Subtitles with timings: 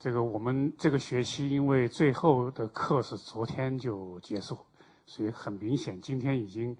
[0.00, 4.56] 这个我们这个学期因为最后的课是昨天就结束，
[5.04, 6.74] 所以很明显今天已经，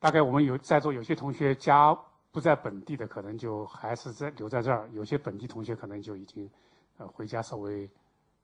[0.00, 1.94] 大概我们有在座有些同学家
[2.30, 6.48] 不在本地的，可能就还是在留在这儿；有些本地同学可能就已经
[6.96, 7.86] 呃回家稍微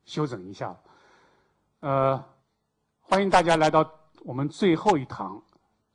[0.05, 0.77] 休整一下。
[1.81, 2.23] 呃，
[3.01, 3.91] 欢迎大家来到
[4.25, 5.43] 我们最后一堂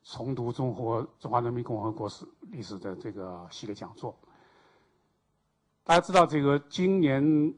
[0.03, 4.17] 重读中国中华人民共和国史历史的这个系列讲座。
[5.83, 7.53] 大家知道，这个今年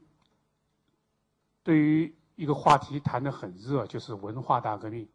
[1.66, 5.08] 对于一个话题谈得很热，就是文化大革命。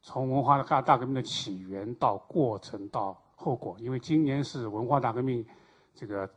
[0.00, 5.44] 从文化大大革命的起源到过程到后果，因为今年是文化大革命
[5.92, 6.30] 这个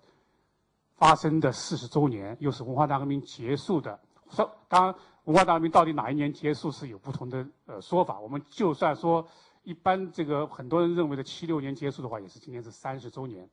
[0.95, 3.99] 发生的四十周年，又是文化大革命结束的。
[4.31, 4.85] 说，当，
[5.25, 8.19] 文化大革命到底哪一年结束是有不同的呃说法。
[8.19, 9.23] 我们就算说
[9.61, 13.47] 一般这个很多人认为的七六年结束的话，也是今年是三十周年。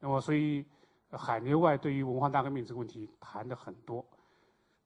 [0.00, 0.66] 那么，所以。
[1.12, 4.06] 海内外对于文化大革命这个问题谈的很多，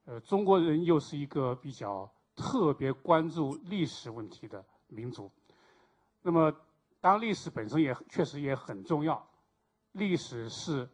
[0.05, 5.31] 呃，中国人又是一个比较特别关注历史问题的民族，
[6.21, 6.55] 那么
[7.01, 9.27] 当历史本身也确实也很重要，
[9.93, 10.87] 历史是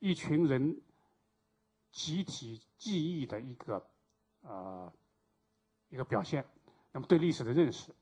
[0.00, 0.80] 一群人
[1.90, 3.86] 集体记忆的一个
[4.42, 4.92] 呃
[5.88, 6.44] 一个表现，
[6.92, 7.94] 那么对历史的认识。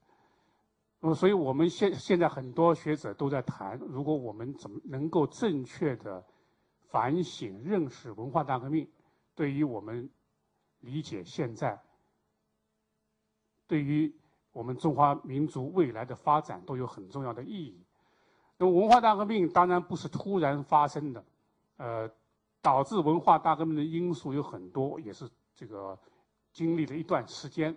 [0.98, 6.24] 那么，所以我们现现在很多学者都在谈，如果我们怎么能够正确的
[6.90, 8.88] 反省、认识文化大革命，
[9.34, 10.08] 对于我们
[10.80, 11.80] 理解现在，
[13.66, 14.14] 对于
[14.52, 17.82] 我们中华民族未来的发展都有很重要的意义。
[18.58, 21.24] 那么，文化大革命当然不是突然发生的，
[21.78, 22.10] 呃，
[22.60, 25.98] 导致文化大革命的因素有很多，也是这个
[26.52, 27.76] 经历了一段时间。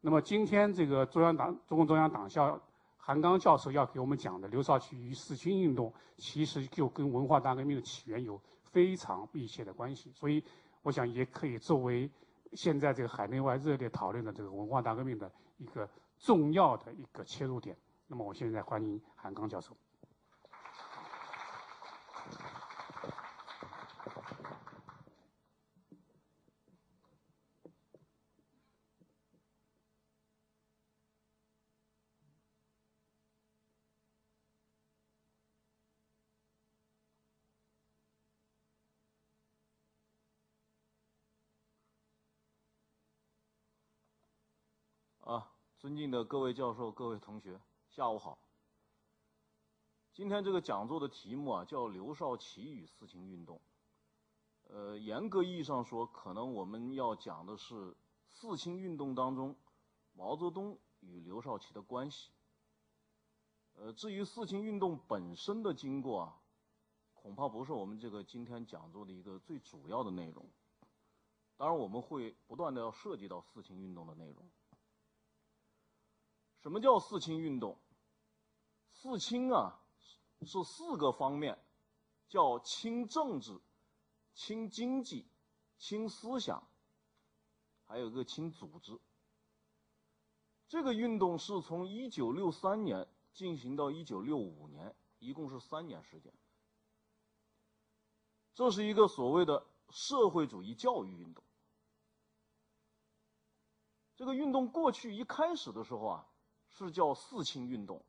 [0.00, 2.60] 那么今天这个中央党中共中央党校
[2.96, 10.44] 韩刚教授要给我们讲的刘少奇与四清运动，其实就跟文化大革命的起源有非常密切的关系，所以
[10.88, 12.10] 我想也可以作为
[12.54, 15.86] 现在这个海内外热烈讨论的这个文化大革命的一个
[16.18, 17.76] 重要的一个切入点。
[18.06, 19.76] 那么我现在欢迎韩刚教授。
[45.78, 48.36] 尊敬的各位教授、各位同学，下午好。
[50.12, 53.60] 今天这个讲座的题目啊，叫“刘少奇与四清运动”。
[54.66, 57.96] 呃，严格意义上说，可能我们要讲的是
[58.26, 59.54] 四清运动当中
[60.14, 62.32] 毛泽东与刘少奇的关系。
[63.74, 66.40] 呃，至于四清运动本身的经过啊，
[67.14, 70.44] 恐怕不是我们这个今天讲座的一个最主要的内容。
[71.56, 74.50] 当然，我们会不断的要涉及到四清运动的内容。
[76.60, 77.78] 什么叫四清运动？
[78.92, 79.80] 四清啊，
[80.42, 81.56] 是四个方面，
[82.28, 83.60] 叫清政治、
[84.34, 85.28] 清经济、
[85.78, 86.68] 清思想，
[87.86, 88.98] 还有个清组织。
[90.66, 96.34] 这个运动是从一九六三年进行到一九六五年，一共是三年时间。
[98.52, 101.44] 这是一个所谓的社会主义教育运动。
[104.16, 106.26] 这个运动过去一开始的时候啊。
[106.78, 108.00] 是叫四清运动，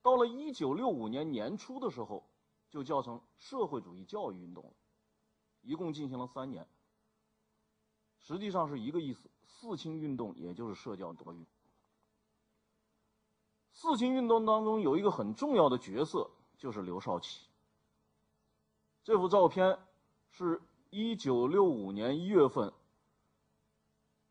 [0.00, 2.26] 到了一九六五年年初的时候，
[2.70, 4.72] 就叫成社会主义教育运动了，
[5.60, 6.66] 一共进行了三年。
[8.18, 11.46] 实际上是一个意思，四清运动也就是社教德育。
[13.74, 17.46] 四清运动当中有一个很重要的角色，就是刘少奇。
[19.04, 19.78] 这幅照片
[20.30, 22.72] 是一九六五年一月份，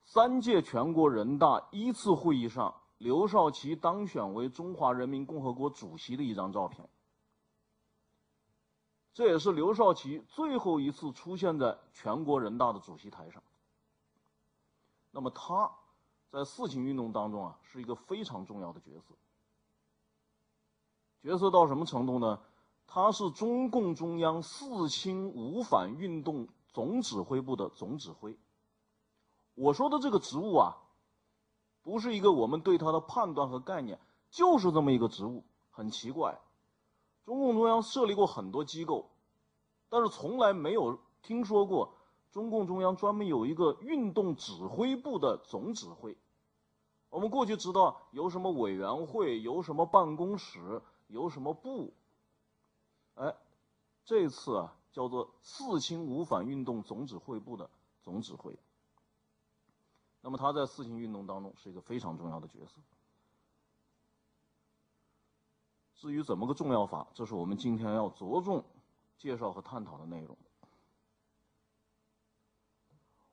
[0.04, 2.81] 三届全国人大一次会议上。
[2.97, 6.88] 刘少奇当选为中华人民共和国主席的一张照片，
[9.13, 13.44] 这也是刘少奇最后一次出现在全国人大的主席台上。
[15.12, 15.69] 那么他
[16.30, 19.13] 在四清运动当中啊，是一个非常重要的角色。
[21.21, 22.39] 角色到什么程度呢？
[22.88, 28.38] 他是中共中央四清五反运动总指挥部的总指挥。
[29.53, 30.77] 我说的这个职务啊。
[31.85, 33.99] 不是一个我们对他的判断和概念，
[34.31, 36.41] 就是这么一个职务，很奇怪。
[37.25, 39.11] 中共中央设立过很多机构，
[39.87, 41.93] 但是从来没有听说过
[42.31, 46.17] 中共中央专门有一个运动指挥部的总指挥。
[47.11, 51.93] 我们过去知道有什么委员会，有什么办公室，有什么部。
[53.13, 53.35] 哎，
[54.05, 57.69] 这次啊，叫做四清五反运动总指挥部的
[58.01, 58.57] 总指挥。
[60.25, 62.81] 那么他在四清运动当中是一个非常重要的角色。
[65.94, 68.66] 至于怎么个重要法，这是我们今天要着重
[69.19, 70.36] 介绍和探讨的内容。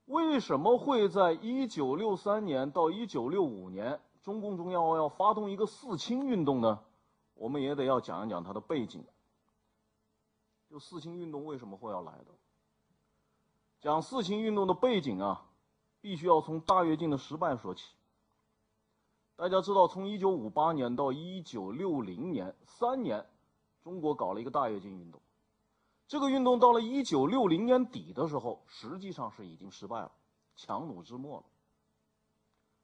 [0.04, 6.84] 为什么会在一九六三年到一九六五年，中共中央要发动一个四清运动呢？
[7.32, 9.02] 我们也得要讲一讲它的背景。
[10.68, 12.26] 就四清运动为什么会要来的？
[13.80, 15.46] 讲四清运动的背景啊，
[16.02, 17.94] 必须要从大跃进的失败说起。
[19.36, 23.26] 大家知道，从一九五八年到一九六零年三年，
[23.82, 25.20] 中国搞了一个大跃进运动。
[26.06, 30.12] 这个运动到了一九六零年底的时候，实际上是已经失败了，
[30.54, 31.44] 强弩之末了。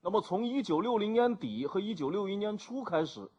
[0.00, 3.30] 那么，从一九六零年底和一九六一年初开始，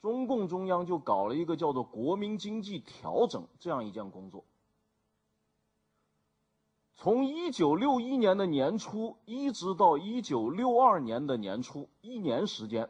[0.00, 4.44] 中共中央就搞了一个叫做“国民经济调整”这样一件工作。
[7.02, 12.88] 从一九六一年的年初一直到一九六二年的年初，一年时间，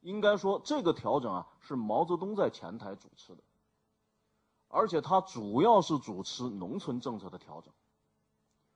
[0.00, 3.42] 应该说这个调整啊是毛泽东在前台主持的，
[4.66, 7.72] 而且他主要是主持农村政策的调整。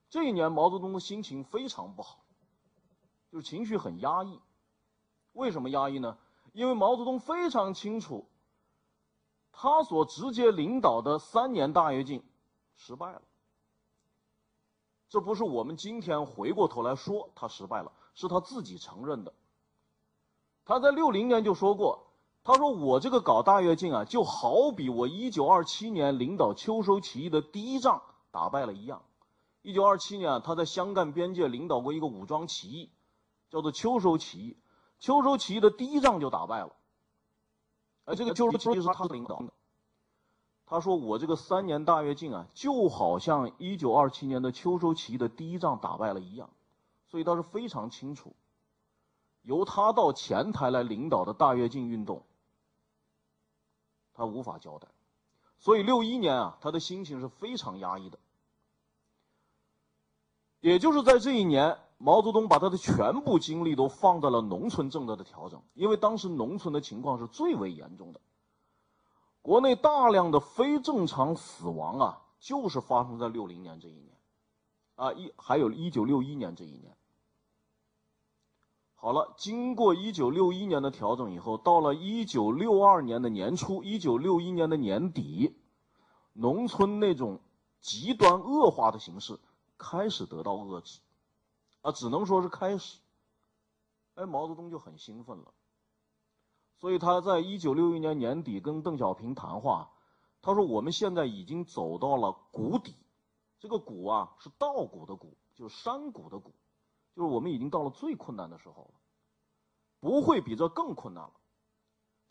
[0.08, 2.20] 这一年毛泽东的心情非常不好，
[3.28, 4.38] 就是情绪很压抑。
[5.32, 6.16] 为什么压抑呢？
[6.52, 8.28] 因为毛泽东非常清楚，
[9.50, 12.22] 他所直接领导的三年大跃进
[12.76, 13.22] 失败了。
[15.12, 19.34] 这不是我们今天回过头来说他失败了，是他自己承认的。
[20.64, 22.06] 他在六零年就说过，
[22.42, 28.00] 他说我这个搞大跃进啊，就好比我一九二七年领导秋收起义的第一仗
[28.30, 29.02] 打败了一样。
[29.60, 32.90] 一九二七年啊，他在湘赣边界领导过一个武装起义，
[33.50, 34.56] 叫做秋收起义。
[34.98, 36.72] 秋收起义的第一仗就打败了，
[38.06, 39.52] 而这个秋收起义是他领导的。
[40.72, 46.48] 他说：“我这个三年大跃进啊，就好像一九二七年的秋收起义的第一仗打败了一样，
[47.08, 48.32] 所以他是非常清楚，
[49.42, 52.22] 由他到前台来领导的大跃进运动，
[54.14, 54.88] 他无法交代，
[55.58, 58.18] 所以六一年啊，他的心情是非常压抑的。
[60.60, 68.20] 也就是在这一年，毛泽东把他的全部精力都放在了农村政策的调整，因为当时农村的情况是最为严重的。”
[69.42, 74.16] 国内大量的非正常死亡啊，就是发生在六零年这一年，
[74.94, 76.96] 啊一还有一九六一年这一年。
[78.94, 85.56] 好了，经过一九六一年的调整以后，到了一九六二年的年初，一九六一年的年底，
[86.34, 87.40] 农村那种
[87.80, 89.40] 极端恶化的形势
[89.76, 91.00] 开始得到遏制，
[91.80, 93.00] 啊，只能说是开始。
[94.14, 95.52] 哎，毛泽东就很兴奋了。
[96.82, 99.92] 所以他在一九六一年年底跟邓小平谈话，
[100.40, 102.96] 他说：“我们现在已经走到了谷底，
[103.60, 106.52] 这个谷啊是稻谷的谷，就是山谷的谷，
[107.14, 108.94] 就是我们已经到了最困难的时候了，
[110.00, 111.32] 不会比这更困难了。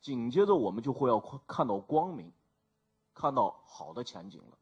[0.02, 2.34] 紧接着我们就会要看到光明，
[3.14, 4.58] 看到好的前景了。”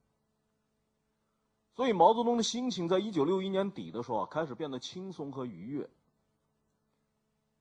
[1.74, 5.90] 所以毛泽东的心情在一九六一年底的时候啊，开始变得轻松和愉悦。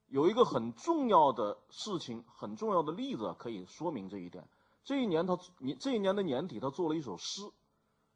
[0.09, 4.49] 有一个很重要的事情，很重要的例子可以说明这一点。
[4.83, 7.43] 这一年他年这一年的年底，他做了一首诗。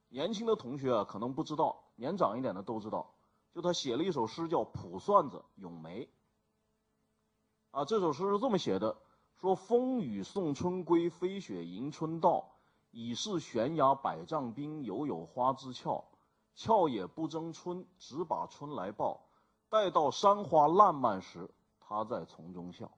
[0.09, 3.15] 年轻的同学啊，可能不知道；年长一点的都知道。
[3.55, 6.05] 就他写了一首诗，叫《卜算子·咏梅》。
[7.71, 8.97] 啊，这首诗是这么写的：
[9.41, 12.49] 说风雨送春归，飞雪迎春到。
[12.91, 16.05] 已是悬崖百丈冰，犹有花枝俏。
[16.55, 19.27] 俏也不争春，只把春来报。
[19.71, 21.51] 待到山花烂漫时。
[21.93, 22.91] 他在从中笑。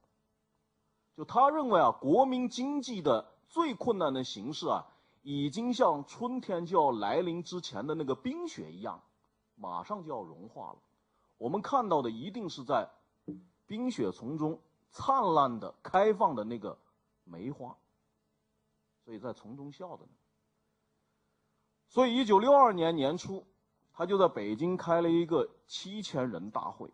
[1.17, 4.87] 就他认为啊，国民经济的最困难的形势啊，
[5.23, 9.03] 已经像春天就要来临之前的那个冰雪一样，
[9.57, 10.79] 马上就要融化了。
[11.39, 12.89] 我们看到的一定是在
[13.67, 14.61] 冰雪丛中
[14.91, 16.79] 灿烂的开放的那个
[17.25, 17.77] 梅花，
[19.05, 20.11] 所以在从中笑的呢。
[21.89, 23.47] 所以，一九六二年年初，
[23.93, 26.91] 他就在北京开了一个七千人大会。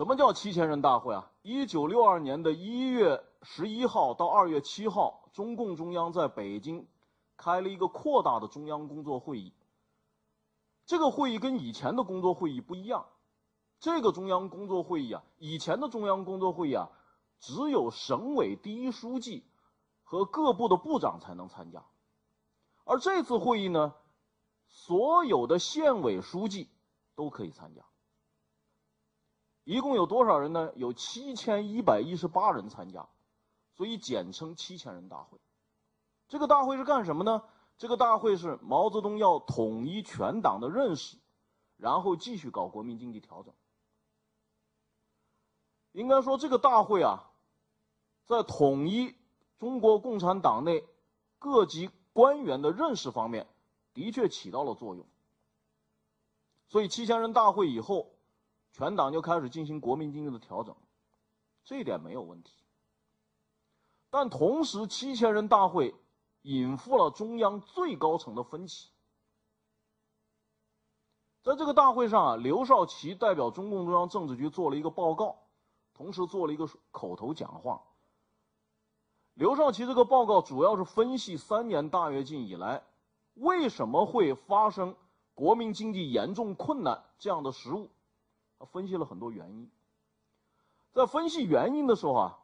[0.00, 1.30] 什么叫七千人大会啊？
[1.42, 6.88] 一九六二年的一月十一号到二月七号，中共中央在北京
[7.36, 9.52] 开了一个扩大的中央工作会议。
[10.86, 13.04] 这个会议跟以前的工作会议不一样，
[13.78, 16.88] 这个中央工作会议啊，以前的中央工作会议啊，
[17.38, 19.44] 只有省委第一书记
[20.02, 21.84] 和各部的部长才能参加，
[22.84, 23.92] 而这次会议呢，
[24.66, 26.70] 所有的县委书记
[27.14, 27.82] 都可以参加。
[29.64, 30.72] 一共有多少人呢？
[30.76, 33.08] 有七千一百一十八人参加，
[33.74, 35.38] 所以简称七千人大会。
[36.28, 37.42] 这个大会是干什么呢？
[37.76, 41.16] 这个大会是毛泽东要统一全党的认识，
[41.76, 43.54] 然后继续搞国民经济调整。
[45.92, 47.30] 应该说，这个大会啊，
[48.26, 49.16] 在统一
[49.58, 50.84] 中国共产党内
[51.38, 53.46] 各级官员的认识方面，
[53.92, 55.06] 的确起到了作用。
[56.68, 58.12] 所以七千人大会以后，
[58.72, 60.74] 全党就开始进行国民经济的调整，
[61.64, 62.52] 这一点没有问题。
[64.10, 65.94] 但同时，七千人大会
[66.42, 68.90] 引发了中央最高层的分歧。
[71.42, 75.36] 在这个大会上啊，刘少奇代表中共中央政治局做了一个报告。
[75.92, 77.82] 同时做了一个口头讲话。
[79.34, 82.82] 刘少奇这个报告主要是分析三年大跃进以来
[83.34, 84.96] 为什么会发生
[85.34, 87.90] 国民经济严重困难这样的实物，
[88.60, 89.68] 他分析了很多原因。
[90.92, 92.38] 在分析原因的时候啊，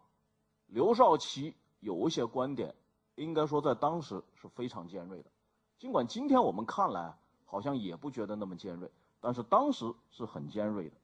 [0.67, 2.75] 刘少奇有一些观点，
[3.15, 5.31] 应该说在当时是非常尖锐的，
[5.79, 10.97] 尽管今天我们看来好像也不觉得那么尖锐，但是当时是很尖锐的。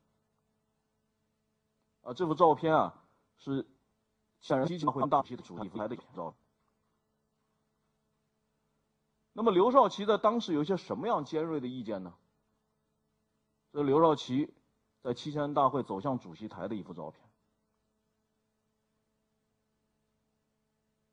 [2.03, 3.05] 啊，这幅照片啊，
[3.39, 3.67] 是
[4.41, 6.35] 显然激会大批的主力来的照。
[9.35, 12.15] 那么刘少奇在当时有一些什么样尖锐的意见呢？
[13.73, 14.53] 这刘少奇
[15.03, 17.29] 在七千人大会走向主席台的一幅照片。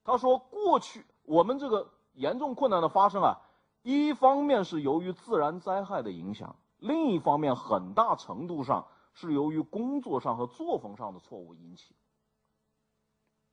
[0.03, 3.41] 他说：“过去我们这个严重困难的发生啊，
[3.81, 11.93] 一方面是由于自然灾害的影响，另一方面很大程度上。”是由于工作上和作风上的错误引起。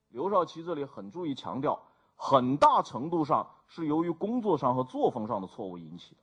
[0.07, 1.83] 刘少奇这里很注意强调，
[2.15, 6.21] 很大程度上是由于工作上和作风上的错误引起的。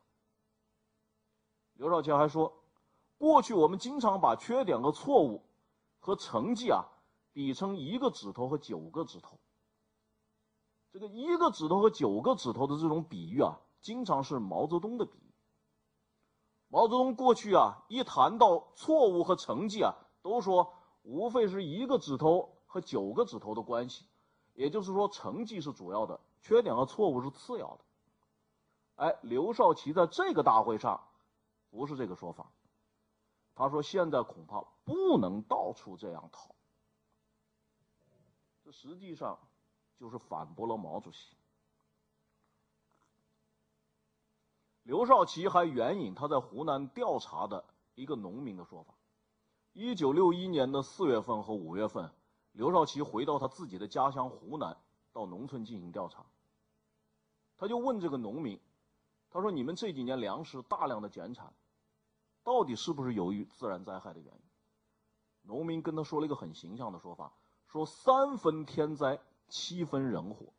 [1.74, 2.56] 刘少奇还说，
[3.24, 5.42] 过去我们经常把缺点和错误
[5.98, 6.84] 和成绩啊
[7.32, 9.38] 比成一个指头和九个指头。
[10.92, 15.32] 这个一个指头和九个指头的这种比喻啊，经常是毛泽东的比喻。
[16.68, 24.04] 毛泽东过去啊，一谈到错误和成绩啊，都说无非是一个指头和九个指头的关系，
[24.52, 27.84] 也就是说成绩是主要的，缺点和错误是次要的。
[28.96, 31.00] 哎，刘少奇在这个大会上
[31.70, 32.52] 不是这个说法，
[33.54, 36.54] 他说现在恐怕不能到处这样讨，
[38.64, 39.38] 这实际上
[39.96, 41.36] 就是反驳了毛主席。
[44.82, 48.94] 刘少奇还援引他在湖南调查的一个农民的说法：，
[49.72, 52.12] 一九六一年的四月份和五月份，
[52.52, 54.76] 刘少奇回到他自己的家乡湖南，
[55.12, 56.26] 到农村进行调查。
[57.56, 58.60] 他就问这个农民
[59.30, 61.54] ：“他说你们这几年粮食大量的减产，
[62.44, 64.40] 到底是不是由于自然灾害的原因？”
[65.42, 67.32] 农民跟他说了一个很形象的说法
[67.66, 70.52] ：“说三分天灾，七分人祸。”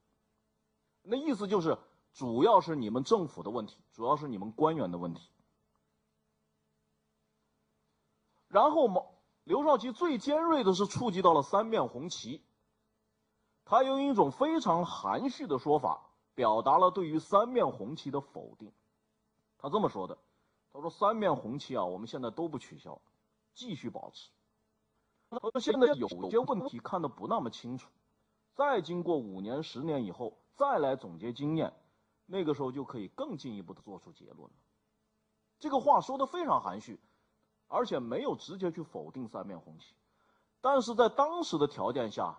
[1.02, 1.78] 那意思就是。
[2.18, 5.30] 主要是你们政府的问题，主要是你们官员的问题。
[8.48, 9.12] 然后毛
[9.44, 12.42] 刘少奇最尖锐的是触及到了三面红旗，
[13.66, 18.72] 他用一种非常含蓄的说法，表达了对于三面红旗的否定。
[19.58, 20.18] 他这么说的
[20.76, 23.02] ：“他说三面红旗啊，我们现在都不取消，
[23.54, 24.30] 继续保持。
[25.30, 27.90] 他说现在有些问题看得不那么清楚，
[28.54, 31.74] 再经过五年、十年以后，再来总结经验。”
[32.28, 34.56] 那个时候就可以更进一步的做出结论了。
[35.60, 37.00] 这个话说的非常含蓄，
[37.68, 39.94] 而且没有直接去否定三面红旗，
[40.60, 42.36] 但是在当时的条件下，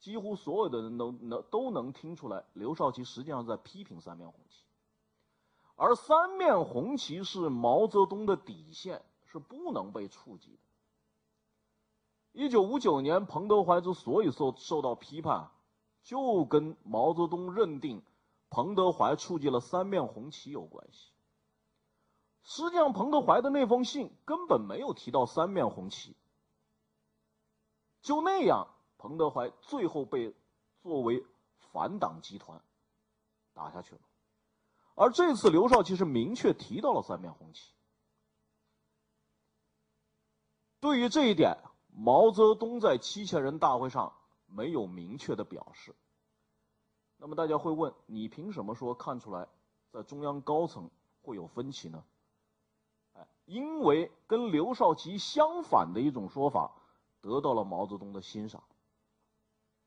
[0.00, 4.64] 几乎所有的人都能都能听出来，刘少奇实际上在批评三面红旗，
[5.76, 10.58] 而三面红旗是毛泽东的底线，是不能被触及的。
[12.32, 15.50] 一九五九年，彭德怀之所以受受到批判，
[16.02, 18.02] 就跟毛泽东认定。
[18.48, 21.10] 彭德怀触及了三面红旗有关系。
[22.42, 26.14] 实际上，彭德怀的那封信根本没有提到三面红旗。
[28.02, 30.34] 就那样，彭德怀最后被
[30.82, 31.24] 作为
[31.72, 32.62] 反党集团
[33.54, 34.00] 打下去了。
[34.94, 37.72] 而这次刘少奇是明确提到了三面红旗。
[40.80, 41.56] 对于这一点，
[41.94, 44.12] 毛泽东在七千人大会上
[44.46, 45.94] 没有明确的表示。
[47.16, 49.46] 那么大家会问，你凭什么说看出来，
[49.92, 50.90] 在中央高层
[51.22, 52.02] 会有分歧呢？
[53.14, 56.72] 哎，因为跟刘少奇相反的一种说法，
[57.20, 58.62] 得到了毛泽东的欣赏。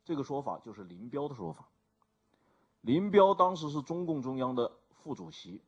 [0.05, 1.67] 这个说法就是林彪的说法。
[2.79, 4.71] 林彪当时是中共中央的
[5.05, 5.61] 副主席，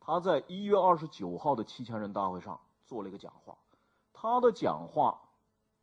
[0.00, 3.56] 他在一月二十九号的七千人大会上做了一个讲话，
[4.12, 5.20] 他的讲话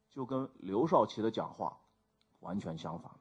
[0.09, 1.77] 就跟刘少奇的讲话
[2.41, 3.19] 完全相反了。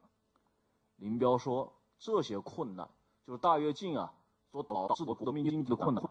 [0.97, 1.71] 林彪说。
[2.03, 2.89] 这些困难
[3.27, 4.11] 就是大跃进啊
[4.51, 6.03] 所导致的国民经济的困难。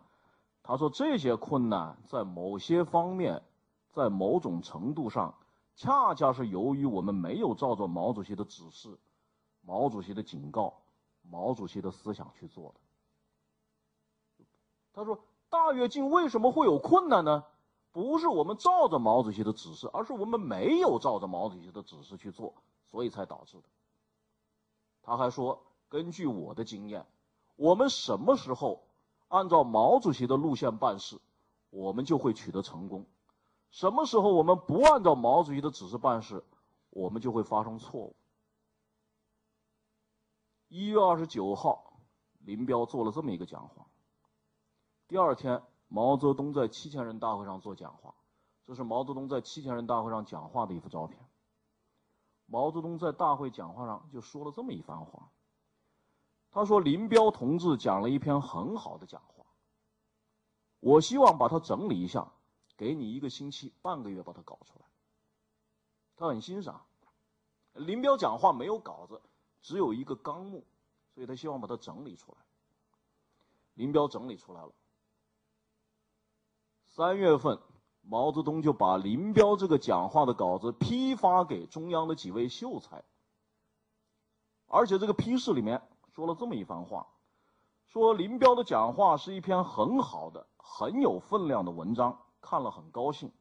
[0.63, 3.43] 他说这些困难在某些方面，
[3.91, 5.35] 在某种程度上，
[5.75, 8.97] 恰恰是由于我们没有照着毛主席的指示、
[9.63, 10.81] 毛主席的警告、
[11.23, 12.81] 毛主席的思想去做的。
[14.93, 17.45] 他说大跃进为什么会有困难呢？
[17.93, 22.55] 不是我们照着毛主席的指示，而是我们没有照着毛主席的指示去做，
[22.85, 23.65] 所以才导致的。
[25.03, 27.05] 他还说，根据我的经验，
[27.57, 28.85] 我们什么时候
[29.27, 31.19] 按照毛主席的路线办事，
[31.71, 33.03] 我们就会取得成功；
[33.71, 36.45] 什么时候我们不按照毛主席的指示办事，
[36.91, 38.15] 我们就会发生错误。
[40.69, 41.95] 一月二十九号，
[42.39, 43.87] 林彪做了这么一个讲话。
[45.11, 45.61] 第二天。
[45.93, 48.15] 毛泽东在七千人大会上做讲话，
[48.65, 51.19] 这是毛泽东在七千人大会上讲话的一幅照片。
[52.47, 55.33] 毛泽东在大会讲话上就说了这么一番话。
[56.53, 59.45] 他说：“林彪同志讲了一篇很好的讲话，
[60.79, 62.31] 我希望把它整理一下，
[62.77, 64.85] 给你一个星期、半个月把它搞出来。”
[66.15, 66.87] 他很欣赏
[67.73, 69.21] 林彪讲话没有稿子，
[69.61, 70.65] 只有一个纲目，
[71.13, 72.39] 所以他希望把它整理出来。
[73.75, 74.73] 林彪整理出来了。
[77.01, 77.59] 三月份，
[78.03, 83.03] 毛泽东就把林彪这个讲话的稿子批发给中央的几位秀才，
[84.67, 85.81] 而且这个批示里面
[86.15, 87.07] 说了这么一番话，
[87.87, 93.33] 说林彪的讲话是一篇很好的、很有分量的文章，看了很高兴。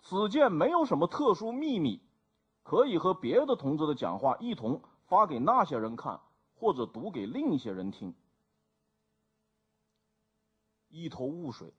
[0.00, 2.02] 此件没有什么特殊秘密，
[2.64, 6.20] 可以和别的同志的讲话一同发给那些人看，
[6.56, 8.16] 或者读给另一些人听。
[10.88, 11.72] 一头雾水。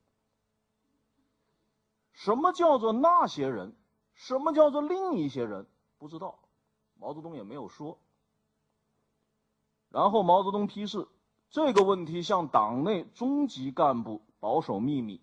[2.18, 3.76] 什么叫做那些人？
[4.16, 5.68] 什么叫做另一些人？
[6.00, 6.40] 不知道，
[6.96, 8.00] 毛泽东也没有说。
[9.90, 11.08] 然后毛泽东批示，
[11.52, 15.22] 这个问题向党内中级干部保守秘密，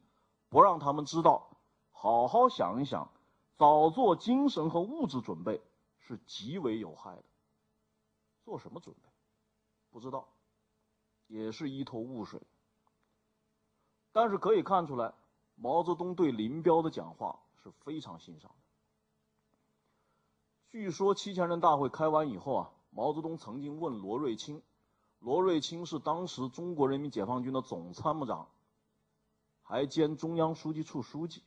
[0.49, 1.59] 不让他们知道。
[1.91, 3.11] 好好想一想，
[3.57, 5.61] 早做精神和物质准备
[5.99, 7.25] 是极为有害的。
[8.45, 9.09] 做什么准备？
[9.91, 10.29] 不知道，
[11.27, 12.41] 也是一头雾水。
[14.13, 15.13] 但是可以看出来。
[15.57, 18.57] 毛泽东对林彪的讲话是非常欣赏的。
[20.71, 24.63] 据说七千人大会开完以后啊，毛泽东曾经问罗瑞卿，
[25.21, 28.49] 罗瑞卿是当时中国人民解放军的总参谋长，
[29.63, 31.43] 还兼中央书记处书记。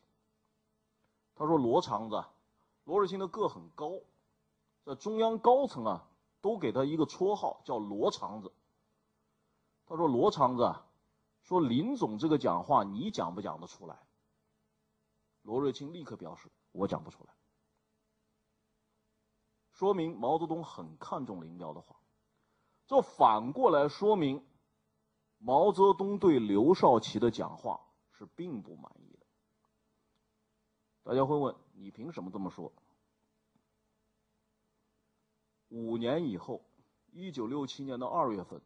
[1.35, 2.23] 他说：“罗长子，
[2.85, 3.99] 罗瑞卿的个很高，
[4.85, 6.07] 在中央高层啊，
[6.41, 8.51] 都给他一个绰号叫罗长子。”
[9.85, 10.73] 他说：“罗长子。”
[11.47, 13.97] 说林总这个讲话你讲不讲得出来？
[15.43, 17.33] 罗瑞卿立刻表示我讲不出来。
[19.71, 22.01] 说明毛泽东很看重林彪的话，
[22.85, 24.45] 这反过来说明
[25.37, 27.79] 毛泽东对刘少奇的讲话
[28.11, 29.25] 是并不满意的。
[31.03, 32.73] 大家会问你凭什么这么说？
[35.69, 36.65] 五年以后，
[37.13, 38.61] 一九六七年的二月份，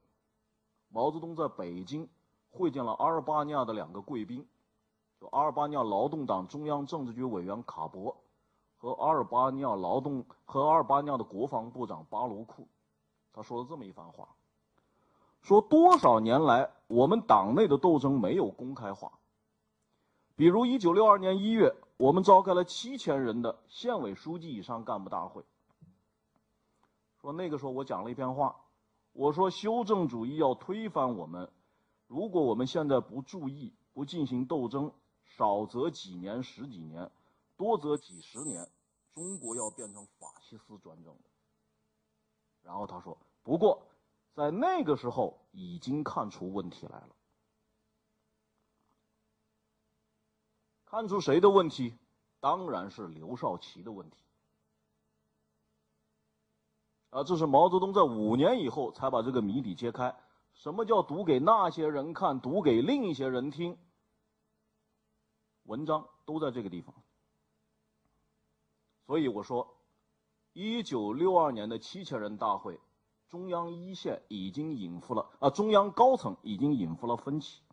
[0.87, 2.09] 毛泽东在北京。
[2.51, 4.45] 会见了阿尔巴尼亚的两个贵宾，
[5.19, 8.15] 就阿尔巴尼亚劳动党中央政治局委员卡博
[8.77, 12.67] 和阿尔巴尼亚劳动和阿尔巴尼亚的国防部长巴罗库。
[13.33, 14.27] 他说了这么一番话：
[15.41, 19.13] 说多少年来我们党内的斗争没有公开化。
[20.35, 25.43] 比如一九六二年一月，我们召开了七千人的县委书记以上干部大会。
[27.21, 28.55] 说那个时候我讲了一篇话，
[29.13, 31.49] 我说修正主义要推翻我们。
[32.11, 34.91] 如果我们现在不注意、不进行斗争，
[35.23, 37.09] 少则几年、十几年，
[37.55, 38.69] 多则几十年，
[39.13, 41.15] 中国要变成法西斯专政。
[42.63, 43.87] 然后他说：“不过，
[44.33, 47.15] 在那个时候已经看出问题来了。
[50.83, 51.97] 看出谁的问题？
[52.41, 54.17] 当然是刘少奇的问题。
[57.11, 60.13] 啊，这是毛泽东在五年以后才把这个谜底揭开。”
[60.61, 63.79] 什么叫读给那些人看，读给另一些人听？
[65.63, 66.93] 文章都在这个地方。
[69.07, 69.75] 所以我说，
[70.53, 72.79] 一九六二年的七千人大会，
[73.27, 77.63] 中央一线已经引发了啊，中央高层已经引发了分歧。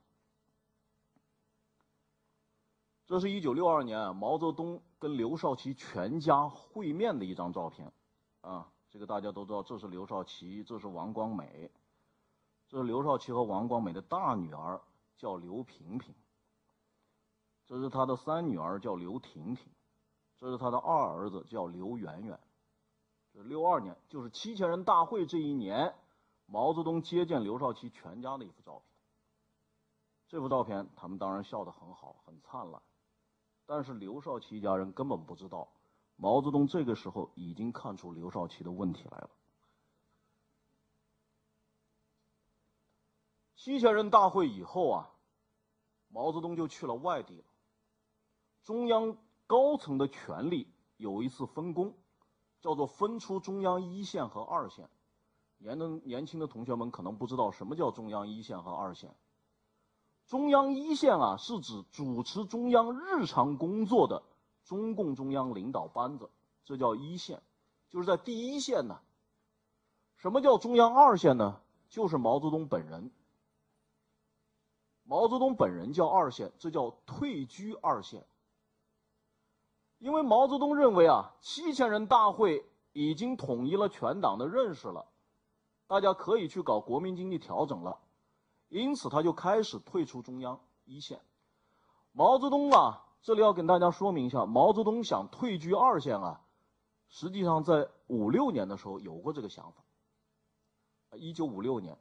[3.04, 7.92] 这是一九六二年毛泽东跟刘少奇全家会面的一张照片，
[8.40, 11.70] 啊，这个大家都知道，这是刘少奇，这是王光美。
[12.68, 14.80] 这是刘少奇和王光美的大女儿，
[15.16, 16.14] 叫刘萍萍。
[17.66, 19.72] 这是他的三女儿，叫刘婷婷。
[20.36, 22.38] 这是他的二儿子，叫刘媛媛。
[23.32, 25.94] 这六二年，就是七千人大会这一年，
[26.46, 28.82] 毛泽东接见刘少奇全家的一幅照片。
[30.28, 32.82] 这幅照片，他们当然笑得很好，很灿烂。
[33.64, 35.68] 但是刘少奇一家人根本不知道，
[36.16, 39.30] 毛泽东这个时候已经看出刘少奇的问题来了。
[43.58, 45.10] 七千人大会以后啊，
[46.10, 47.44] 毛泽东就去了外地了。
[48.62, 49.16] 中央
[49.48, 51.92] 高层的权力有一次分工，
[52.60, 54.88] 叫做分出中央一线和二线。
[55.58, 59.12] 年的年轻的同学们可能不知道什么叫中央一线和二线。
[60.28, 64.22] 中央一线啊，是指主持中央日常工作的
[64.62, 66.30] 中共中央领导班子，
[66.64, 67.42] 这叫一线，
[67.90, 69.00] 就是在第一线呢。
[70.14, 71.60] 什么叫中央二线呢？
[71.88, 73.10] 就是毛泽东本人。
[75.08, 78.26] 毛泽东本人叫二线，这叫退居二线。
[79.96, 85.08] 因为毛泽东认为啊，七千人大会已经统一了全党的认识了，
[85.86, 87.98] 大家可以去搞国民经济调整了，
[88.68, 91.18] 因此他就开始退出中央一线。
[92.12, 96.42] 毛泽东啊，这里要跟大家说明一下，毛泽东想退居二线啊，
[97.08, 99.82] 实际上在五六年的时候有过这个想法。
[101.16, 101.96] 一九五六年，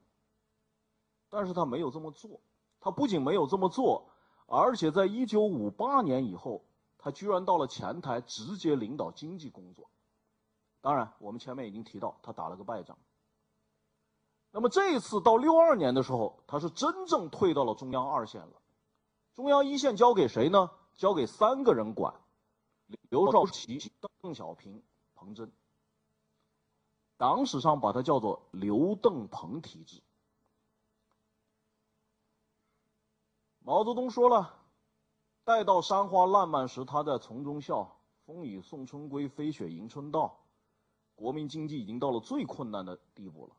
[1.30, 2.41] 但是他没有这么做。
[2.88, 4.08] 他不仅没有这么做，
[4.45, 6.63] 而且在一九五八年以后，
[6.97, 9.89] 他居然到了前台直接领导经济工作。
[10.80, 12.97] 当然，我们前面已经提到，他打了个败仗。
[14.52, 18.54] 那么这一次到六二年的时候，他是真正退到了中央二线了。
[19.36, 20.71] 中央一线交给谁呢？
[20.95, 22.13] 交给三个人管：
[23.10, 24.82] 刘少奇、邓小平、
[25.13, 25.52] 彭真。
[27.17, 30.02] 党史上把它叫做“刘邓彭体制”。
[33.68, 34.64] 毛泽东说了
[35.44, 37.86] ：“待到山花烂漫时，他在丛中笑；
[38.26, 40.40] 风雨送春归，飞雪迎春到。”
[41.16, 43.54] 国民经济已经到了最困难的地步了，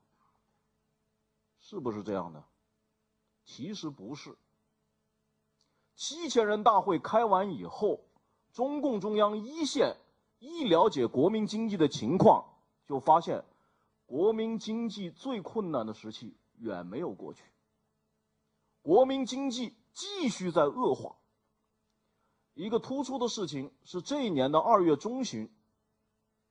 [1.59, 2.43] 是不是这样的？
[3.45, 4.35] 其实不是。
[5.95, 8.01] 七千人大会开完以后，
[8.51, 9.95] 中共中央一线
[10.39, 12.47] 一了解国民经济的情况，
[12.87, 13.45] 就发现
[14.07, 17.45] 国民经济最困难的时期远没有过去，
[18.81, 19.75] 国民经济。
[19.99, 21.17] 继续在恶化。
[22.55, 25.53] 一个突出的事情是，这一年的二月中旬，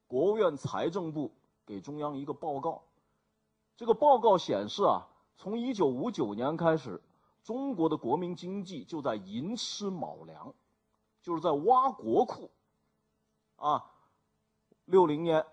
[0.05, 1.33] 国务院财政部
[1.65, 2.83] 给中央一个报告。
[3.77, 5.07] 这个报告显示啊，
[5.37, 7.01] 从一九五九年开始，
[7.41, 10.53] 中国的国民经济就在寅吃卯粮，
[11.21, 12.51] 就是在挖国库。
[13.55, 13.93] 啊，
[14.83, 15.45] 六零年，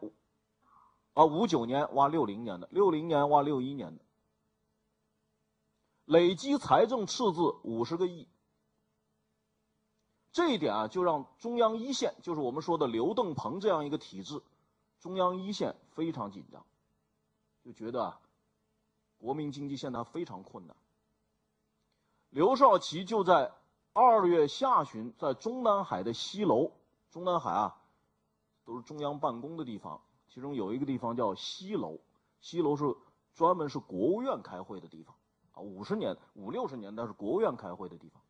[1.12, 4.03] 啊五九年挖六零年的，六零年挖六一年的。
[6.04, 8.28] 累积财政赤字五十个亿，
[10.32, 14.42] 这一点啊，就让中央一线，就是我们说的刘邓鹏这样一个体制，
[15.00, 16.66] 中央一线非常紧张，
[17.62, 18.20] 就觉得啊，
[19.16, 20.76] 国民经济现在非常困难。
[22.28, 23.52] 刘少奇就在
[23.94, 26.72] 二月下旬，在中南海的西楼，
[27.10, 27.80] 中南海啊，
[28.64, 31.98] 都是中央办公的地方，其中有一个地方叫西楼，
[32.40, 32.94] 西楼是
[33.34, 35.14] 专门是国务院开会的地方。
[35.54, 38.20] 啊，五十年五六十年代是国务院开会的地方。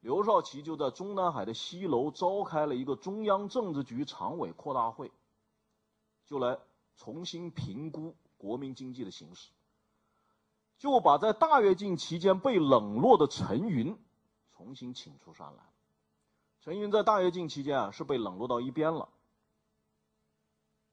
[0.00, 5.10] 刘少奇就在中南海的西楼召开了一个中央政治局常委扩大会，
[6.26, 6.58] 就来
[6.96, 9.50] 重新评估国民经济的形势，
[10.76, 13.96] 就把在大跃进期间被冷落的陈云
[14.54, 15.62] 重新请出山来。
[16.60, 19.08] 陈云在大跃进期间啊是被冷落到一边了。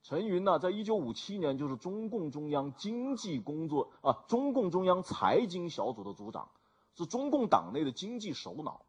[0.04, 6.50] 陈云呢，在一九五七年就是中共中央经济工作啊，中共中央财经小组的组长，
[6.96, 8.86] 是中共党内的经济首脑。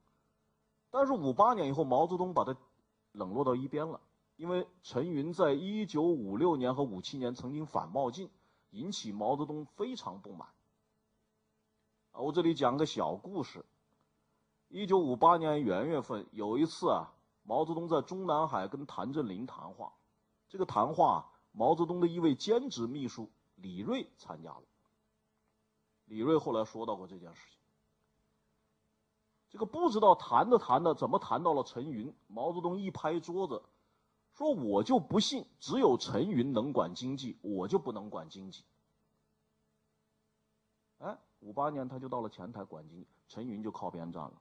[0.90, 2.56] 但是五八年以后，毛泽东把他
[3.12, 4.00] 冷落到一边了，
[4.36, 8.30] 因为陈云在一九五六年和五七年曾经反冒进，
[8.70, 10.48] 引起毛泽东非常不满。
[12.12, 13.64] 啊，我这里讲个小故事。
[14.68, 19.92] 一九五八年元月份，有一次啊，毛泽东在中南海跟谭震林谈话。
[20.52, 24.62] 这个谈话，毛泽东的一位兼职秘书李锐参加了。
[26.04, 27.58] 李锐后来说到过这件事情。
[29.48, 33.62] 这个不知道谈着谈着怎么谈到了陈云，毛泽东一拍桌子，
[34.34, 38.62] 说：“我就不信只有陈云能管经济，我就不能管经济。”
[41.00, 44.34] 哎，五八年他就到了前台管经济，陈云就靠边站了。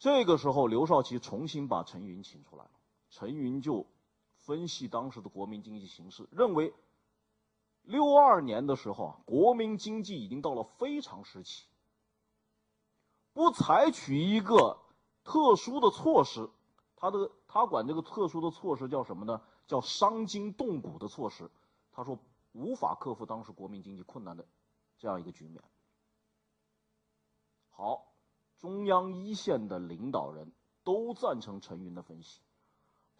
[0.00, 2.70] 这个时候，刘少奇重新把陈云请出来了，
[3.08, 3.86] 陈云就。
[4.42, 6.74] 分析当时的国民经济形势，认为
[7.82, 11.64] 六二年的时候啊，国民经济已经到了非常时期，
[13.32, 14.78] 不采取一个
[15.24, 16.50] 特殊的措施，
[16.96, 19.40] 他的他管这个特殊的措施叫什么呢？
[19.66, 21.50] 叫伤筋动骨的措施。
[21.92, 22.18] 他说
[22.52, 24.46] 无法克服当时国民经济困难的
[24.98, 25.62] 这样一个局面。
[27.70, 28.12] 好，
[28.58, 30.52] 中央一线的领导人
[30.84, 32.40] 都赞成陈云的分析，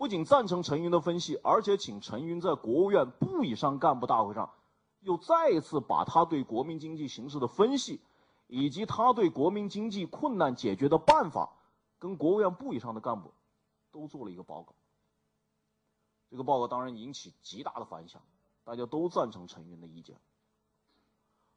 [0.02, 4.50] 不仅赞成陈云的分析，而且请陈云在国务院部以上干部大会上，
[4.98, 8.00] 又再一次把他对国民经济形势的分析，
[8.48, 11.52] 以及他对国民经济困难解决的办法，
[12.00, 13.32] 跟国务院部以上的干部
[13.92, 14.74] 都做了一个报告。
[16.28, 18.20] 这个报告当然引起极大的反响，
[18.64, 20.16] 大家都赞成陈云的意见。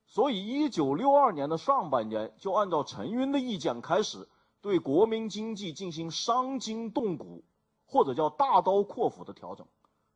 [0.06, 4.30] 所以，一九六二年的上半年就按照陈云的意见开始
[4.62, 7.44] 对国民经济进行伤筋动骨，
[7.86, 9.68] 或者叫大刀阔斧的调整。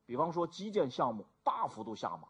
[0.06, 2.28] 比方说，基建项目大幅度下马。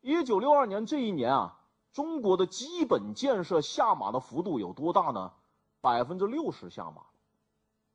[0.00, 1.60] 一九六二年这一年啊，
[1.92, 5.32] 中国的基本建设下马的幅度有多大呢？
[5.80, 7.06] 百分之六十下马，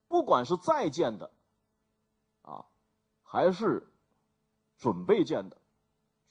[0.08, 1.32] 不管是在建的，
[2.44, 2.66] 啊，
[3.24, 3.92] 还是
[4.78, 5.58] 准备建的，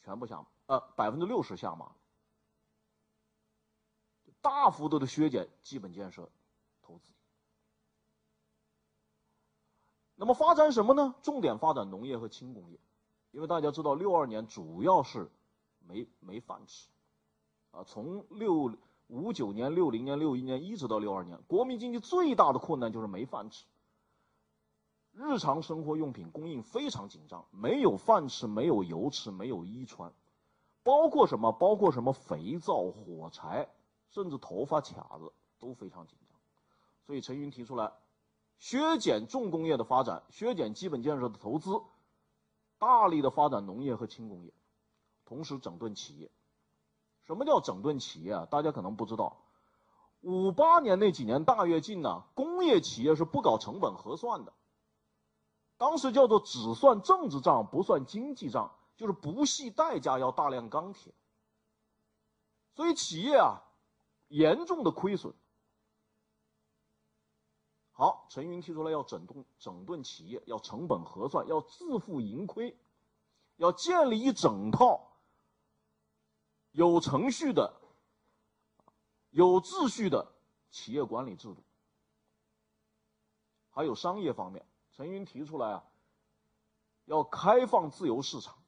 [0.04, 1.92] 全部下马，呃，百分之六十下马。
[4.40, 6.30] 大幅度的削减基本建设
[6.80, 7.10] 投资，
[10.20, 11.14] 那么发展什么呢？
[11.22, 12.78] 重点发展农业和轻工业，
[13.30, 15.30] 因为大家知道，六二年主要是
[15.86, 16.88] 没没饭吃，
[17.70, 18.72] 啊，从六
[19.06, 23.64] 五九年、六零年、六一年一直到六二年，国民经济最大的困难就是没饭吃，
[25.12, 30.12] 日常生活用品供应非常紧张，没有饭吃，没有油吃，没有衣穿，
[30.82, 31.52] 包括什么？
[31.52, 32.12] 包括什么？
[32.12, 33.68] 肥皂、火柴。
[34.10, 36.38] 甚至头发卡子都非常紧张，
[37.04, 37.92] 所以陈云提出来，
[38.58, 41.80] 削减重工业的发展，削减基本建设的投资，
[42.78, 44.52] 大力的发展农业和轻工业，
[45.24, 46.30] 同时整顿企业。
[47.24, 48.46] 什么叫整顿企业啊？
[48.50, 49.36] 大家可能不知道，
[50.20, 54.52] 五八年那几年大跃进呢，工业企业是不搞成本核算的，
[55.76, 61.12] 当时叫做只算政治账不算经济账，就是不计代价要大量钢铁，
[62.74, 63.62] 所以企业啊。
[64.30, 65.32] 严重的亏损。
[67.98, 72.78] 好，陈云提出来要整顿整顿企业，要成本核算，要自负盈亏，
[73.56, 75.16] 要建立一整套
[76.70, 77.74] 有程序的、
[79.30, 80.32] 有秩序的
[80.70, 81.64] 企业管理制度。
[83.70, 85.84] 还有商业方面，陈云提出来啊，
[87.06, 88.62] 要开放自由市场，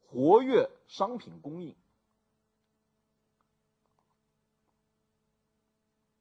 [0.00, 1.76] 活跃商品供应。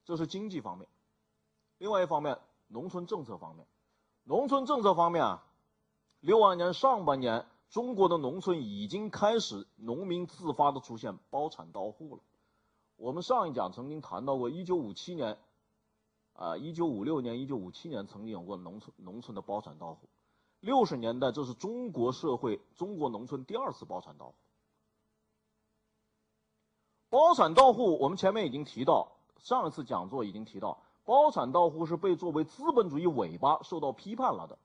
[0.05, 0.87] 这是经济方面，
[1.77, 3.65] 另外一方面，农村政策方面，
[4.23, 5.43] 农村政策方面啊，
[6.19, 12.21] 六二年上半年，中国的农村已经开始农民自发的出现包产到户了。
[12.95, 15.37] 我们上一讲曾经谈到过，一九五七年，
[16.33, 20.09] 啊，一九五六年、一九五七年曾经有过农村农村的包产到户。
[20.59, 24.35] 六十年代，这是中国社会、中国农村第二次包产到户。
[27.09, 29.11] 包产到户，我们前面已经提到。
[29.37, 34.59] 上一次讲座已经提到，包产到户是被作为资本主义尾巴受到批判了的，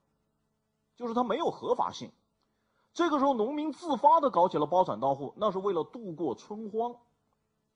[0.96, 2.10] 就是它没有合法性。
[2.92, 6.96] 这个时候，农民自发的搞起了包产到户，那是为了度过春荒，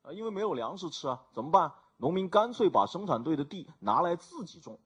[0.02, 1.74] 啊，因为没有粮食吃啊，怎么办？
[1.96, 4.80] 农民干脆把生产队的地拿来自己种，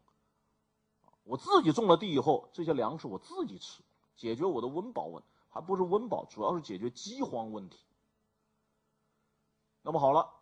[1.25, 3.83] 我自己种了地以后，这些粮食我自己吃，
[4.15, 7.81] 解决我的温饱问，还不是温饱，主要是解决饥荒问题。
[9.81, 10.40] 那么好了。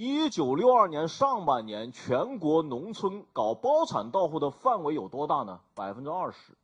[0.00, 5.60] 一九六二年上半年，全国农村搞包产到户的范围有多大呢？
[5.74, 6.56] 百分之二十。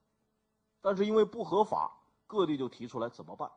[0.80, 3.50] 但是因为不合法，各地就提出来怎么办？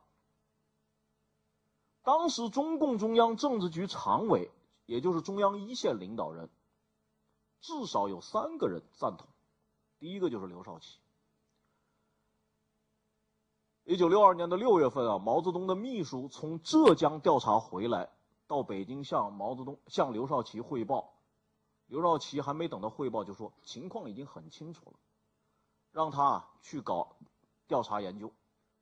[2.01, 4.49] 当时中共中央政治局常委，
[4.87, 6.49] 也就是中央一线领导人，
[7.61, 9.27] 至少有三个人赞同。
[9.99, 10.97] 第一个就是刘少奇。
[13.83, 18.09] 一九六二年的六月份啊，毛泽东的秘书从浙江调查回来。
[18.47, 21.13] 到北京向毛泽东、向刘少奇汇报，
[21.85, 24.97] 刘少奇还没等到汇报，就说情况已经很清楚了，
[25.91, 27.17] 让他去搞
[27.67, 28.33] 调查研究，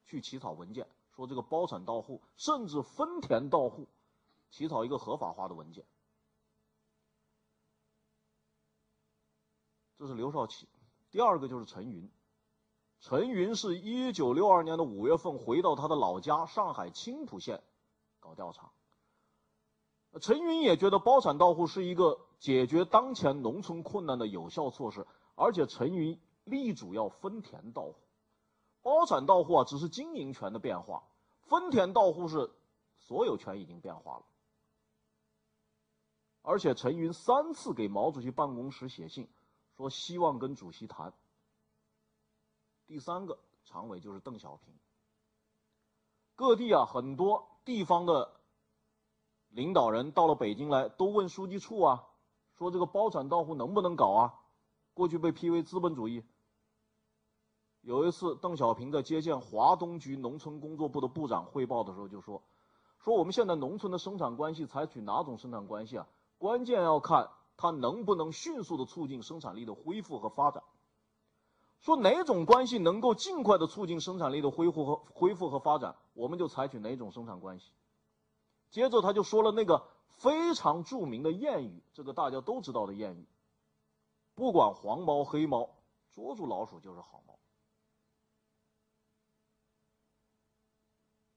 [0.06, 3.88] 去起草文件，说这个包产到户，甚至分田到户，
[4.52, 5.84] 起草一个合法化的文件。
[9.98, 10.70] 这是刘少奇，
[11.10, 12.12] 第二个就是陈云，
[13.00, 17.64] 陈云是一九六二年的五月份回到他的老家上海青浦县
[18.20, 18.72] 搞调查。
[20.22, 27.96] 陈云也觉得包产到户是一个解决当前农村困难的有效措施，而且陈云力主要分田到户。
[28.82, 31.04] 包产到户啊，只是经营权的变化，
[31.42, 32.52] 分田到户是
[33.00, 34.26] 所有权已经变化了。
[36.44, 39.28] 而且陈云三次给毛主席办公室写信，
[39.76, 41.12] 说希望跟主席谈。
[42.86, 44.74] 第三个常委就是邓小平。
[46.36, 48.32] 各地啊很多地方的
[49.56, 52.04] 领导人到了北京来，都问书记处啊，
[52.58, 54.34] 说这个包产到户能不能搞啊？
[54.94, 56.26] 过去被批为资本主义。
[57.80, 62.44] 有一次，邓小平在接见华东局农村工作部的部长汇报的时候就说
[63.00, 66.08] ：“说我们现在农村的生产关系采取哪种生产关系啊？
[66.38, 70.64] 关键要看它能不能迅速的促进生产力的恢复和发展。
[71.80, 77.72] 说哪种关系能够尽快的促进生产力的恢复和恢复和发展，我们就采取哪种生产关系。”
[78.76, 83.26] 接着他就说了那个非常著名的谚语，这个大家都知道的谚语
[84.36, 85.70] ：“不管黄猫黑猫，
[86.12, 87.40] 捉住老鼠就是好猫。”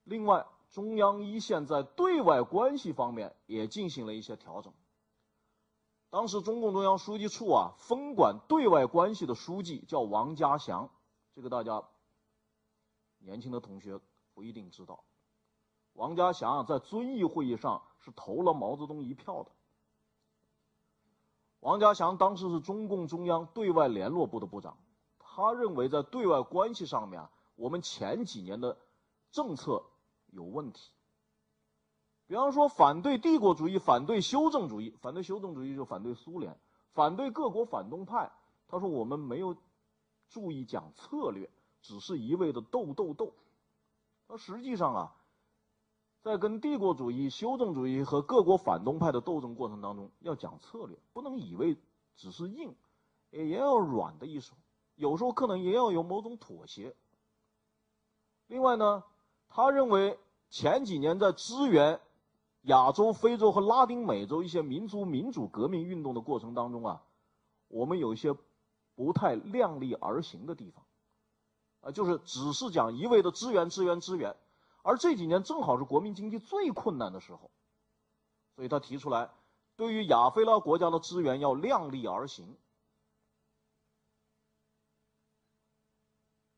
[0.03, 4.75] 另外，中央一线在对外关系方面也进行了一些调整。
[6.11, 10.91] 当时中共中央书记处啊，分管对外关系的书记叫王家祥，
[11.37, 11.85] 这个大家
[13.19, 14.01] 年轻的同学
[14.35, 15.05] 不一定知道。
[15.99, 19.51] 王家祥在遵义会议上是投了毛泽东一票的。
[21.61, 24.79] 王家祥当时是中共中央对外联络部的部长，
[25.19, 28.79] 他认为在对外关系上面啊，我们前几年的
[29.33, 29.83] 政策。
[30.31, 30.91] 有问题，
[32.27, 36.61] 比方说反对帝国主义，反对修正主义，反对修正主义就反对苏联，
[36.93, 38.31] 反对各国反动派。
[38.69, 39.57] 他说我们没有
[40.29, 41.49] 注意讲策略，
[41.81, 43.33] 只是一味的斗斗斗。
[44.27, 45.17] 那实际上啊，
[46.23, 51.77] 在跟帝国主义、修正主义和各国反动派的斗争过程当中，要讲策略，不能以为
[52.17, 52.75] 只是硬，
[53.31, 54.55] 也要软的一手，
[54.97, 56.95] 有时候可能也要有某种妥协。
[58.47, 59.03] 另外呢。
[59.51, 60.19] 他认为
[60.51, 61.99] 前几年在支援
[62.65, 67.03] 亚洲、非洲和拉丁美洲一些民族民主革命运动的过程当中啊，
[67.69, 68.37] 我们有一些
[68.95, 70.85] 不太量力而行的地方，
[71.81, 74.37] 啊，就是只是讲一味的支援、支援、支援，
[74.83, 77.51] 而这几年正好是国民经济最困难的时候，
[78.55, 79.31] 所以他提出来，
[79.77, 82.57] 对于亚非拉国家的支援要量力而行。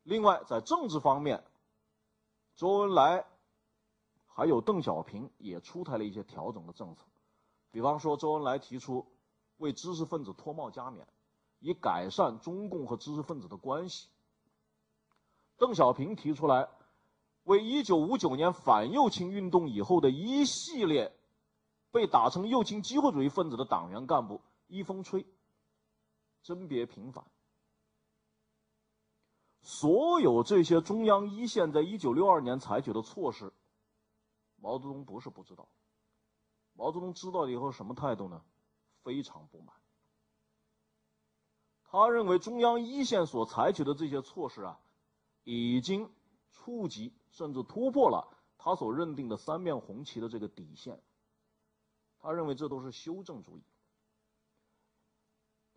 [0.03, 1.45] 另外，在政治方面。
[2.57, 3.25] 周恩来，
[4.27, 7.07] 还有邓小平也出台了一些调整的政策，
[7.71, 9.07] 比方说，周恩来提出
[9.57, 11.09] 为知识分子脱帽加冕，
[11.61, 14.09] 以改善中共和知识分子的关系；
[15.57, 16.69] 邓小平提出来
[17.51, 21.13] 为一九五九年反右倾运动以后的一系列
[21.91, 25.27] 被打成右倾机会主义分子的党员干部一风吹，
[26.45, 27.25] 甄别平反。
[29.63, 33.53] 所有这些中央一线在一九六二年采取的措施，
[34.55, 35.67] 毛泽东不是不知道。
[36.75, 38.41] 毛泽东知道了以后什么态度呢？
[39.03, 39.75] 非常不满。
[41.83, 44.79] 他认为中央一线所采取的这些措施啊，
[45.43, 46.09] 已经
[46.53, 51.01] 触及甚至突破了他所认定的三面红旗的这个底线。
[52.19, 53.63] 他认为这都是修正主义。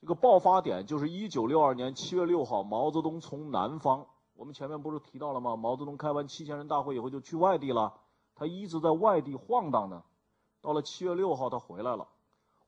[0.02, 5.56] 这个爆发点就是一九六二年七月六号，毛泽东从南方，我们前面不是提到了吗？
[5.56, 7.98] 毛泽东开完七千人大会以后就去外地了，
[8.36, 10.04] 他一直在外地晃荡呢。
[10.60, 12.10] 到了七月六号，他回来了，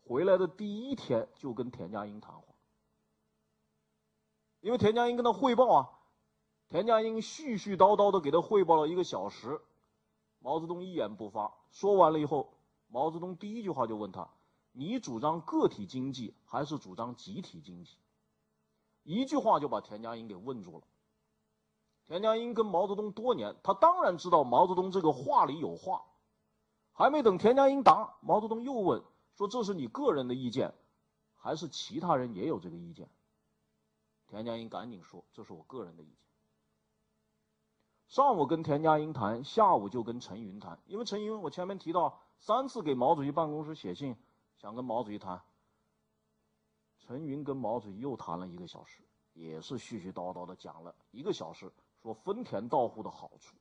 [0.06, 2.44] 回来的第一天就跟田家英谈话，
[4.62, 5.90] 因为田家英跟他汇报啊，
[6.70, 9.62] 田家英絮絮叨叨的给他汇报了一个小时，
[10.40, 11.54] 毛泽东一言不发。
[11.72, 12.54] 说完了以后，
[12.88, 14.30] 毛泽东第一句话就问他。
[14.72, 17.98] 你主张个体经济还是主张集体经济？
[19.04, 20.88] 一句话就把田家英给问住了。
[22.06, 26.04] 田家英跟毛泽东多年，他当然知道毛泽东这个话里有话。
[26.92, 29.04] 还没等田家英答，毛泽东又问
[29.38, 30.74] 说：“这是你个人的意见，
[31.36, 33.10] 还是其他人也有这个意见？”
[34.28, 36.18] 田家英赶紧说：“这是我个人的意见。”
[38.08, 44.16] 上午跟田家英谈，下午就跟陈云谈，因为陈云我前面提到三次给毛主席办公室写信。
[44.58, 45.44] 想跟毛主席谈，
[47.00, 49.04] 陈云跟毛主席又谈了一个小时，
[49.34, 53.58] 也是絮絮叨叨的讲了一个小时，说分田到户的好处。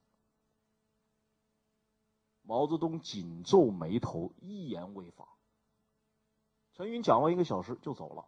[2.43, 5.27] 毛泽东紧皱眉头，一言未发。
[6.73, 8.27] 陈云讲完一个小时就走了。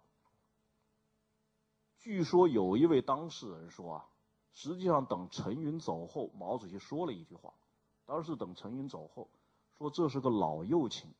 [1.98, 4.08] 据说有一位当事人说啊，
[4.56, 7.52] 实际上等陈云走后，毛主席说了一句话，
[8.06, 9.28] 当时等陈云走后，
[9.76, 11.12] 说这是个老右倾。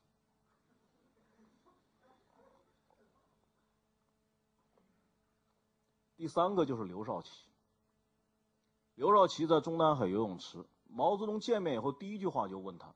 [6.15, 7.29] 第三个就是刘少奇。
[8.95, 12.95] 刘少奇在中南海游泳池，毛泽东见面以后，第一句话就问他：“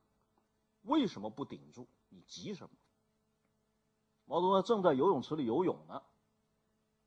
[0.81, 1.87] 为什么不顶住？
[2.09, 2.75] 你急什么？”
[4.25, 6.01] 毛泽东正在游泳池里游泳呢，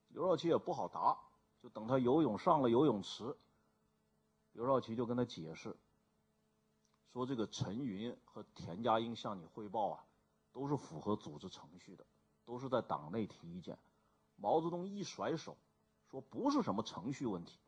[0.07, 1.19] 刘少奇也不好答，
[1.65, 3.35] 就等他游泳上了游泳池，
[4.53, 5.75] 刘少奇就跟他解释
[7.11, 10.05] ：“说这个陈云和田家英向你汇报啊，
[10.53, 12.05] 都是符合组织程序的，
[12.45, 13.79] 都是在党内提意见。
[14.37, 15.57] 毛泽东一甩手，
[16.11, 17.59] 说不是什么程序问题，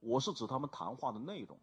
[0.00, 1.56] 我是指他们谈话的内容。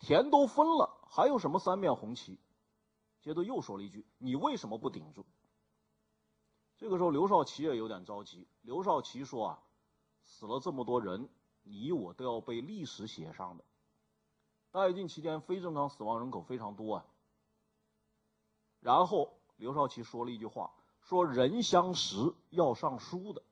[0.00, 2.38] 田都分了，还有什么三面红旗？
[3.22, 5.24] 接着又说了一句：“你为什么不顶住？”
[6.76, 8.46] 这个时候，刘少奇也有点着急。
[8.60, 9.62] 刘少奇说：“啊，
[10.30, 11.28] 死了这么多人，
[11.64, 13.64] 你我都要被历史写上的。
[14.70, 17.06] 大跃进期间，非正常死亡人口非常多啊。”
[18.78, 20.72] 然后刘少奇说了一句话
[21.02, 22.16] ：“说人相识
[22.48, 23.42] 要上书的。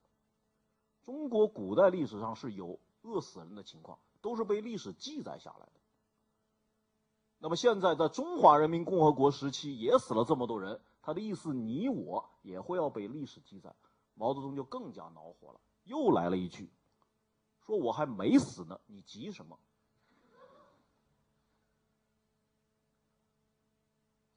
[1.03, 5.73] 中国古代历史上是有饿死人的情况，都是被历史记载下来的。
[7.39, 13.75] 那么现在在中华人民共和国时期也死了这么多人。”他的意思，你我也会要被历史记载。
[14.15, 16.71] 毛泽东就更加恼火了，又来了一句
[17.67, 19.59] ：“说我还没死呢，你急什么？”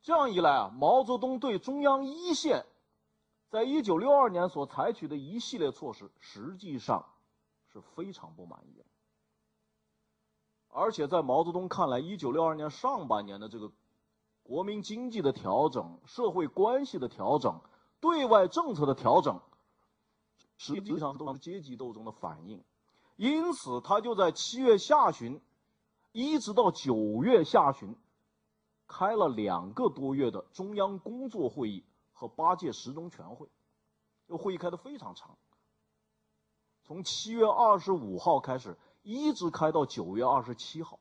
[0.01, 2.65] 这样一来啊，毛泽东对中央一线
[3.49, 7.05] 在一九六二年所采取的一系列措施，实际上
[7.71, 8.85] 是非常不满意的。
[10.69, 13.71] 而且在毛泽东看来，一九六二年上半年的这个。
[14.43, 17.61] 国民经济的调整、社会关系的调整、
[18.01, 19.39] 对外政策的调整，
[20.63, 22.63] 实际上都是阶级斗争的反应。
[23.15, 25.41] 因此，他就在七月下旬，
[26.11, 27.95] 一直到九月下旬，
[28.85, 31.83] 开了两个多月的中央工作会议
[32.13, 33.49] 和八届十中全会。
[34.27, 35.35] 这会议开得非常长，
[36.83, 40.99] 从七月二十五号开始，一直开到九月二十七号。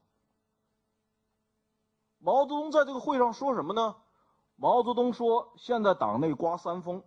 [2.19, 3.97] 毛泽东在这个会上说什么呢？
[4.57, 7.05] 毛泽东说：“现在党内刮三风。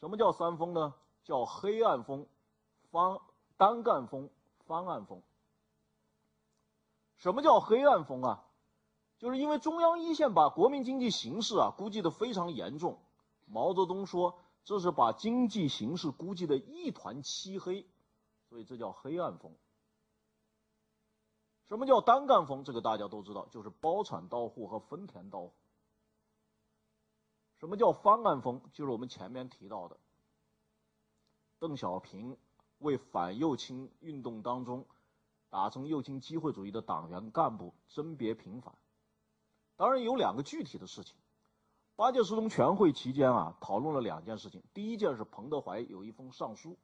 [0.00, 0.94] 什么叫三风呢？
[1.24, 2.26] 叫黑暗风、
[2.90, 3.20] 方
[3.58, 4.30] 单干风、
[4.66, 5.22] 方案风。
[7.16, 8.44] 什么叫黑暗风啊？
[9.18, 12.98] 就是因为中央一线把国民经济形势啊估计的非常严重。
[13.44, 17.86] 毛泽东说，这是把经济形势估计的一团漆黑。”
[18.48, 19.54] 所以这叫黑暗风。
[21.68, 22.64] 什么叫单干风？
[22.64, 25.52] 这个大家都知道，就是包产到户和分田到户。
[27.60, 28.62] 什么叫方案风？
[28.72, 29.98] 就是我们前面提到的，
[31.58, 32.38] 邓小平
[32.78, 34.86] 为反右倾运动当中
[35.50, 38.74] 打成右倾机会主义的党员干部甄别平反。
[39.76, 41.14] 当然有两个具体的事情。
[41.96, 44.62] 八届十中全会期间啊，讨论了两件事情。
[44.72, 46.78] 第一件是彭德怀有一封上书。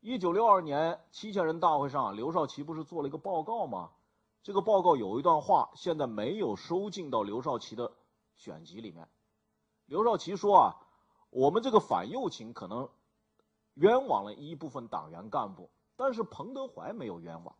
[0.00, 3.92] 一九六二年七千人大会上，刘少奇不是做了一个报告吗？
[4.42, 7.92] 这个报告有一段话，现在没有收进到刘少奇的
[8.34, 9.08] 选集里面。
[9.86, 10.76] 刘少奇说啊，
[11.30, 12.88] 我们这个反右倾可能
[13.74, 17.54] 冤枉了一部分党员干部，但是彭德怀没有冤枉。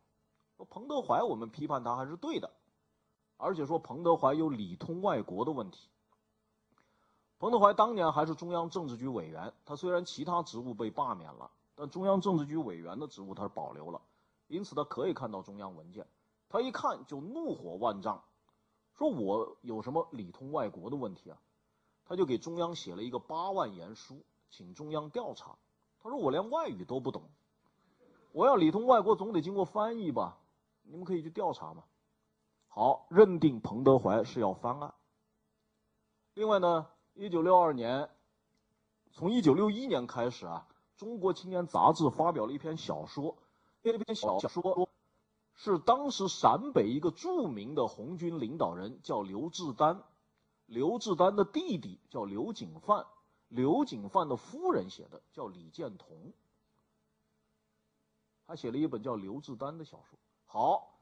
[0.57, 2.51] 说彭德怀我们批判他还是对的，
[3.37, 5.89] 而且说彭德怀有里通外国的问题。
[7.39, 11.51] 彭德怀当年还是中央政治局委员，他虽然其他职务被罢免了。
[11.77, 14.01] 但中央政治局委员的职务他是保留了，
[14.47, 16.07] 因此他可以看到中央文件。
[16.49, 18.22] 他一看就怒火万丈，
[18.97, 21.39] 说我有什么里通外国的问题啊？
[22.05, 25.57] 他就给中央写了一个八万言书，请中央调查。
[26.01, 27.23] 他说我连外语都不懂，
[28.33, 30.39] 我要里通外国总得经过翻译吧？
[30.83, 31.85] 你们可以去调查嘛。
[32.69, 34.95] 好，认定彭德怀是要翻案。
[36.35, 38.11] 另外呢，一九六二年，
[39.13, 40.67] 从一九六一年开始啊。
[40.97, 43.37] 中国青年杂志发表了一篇小说，
[43.83, 44.89] 这篇小说
[45.53, 50.05] 是当时陕北一个著名的红军领导人叫刘志丹，
[50.67, 53.07] 刘志丹的弟弟叫刘景范，
[53.49, 56.33] 刘景范的夫人写的叫李建彤，
[58.47, 60.19] 他写了一本叫刘志丹的小说。
[60.47, 60.99] 好，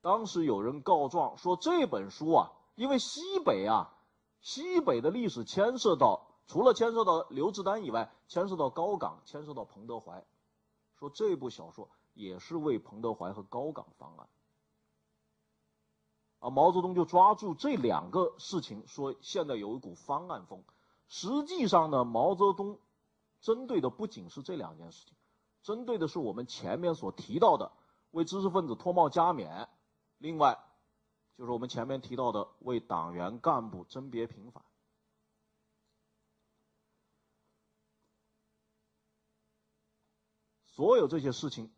[0.00, 3.94] 当时有人告状说这本书啊，因为西北啊，
[4.40, 6.26] 西北的历史牵涉到。
[6.46, 10.24] 除了牵涉到刘志丹以外，牵涉到高岗，牵涉到彭德怀，
[10.94, 14.26] 说这部小说也是为彭德怀和高岗方案。
[16.50, 20.64] 毛泽东就抓住这两个事情说，现在有一股方案风。
[21.08, 22.78] 实际上呢，毛泽东
[23.40, 25.16] 针对的不仅是这两件事情，
[25.62, 27.72] 针对的是我们前面所提到的
[28.10, 29.68] 为知识分子脱帽加冕，
[30.18, 30.58] 另外
[31.36, 34.62] 就是我们前面提到的为党员干部甄别平反。
[40.66, 41.72] 所有这些事情，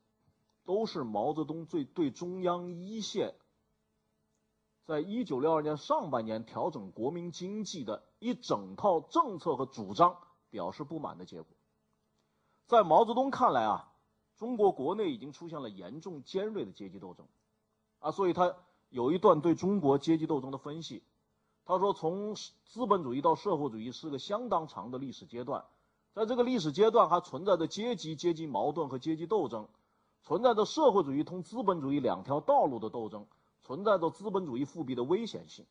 [0.65, 3.35] 都是毛泽东最对中央一线，
[4.91, 10.17] 在一九六二年上半年调整国民经济的一整套政策和主张
[10.51, 11.57] 表示不满的结果。
[12.67, 13.93] 在毛泽东看来啊，
[14.37, 17.25] 中国国内已经出现了严重尖锐的阶级斗争，
[18.01, 18.53] 啊，所以他
[18.89, 21.05] 有一段对中国阶级斗争的分析。
[21.65, 25.65] 他说，从资本主义到社会主义是个相当长的历史阶段，
[26.15, 29.69] 在这个历史阶段还存在着阶级、阶级矛盾和阶级斗争，
[30.25, 33.29] 存在着社会主义同资本主义两条道路的斗争，
[33.71, 35.65] 存在着资本主义复辟的危险性。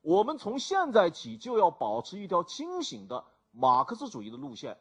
[0.00, 4.78] 我们从现在起就要保持一条清醒的马克思主义的路线，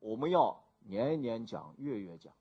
[0.00, 2.34] 我们要年年讲，月月讲。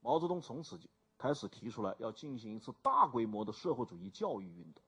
[0.00, 4.82] 毛泽东从此就开始提出来要进行一次大规模的社会主义教育运动，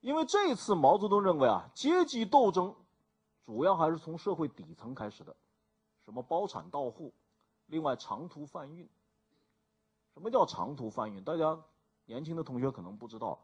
[0.00, 2.74] 因为这次毛泽东认为啊，阶级斗争
[3.44, 5.36] 主要还是从社会底层开始的，
[6.02, 7.12] 什么包产到户，
[7.66, 8.88] 另外长途贩运。
[10.16, 11.22] 什么叫长途贩运？
[11.24, 11.62] 大家
[12.06, 13.38] 年轻的同学可能不知道，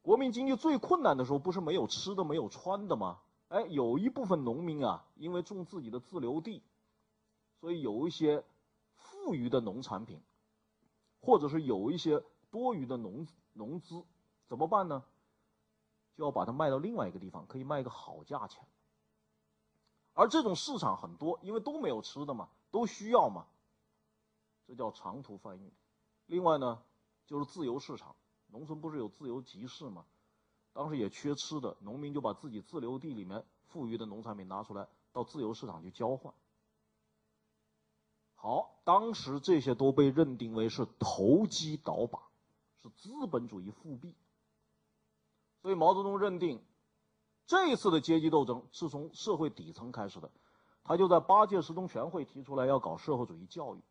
[0.00, 3.18] 国民经济最困难的时候，不是没有吃的、没有穿的吗？
[3.48, 6.62] 哎，有一部分农民啊，因为种自己的自留地，
[7.60, 8.44] 所以有一些。
[8.98, 10.20] 富余的农产品，
[11.20, 14.04] 或者是有一些多余的农农资，
[14.46, 15.04] 怎么办呢？
[16.14, 18.64] 就要把它卖到另外一个地方，可以卖个好价钱。
[20.14, 23.46] 而这种市场很多，因为都没有吃的嘛，都需要嘛，
[24.66, 25.72] 这叫长途贩运。
[26.26, 26.82] 另外呢，
[27.26, 28.16] 就是自由市场，
[28.48, 30.04] 农村不是有自由集市吗？
[30.72, 36.34] 当时也缺吃的，农民就把自己自留地里面富余的农产品拿出来，到自由市场去交换。
[38.34, 42.20] 好，当时这些都被认定为是投机倒把，
[42.82, 44.14] 是资本主义复辟。
[45.62, 46.62] 所以毛泽东认定，
[47.46, 50.30] 这次的阶级斗争是从社会底层开始的，
[50.84, 53.82] 他就在八届十中全会提出来要搞社会主义教育，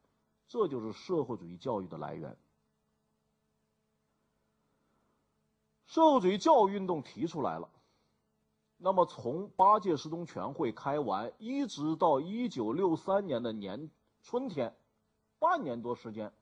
[0.47, 2.37] 这就是社会主义教育的来源。
[5.85, 7.69] 社会主义教育运动提出来了，
[8.77, 13.89] 那么从八届十中全会开完，一直到一九六三年的年。
[14.27, 14.75] 春天，
[15.37, 16.33] 半年多时间，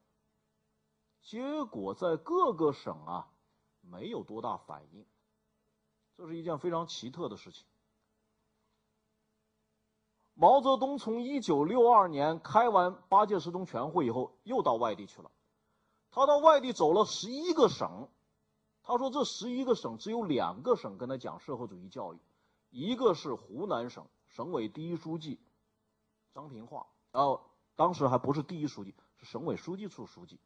[1.21, 3.29] 结果在各个省啊，
[3.81, 5.05] 没有多大反应，
[6.15, 7.65] 这是一件非常奇特的事情。
[10.33, 15.31] 毛泽东从一九六二年开完八届十中全会以后，又到外地去了。
[16.11, 18.09] 他到外地走了十一个省，
[18.83, 22.19] 他说这十一个省只有两个省跟他讲社会主义教育，
[22.69, 25.39] 一个是湖南省省委第一书记
[26.33, 27.49] 张平化，然后。
[27.75, 30.39] 当时还不是第一书记，是省委书记处书记。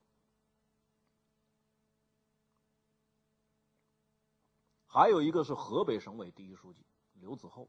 [4.85, 6.85] 还有一个是河北省委第一书记
[7.15, 7.67] 刘子厚。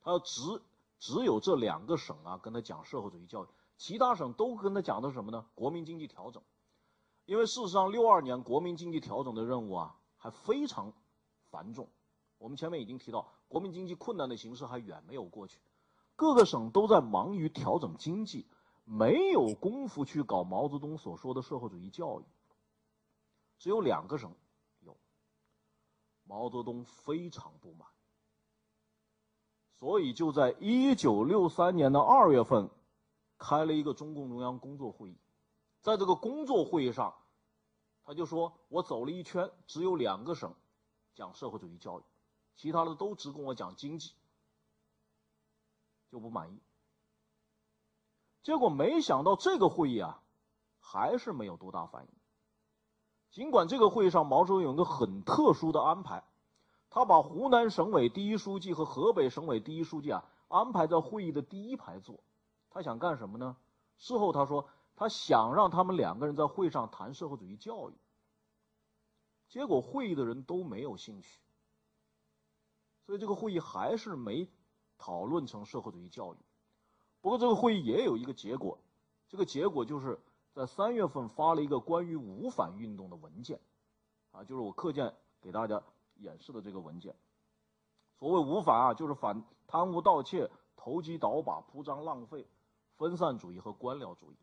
[0.00, 0.60] 他直
[0.98, 5.46] 只有这两个省啊，跟他讲社会主义教育，其他省都跟他讲的是什么呢？
[5.54, 6.42] 国民经济调整。
[7.24, 10.92] 因为事实上，六二年国民经济调整的任务啊，还非常
[11.50, 11.88] 繁重。
[12.38, 15.60] 我们前面已经提到，国民经济困难的形势还远没有过去。
[16.14, 18.46] 各个省都在忙于调整经济，
[18.84, 22.24] 没有功夫去搞毛泽东所说的社会主义教育。
[23.58, 24.34] 只有两个省
[24.80, 24.96] 有。
[26.24, 27.88] 毛泽东非常不满，
[29.78, 32.70] 所以就在一九六三年的二月份，
[33.38, 35.18] 开了一个中共中央工作会议。
[35.82, 37.14] 在这个工作会议上，
[38.04, 40.54] 他就说：“我走了一圈，只有两个省
[41.14, 42.02] 讲社会主义教育，
[42.56, 44.12] 其他的都只跟我讲经济。”
[46.10, 46.60] 就不满意，
[48.42, 50.22] 结果没想到这个会议啊，
[50.78, 52.08] 还是没有多大反应。
[53.32, 56.24] 尽管这个会议上毛泽东有一个很特殊的安排，
[56.90, 62.20] 他把湖南省委第一书记和河北省委第一书记啊安排在会议的第一排坐，
[62.70, 63.56] 他想干什么呢？
[63.98, 67.94] 事后他说，他想让他们两个人在会上谈社会主义教育。
[69.48, 71.40] 结果会议的人都没有兴趣，
[73.04, 74.48] 所以这个会议还是没。
[74.98, 76.38] 讨论成社会主义教育，
[77.20, 78.78] 不过这个会议也有一个结果，
[79.28, 80.18] 这个结果就是
[80.54, 83.60] 在三月份发了一个关于五反运动的文件，
[84.32, 85.82] 啊，就是我课件给大家
[86.18, 87.14] 演示的这个文件。
[88.18, 92.46] 所谓五反啊，就是反贪污盗窃、投机倒把、铺张浪费、
[92.96, 94.36] 分散主义和官僚主义。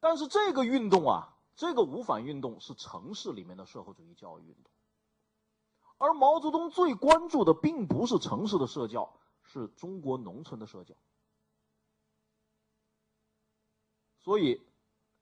[0.00, 4.72] 但是这个运动啊，这个五反运动是城市里面的社会主义教育运动。
[5.98, 9.12] 而毛泽东最关注的并不是城市的社教，
[9.42, 10.94] 是中国农村的社教。
[14.20, 14.60] 所以，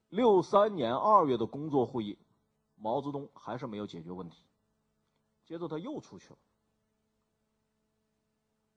[0.08, 2.18] 六三年二月的工作会议，
[2.74, 4.44] 毛泽东还是没有解决问题。
[5.46, 6.36] 接着他又出去了，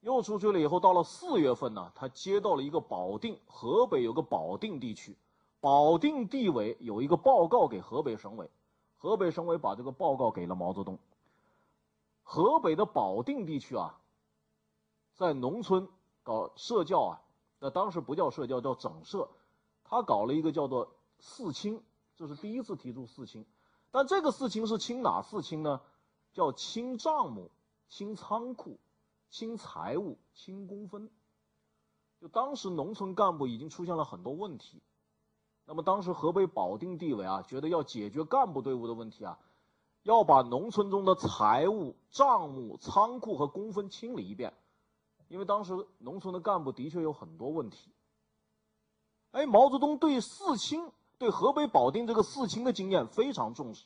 [0.01, 5.17] 又出去了以后，到了四月份呢，他接到了一个保定，河北有个保定地区，
[5.59, 8.49] 保定地委有一个报告给河北省委，
[8.97, 10.99] 河北省委把这个报告给了毛泽东。
[12.21, 13.99] 河北的保定地区啊，
[15.15, 15.89] 在农村
[16.21, 17.21] 搞社教啊，
[17.57, 19.27] 那当时不叫社教，叫整社，
[19.83, 21.83] 他搞了一个叫做四清，
[22.15, 23.43] 这是第一次提出四清，
[23.89, 25.81] 但这个四清是清哪四清呢？
[26.39, 27.51] 叫清账目、
[27.89, 28.79] 清仓库、
[29.29, 31.09] 清财务、清公分。
[32.21, 34.81] 就当时农村干部已经出现了很多问题，
[35.65, 39.37] 那么当时河北保定地委啊，觉得要解决干部队伍的问题啊，
[40.03, 44.53] 要把农村中的财务、账目、仓库和公分清理一遍，
[45.27, 47.91] 因为当时农村的干部的确有很多问题。
[49.31, 53.83] 哎，毛泽东对四清、对河北保定这个四清的经验非常重视，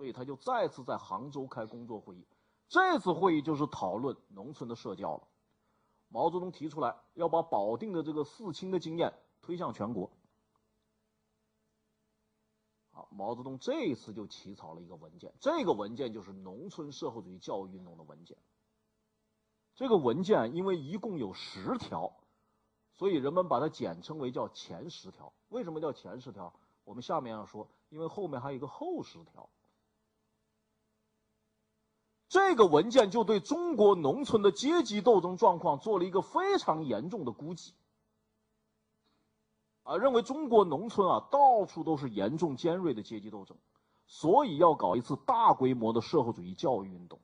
[0.00, 2.26] 所以他就再次在杭州开工作会议，
[2.70, 5.28] 这次会议就是讨论农村的社教了。
[6.08, 10.10] 毛泽东提出来要把保定的这个四清的经验推向全国。
[12.92, 18.38] 好，毛泽东这一次就起草了一个文件，这个文件就是农村社会主义教育运动的文件。
[19.74, 22.10] 这个文件因为一共有十条，
[22.94, 25.30] 所以人们把它简称为叫前十条。
[25.50, 26.54] 为什么叫前十条？
[26.84, 29.46] 我们下面要说，因为后面还有一个后十条。
[32.30, 37.74] 这个文件就对中国农村的阶级斗争状况做了一个非常严重的估计，
[39.82, 43.56] 啊，认为中国农村啊到处都是严重尖锐的阶级斗争，
[44.06, 47.18] 所以要搞一次大规模的社会主义教育运动。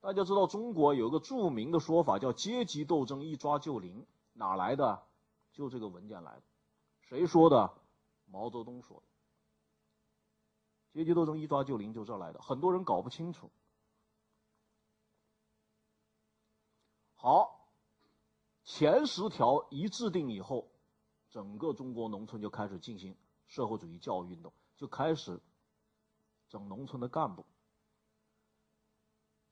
[0.00, 5.02] 大家知道，中国有一个著名的说法叫“阶级斗争一抓就灵”，哪来的？
[5.52, 6.42] 就这个文件来的。
[7.00, 7.74] 谁说的？
[8.26, 9.02] 毛泽东说的。
[10.98, 12.40] 阶级斗争一抓就灵，就这来的。
[12.40, 13.52] 很多人搞不清楚。
[17.14, 17.68] 好，
[18.64, 20.68] 前十条一制定以后，
[21.30, 25.40] 整个中国农村就开始进行社会主义教育运动，就开始
[26.48, 27.46] 整农村的干部。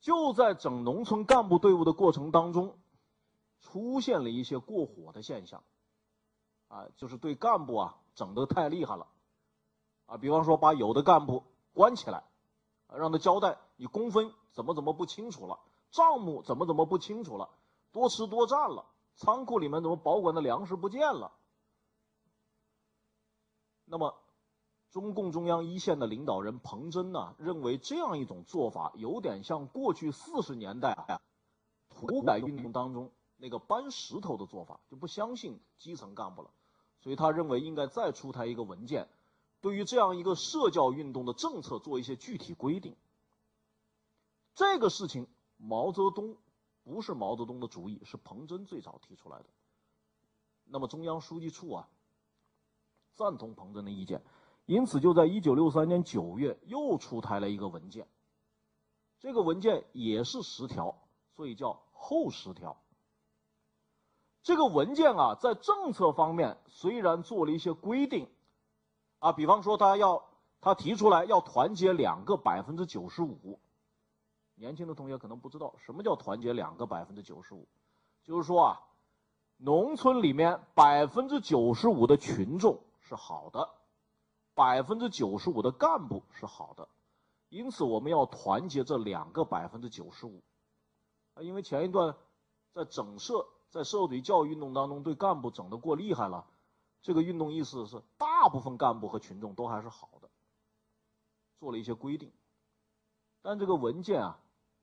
[0.01, 2.77] 就在整农村干部队伍的过程当中，
[3.61, 5.63] 出现了一些过火的现象，
[6.67, 9.07] 啊，就是对干部啊整得太厉害了。
[10.07, 11.43] 啊，比方说把有的干部
[11.75, 12.25] 关起来，
[12.89, 15.59] 让他交代你工分怎么怎么不清楚了，
[15.91, 17.51] 账目怎么怎么不清楚了，
[17.93, 18.87] 多吃多占了，
[19.17, 21.33] 仓库里面怎么保管的粮食不见了。
[23.85, 24.15] 那么，
[24.91, 31.21] 中共中央一线的领导人彭真呢，认为这样一种做法有点像过去四十年代啊
[31.91, 36.51] 土改运动当中那个搬石头的做法，就不相信基层干部了，
[37.01, 39.09] 所以他认为应该再出台一个文件。
[39.67, 42.95] 对于这样一个社教运动的政策做一些具体规定，
[44.55, 46.37] 这个事情毛泽东
[46.85, 49.47] 不是毛泽东的主意，是彭真最早提出来的。
[50.67, 51.89] 那么中央书记处啊
[53.17, 54.23] 赞同彭真的意见，
[54.67, 58.07] 因此就在一九六三年九月又出台了一个文件，
[59.19, 60.97] 这个文件也是十条，
[61.35, 62.81] 所以叫后十条。
[64.45, 68.29] 这个文件啊在政策方面虽然做了一些规定。
[69.19, 70.25] 啊，比方说他要
[70.61, 73.59] 他提出来要团结两个百分之九十五，
[74.55, 77.67] 年轻的同学可能不知道什么叫团结两个百分之九十五，
[78.25, 78.81] 就是说啊，
[79.57, 83.71] 农村里面百分之九十五的群众是好的，
[84.55, 86.89] 百分之九十五的干部是好的，
[87.49, 90.43] 因此我们要团结这两个百分之九十五，
[91.35, 92.15] 啊，因为前一段
[92.73, 96.45] 在整社在社会主义教育运动当中对干部整的过厉害了。
[97.07, 100.29] 这个运动意思是，大部分干部和群众都还是好的，
[101.61, 102.33] 做了一些规定，
[103.43, 104.41] 但这个文件啊，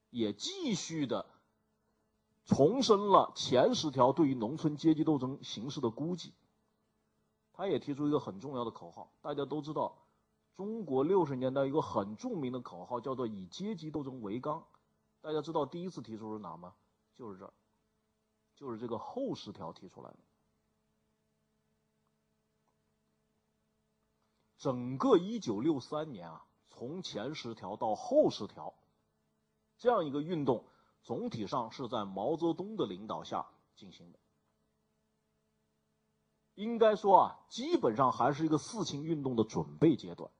[0.09, 1.25] 也继续的
[2.45, 6.33] 重申了前十条对于农村阶级斗争形势的估计。
[7.51, 9.97] 他也提出一个很重要的口号，大家都知道，
[10.55, 14.65] 中国六十年代一个很著名的口号叫做“以阶级斗争为纲”。
[15.19, 16.73] 大家知道第一次提出是哪吗？
[17.13, 17.53] 就是这儿，
[18.55, 20.19] 就是这个后十条提出来的。
[24.63, 28.73] 整个一九六三年啊，从前十条到后十条，
[29.77, 30.63] 这样一个运动，
[31.01, 33.45] 总体上是在毛泽东的领导下
[33.75, 34.19] 进行的。
[36.53, 40.31] 应该说啊，基本上还是一个四清运动的准备阶段，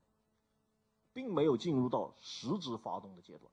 [1.12, 3.52] 并没有进入到实质发动的阶段。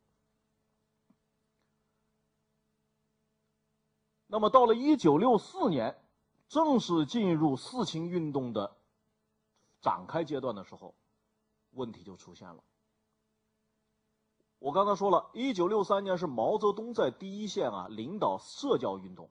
[4.26, 6.01] 那么到了一九六四年，
[6.47, 8.78] 正式进入四清运动的。
[9.82, 10.95] 展开阶段的时候，
[11.71, 12.63] 问题就出现了。
[14.59, 19.29] 我刚才说了，一九六三年是毛泽东在第一线啊领导社教运动，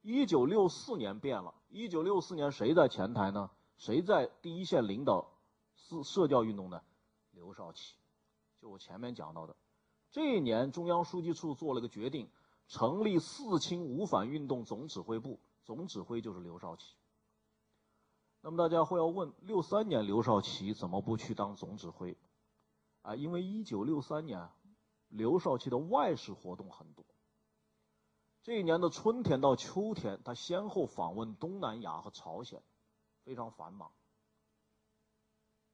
[0.00, 3.50] 一九六四年变了，一九六四年谁在前台呢？
[3.76, 5.38] 谁在第一线领导
[5.76, 6.82] 社社教运动呢？
[7.30, 7.94] 刘少奇，
[8.60, 9.54] 就我前面讲到的，
[10.10, 12.28] 这一年中央书记处做了个决定，
[12.66, 16.96] 成立四清五反运动总指挥部，总指挥就是刘少奇。
[18.44, 22.18] 那么大家会要问，六三年刘少奇怎么不去当总指挥？
[23.02, 24.50] 啊，因为一九六三年，
[25.08, 27.04] 刘少奇的外事活动很多。
[28.42, 32.60] 这一年的春天到秋天，他先后访问东南亚和朝鲜，
[33.22, 33.92] 非常繁忙，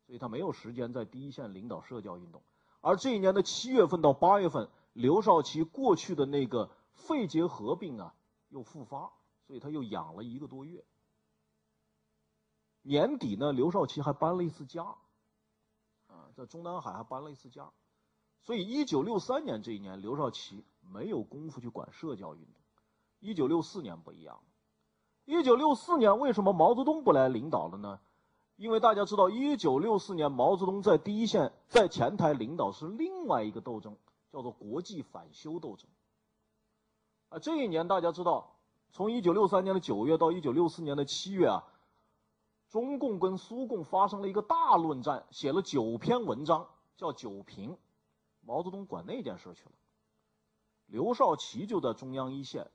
[0.05, 2.43] 所以他没有时间在第一线领导社教运动。
[2.83, 8.15] 而这一年的七月份到八月份，刘少奇过去的那个肺结核病啊
[8.51, 9.11] 又复发，
[9.47, 10.85] 所以他又养了一个多月。
[12.89, 14.83] 年底呢，刘少奇还搬了一次家，
[16.07, 17.71] 啊，在中南海还搬了一次家，
[18.41, 22.55] 所以一九六三年这一年，刘少奇没有功夫去管社教运动。
[23.21, 24.41] 一九六四年不一样，
[25.27, 28.01] 一九六四年为什么毛泽东不来领导了呢？
[28.57, 33.99] 因为大家知道，一九六四年毛泽东在第一线在前台领导是另外一个斗争，
[34.33, 35.87] 叫做国际反修斗争。
[37.29, 38.57] 啊，这一年大家知道，
[38.93, 41.63] 从一九六三年的九月到一九六四年的七月啊。
[42.69, 47.73] 中共跟苏共发生了一个大论战，写了九篇文章，叫《九评》。
[48.41, 49.73] 毛泽东管那件事去了，
[50.87, 52.71] 刘少奇就在中央一线，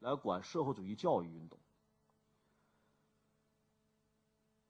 [0.00, 1.58] 来管社会主义教育运动。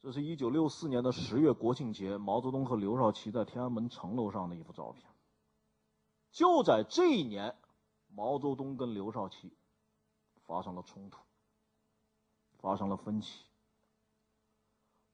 [0.01, 5.05] 这是一九六四年的十月国庆节，毛泽东和刘少奇在天安门城楼上的一幅照片。
[6.31, 7.57] 就在这一年，
[8.09, 9.57] 毛泽东跟刘少奇
[10.47, 11.21] 发生了冲突，
[12.59, 13.45] 发生了分歧。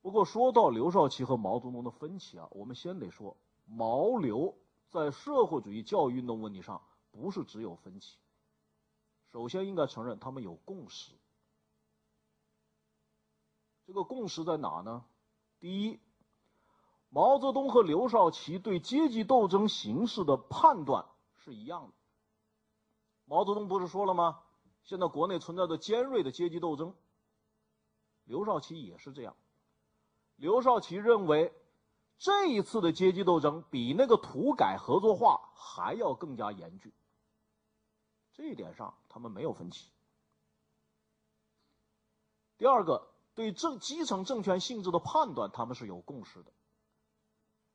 [0.01, 3.37] 不过说到刘少奇和毛泽东的分歧啊，我们先得说
[3.67, 4.57] 毛刘
[4.89, 6.81] 在社会主义教育运动问题上
[7.11, 8.17] 不是只有分歧。
[9.33, 11.13] 首先应该承认他们有共识。
[13.85, 15.05] 这个共识在哪呢？
[15.61, 16.01] 第一，
[17.09, 21.95] 毛泽东和刘少奇对阶级斗争形势的判断是一样的。
[23.25, 24.41] 毛泽东不是说了吗？
[24.85, 26.95] 现在国内存在着尖锐的阶级斗争。
[28.25, 29.37] 刘少奇也是这样。
[30.39, 31.53] 刘少奇认为，
[32.17, 36.93] 这一次的阶级斗争比那个土改合作化还要更加严峻。
[38.33, 39.91] 这一点上，他们没有分歧。
[42.57, 46.53] 第二个，对政基层政权性质的判断，他们是有共识的。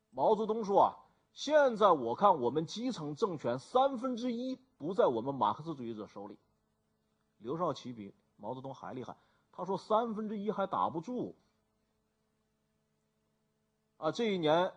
[0.09, 0.95] 毛泽东说啊，
[1.33, 6.39] 现在我看我们基层政权三分之一不在我们马克思主义者手里。
[7.39, 9.17] 刘少奇比毛泽东还厉害，
[9.51, 11.35] 他说三分之一还打不住。
[14.03, 14.73] 啊，这一年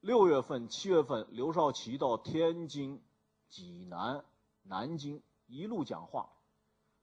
[0.00, 3.02] 六月份、七月份，刘少奇到天津、
[3.50, 4.24] 济南、
[4.62, 6.30] 南京一路讲话，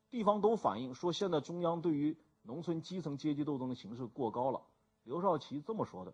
[0.09, 4.63] 地方都反映说，现在中央对于农村基层阶级斗争的形势过高了。
[5.03, 6.13] 刘少奇这么说的，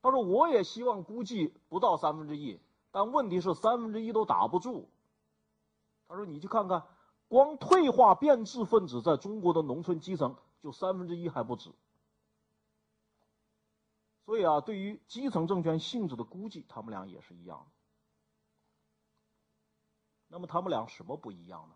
[0.00, 2.60] 他说：“我也希望估计不到三分之一，
[2.92, 4.88] 但问题是三分之一都打不住。”
[6.06, 6.84] 他说：“你去看看，
[7.26, 11.72] 光退化变质分子在中国的农村基层就三分之一还不止。”
[14.30, 17.72] 所以啊，对于基层政权性质的估计，他们俩也是一样的。
[20.28, 21.74] 那么他们俩什么不一样呢？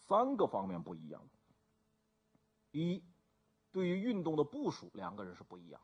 [0.00, 1.22] 三个方面不一样。
[2.72, 3.04] 一，
[3.70, 5.80] 对于运动的部署，两个人是不一样。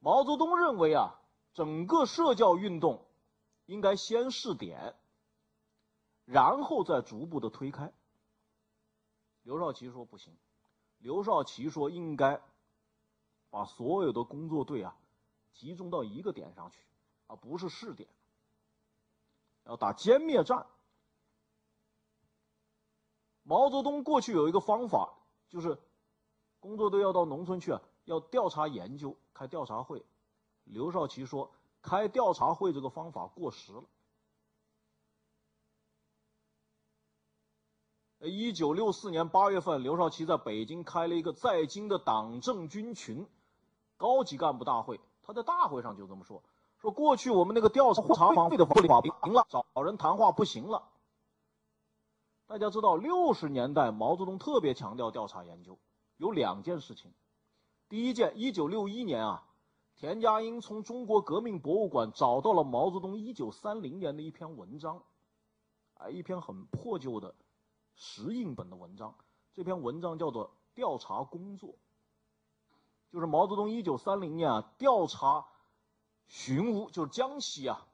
[0.00, 1.14] 毛泽东认为啊，
[1.52, 3.06] 整个社教运动
[3.66, 4.96] 应该先试点，
[6.24, 7.92] 然后再逐步的推开。
[9.42, 10.36] 刘少奇说不行，
[10.98, 12.42] 刘少奇说应该。
[13.50, 14.96] 把所有的工作队啊，
[15.52, 16.78] 集中到一个点上去，
[17.26, 18.08] 而不是试点。
[19.64, 20.66] 要打歼灭战。
[23.42, 25.14] 毛泽东过去有一个方法，
[25.48, 25.78] 就是
[26.60, 30.04] 工作队要到农村去啊，要调查研究，开调查会。
[30.64, 33.84] 刘少奇说，开调查会这个方法过时了。
[38.20, 43.26] 一九六四年八月份，刘少奇在北京开了一个在京的党政军群。
[43.98, 46.42] 高级干部大会，他在大会上就这么说：
[46.78, 50.88] 说过去我们那个调查会的方法不行了，找人谈话不行了。
[52.46, 55.78] 大家知道，六十年代毛泽东特别强调调查研究，
[56.16, 57.12] 有两件事情。
[57.88, 59.44] 第一件，一九六一年啊，
[59.96, 65.02] 田家英从中国革命博物馆找到了毛泽东一九三零年的一篇文章，
[65.94, 67.34] 啊，一篇很破旧的
[67.96, 69.14] 石印本的文章。
[69.52, 71.70] 这篇文章叫做《调查工作》。
[73.10, 75.46] 就是毛泽东一九三零年啊调查
[76.26, 77.86] 寻乌，就是江西啊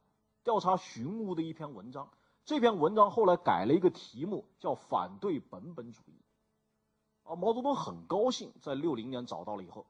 [0.43, 2.11] 调查寻乌的一篇文章。
[2.45, 6.21] 这篇文章后来改了一个题目，叫反对本本主义。
[7.23, 9.87] 啊，毛泽东很高兴，在六零年找到了以后，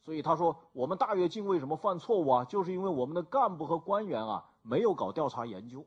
[0.00, 2.44] 所以他说：“我们大跃进为什么犯错误啊？
[2.44, 5.86] 就是因为我们的干部和官员啊没有搞调查研究。”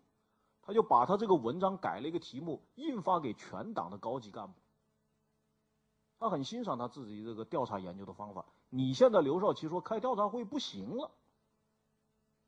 [0.62, 4.54] 他就把他这个文章改了一个题目，印发给全党的高级干部。
[6.20, 8.46] 他很欣赏他自己这个调查研究的方法。
[8.70, 11.12] 你现在刘少奇说开调查会不行了。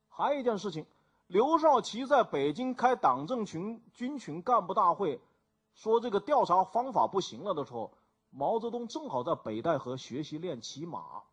[0.08, 0.86] 还有一件事情，
[1.28, 5.22] 刘少奇在北京开党政群军群干部大会，
[5.74, 7.94] 说这个调查方法不行了的时候，
[8.32, 11.24] 毛泽东正好在北戴河学习练骑马，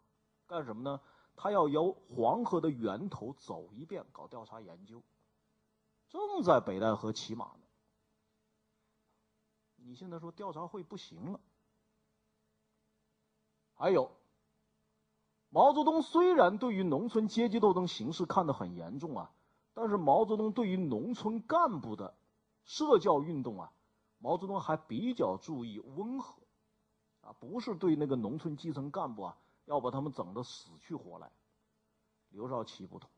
[0.46, 1.00] 干什么呢？
[1.34, 5.02] 他要由黄河的源头走一遍，搞调查研究。
[6.08, 7.60] 正在北戴河骑马呢。
[9.76, 11.40] 你现在说调查会不行了？
[13.76, 14.10] 还有，
[15.50, 19.30] 毛泽东虽然对于农村阶级斗争形势看得很严重啊，
[19.74, 22.14] 但是毛泽东对于农村干部的
[22.64, 23.72] 社教运动啊，
[24.18, 26.42] 毛泽东还比较注意温和，
[27.20, 31.30] 啊，不是对那个农村基层干部啊，要把他们整得死去活来。
[32.30, 33.10] 刘少奇不同。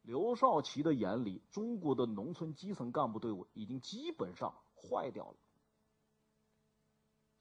[0.00, 5.36] 刘少奇的眼里，中国的农村基层干部队伍已经基本上坏掉了，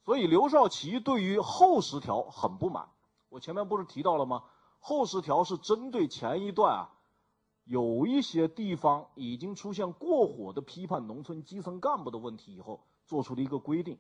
[0.04, 2.90] 所以刘少奇对于后十条很不满。
[3.30, 4.44] 我前面不是提到了吗？
[4.80, 6.90] 后十条是针对前一段啊，
[7.66, 13.98] 有一些地方已经出现过火的批判农村基层干部的问题以后，做出的一个规定，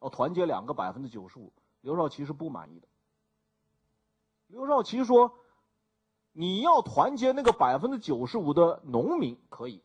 [0.00, 1.52] 要团结两个百分之九十五。
[1.80, 2.88] 刘少奇是不满意的。
[4.48, 5.32] 刘少奇说。
[6.36, 9.83] 你要团结那个百分之九十五的农民可以，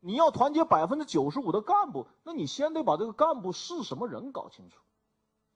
[0.00, 4.80] 你要团结百分之九十五的干部，那你先得把这个干部是什么人搞清楚。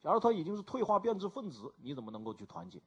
[0.01, 2.83] 假如他已经是退化变质分子，你怎么能够去团结？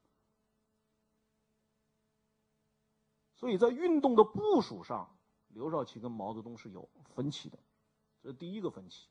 [3.35, 5.15] 所以在运动的部署上，
[5.47, 7.57] 刘少奇跟毛泽东是有分歧的，
[8.21, 9.07] 这是第一个分歧。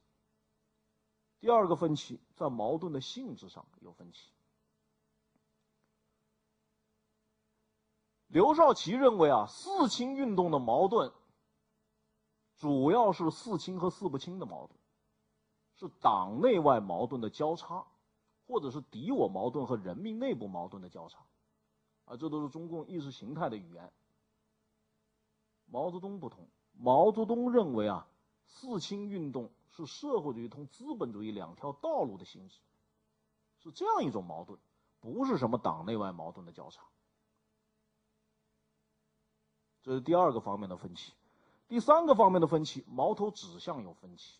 [1.40, 4.30] 第二个分歧在矛盾的性质上有分歧。
[8.28, 11.12] 刘少奇认为啊，四清运动的矛盾
[12.64, 14.70] 主要是四清和四不清的矛盾，
[15.74, 17.84] 是党内外矛盾的交叉，
[18.46, 21.26] 或者是敌我矛盾和人民内部矛盾的交叉，
[22.06, 23.92] 啊，这都是中共意识形态的语言。
[25.66, 28.06] 毛泽东不同，毛泽东认为啊，
[28.46, 32.58] 四清运动是社会主义同资本主义两条道路的性质，
[33.58, 34.58] 是这样一种矛盾，
[35.00, 36.82] 不是什么党内外矛盾的交叉。
[39.82, 41.12] 这是第二个方面的分歧，
[41.74, 44.38] 第三个方面的分歧，矛头指向有分歧。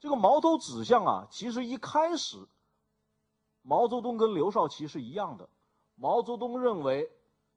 [0.00, 2.48] 这个矛头指向啊，其实一开始，
[3.60, 5.50] 毛泽东跟刘少奇是一样的。
[5.94, 7.12] 毛泽东认为，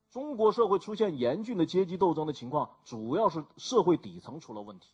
[0.09, 4.89] 中国社会出现严峻的阶级斗争的情况，主要是社会底层出了问题，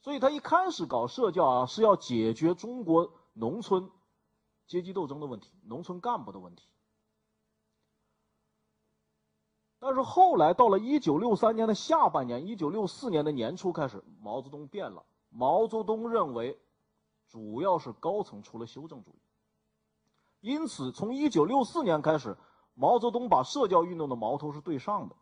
[0.00, 3.92] 所以他一开始搞社教啊，是要解决中国农村
[4.66, 6.64] 阶级斗争的问题，农村干部的问题。
[9.80, 15.06] 但是后来到了一九六三年的下半年，一九六四年的年初开始，毛泽东变了。
[15.28, 16.58] 毛泽东认为，
[17.28, 19.20] 主要是高层出了修正主义。
[20.40, 22.36] 因此，从一九六四年开始，
[22.74, 25.14] 毛泽东把社教运动的矛头是对上的。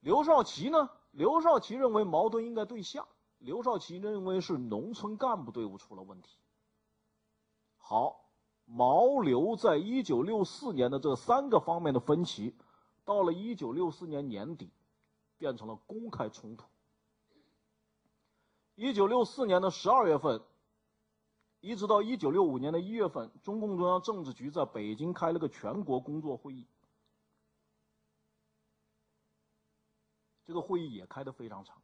[0.00, 0.90] 刘少奇呢？
[1.10, 3.06] 刘少奇认为矛盾应该对下。
[3.38, 6.38] 刘少奇认为是农村干部队伍出了问题。
[7.78, 8.29] 好。
[8.72, 12.54] 毛刘在一九六四年的这三个方面的分歧，
[13.04, 14.70] 到了一九六四年年底，
[15.38, 16.64] 变成了公开冲突。
[18.76, 20.40] 一九六四年的十二月份，
[21.60, 26.66] 一直到一九六五年的一月份，中共中央政治局在北京开了个全国工作会议。
[30.46, 31.76] 这个会议也开得非常长，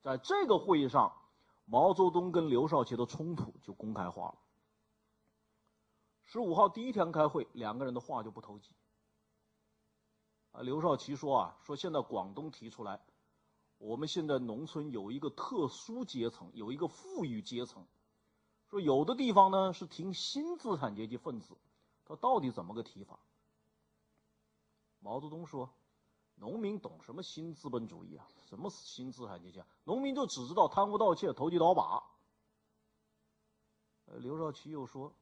[0.00, 1.12] 在这个会议上，
[1.66, 4.34] 毛泽东跟刘少奇的冲突就公开化了。
[6.32, 8.70] 十五号第一天开会，两个人的话就不投机。
[10.52, 13.04] 啊，刘少奇说啊，说现在广东提出来，
[13.76, 17.86] 我们现在农村有一个特殊阶层，有一个富裕阶层，
[18.70, 21.54] 说有的地方呢是提新资产阶级分子，
[22.06, 23.18] 他到底怎么个提法？
[25.00, 25.68] 毛泽东说，
[26.36, 28.26] 农民懂什么新资本主义啊？
[28.48, 29.60] 什么新资产阶级？
[29.60, 29.66] 啊？
[29.84, 32.02] 农民就只知道贪污盗窃、投机倒把。
[34.06, 35.14] 呃，刘少奇又说。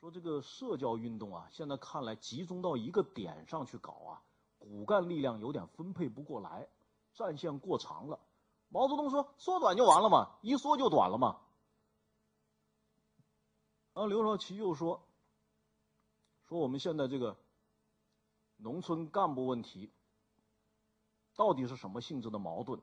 [0.00, 4.22] 说这个社教运动啊，现在看来集中到一个点上去搞啊，
[4.58, 6.68] 骨干力量有点分配不过来，
[7.14, 8.20] 战线过长了。
[8.68, 11.40] 毛泽东说：“缩短就完了嘛，一缩就短了嘛。”
[13.92, 15.02] 然后刘少奇又说
[16.46, 17.36] ：“说我们现在这个
[18.56, 19.90] 农村干部问题，
[21.34, 22.80] 到底是什么性质的矛盾？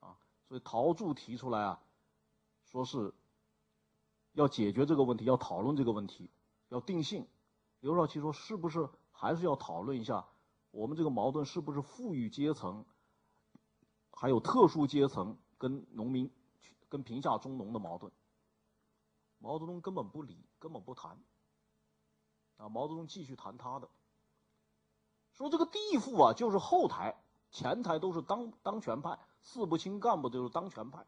[0.00, 0.18] 啊，
[0.48, 1.80] 所以陶铸提出来啊，
[2.64, 3.14] 说是。”
[4.38, 6.30] 要解决这个问题，要讨论这个问题，
[6.68, 7.26] 要定性。
[7.80, 10.28] 刘少奇说：“是不是还是要讨论一下，
[10.70, 12.84] 我们这个矛盾是不是富裕阶层，
[14.12, 16.30] 还有特殊阶层跟农民、
[16.88, 18.12] 跟贫下中农的矛盾。
[19.40, 21.20] 毛泽东根本不理，根本不谈。
[22.58, 23.88] 啊，毛泽东继续谈他的，
[25.32, 27.20] 说这个地富啊，就是后台，
[27.50, 31.04] 前台都是当当权派，四不清干部都是当权派。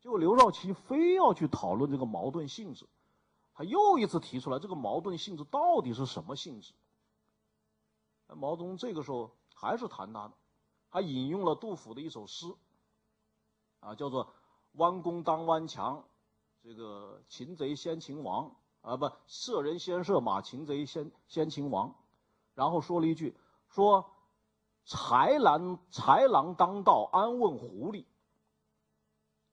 [0.00, 2.86] 结果刘少奇非要去讨论这个矛盾性质，
[3.54, 6.72] 他又一次提出来这个矛盾性质到底是什么性质？
[8.28, 10.34] 毛泽东这个时候还是谈他的，
[10.88, 12.46] 还引用了杜甫的一首诗，
[13.80, 14.32] 啊，叫做
[14.74, 16.04] “弯弓当弯墙，
[16.62, 18.56] 这个擒贼先擒王”。
[18.82, 21.92] 啊不，射人先射马，擒贼先先擒王，
[22.54, 23.36] 然后说了一句，
[23.68, 24.12] 说
[24.86, 28.04] 豺狼豺狼当道，安问狐狸。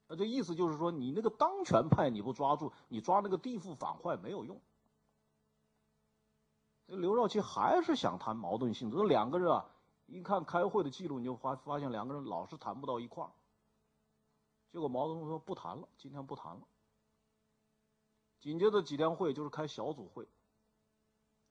[0.08, 4.62] 那这意思就是说，你那个当权派你不抓住，你抓那个地富反坏没有用。
[6.88, 9.66] 这刘少奇还是想谈矛盾性质，这两个人啊，
[10.06, 13.32] 一看开会的记录，你就发发现两个人老是谈不到一块儿。
[14.72, 16.62] 结果毛泽东说不谈了，今天不谈了。
[18.42, 20.28] 紧接着几天会就是开小组会。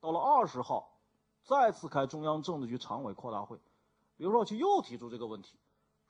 [0.01, 0.99] 到了二十号，
[1.45, 3.59] 再次开中央政治局常委扩大会，
[4.17, 5.57] 刘少奇又提出这个问题，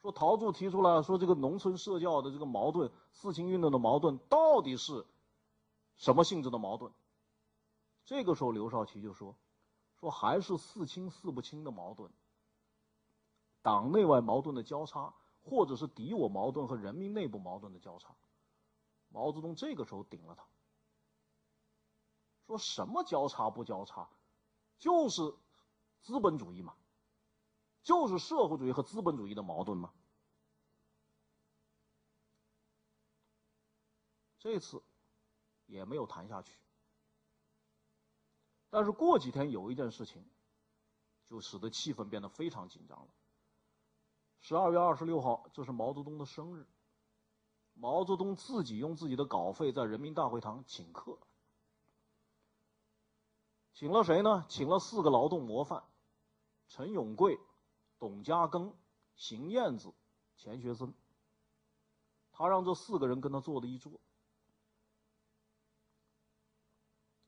[0.02, 5.06] 说陶铸提出来说这个农村社教的这个矛盾，四清运动的矛盾到底是
[5.94, 6.92] 什么性质的矛盾？
[8.04, 9.36] 这个时候刘少奇就说，
[10.00, 12.10] 说还是四清四不清的矛盾，
[13.62, 18.12] 党内外矛盾的交叉，或者是敌我矛盾和人民内部矛盾的交叉。
[19.08, 20.44] 毛泽东这个时候顶了他。
[22.48, 24.08] 说什么交叉不交叉，
[24.80, 25.32] 就是
[26.00, 26.74] 资本主义嘛，
[27.82, 29.92] 就是社会主义和资本主义的矛盾嘛。
[34.38, 34.82] 这次
[35.66, 36.52] 也没有谈下去。
[38.70, 40.24] 但是过几天有一件事情，
[41.26, 43.08] 就使得气氛变得非常紧张了。
[44.40, 46.66] 十二月二十六号，这是毛泽东的生日，
[47.74, 51.18] 毛泽东自己用自己的稿费在人民大会堂请客。
[53.74, 54.44] 请了谁呢？
[54.48, 55.84] 请了四个劳动模范：
[56.66, 57.38] 陈永贵、
[58.02, 58.72] 董家庚、
[59.14, 59.94] 邢燕子、
[60.36, 60.92] 钱学森。
[62.32, 63.92] 他让这四个人跟他坐的一桌。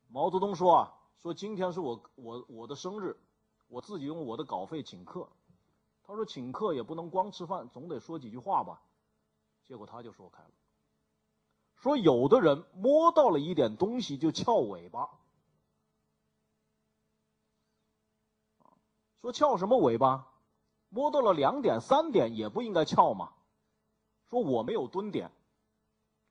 [0.09, 3.16] 毛泽东说啊，说今天是我我我的生日，
[3.68, 5.29] 我自己用我的稿费请客。
[6.03, 8.83] 他说请客也不能光吃饭，总得说几句话吧。
[9.62, 10.51] 结果他就说开了，
[11.77, 15.09] 说有的人摸到了一点东西就翘尾巴。
[19.20, 20.34] 说翘什么尾巴？
[20.95, 23.32] 摸到了两点三点也不应该翘嘛。
[24.30, 25.32] 说我没有蹲点，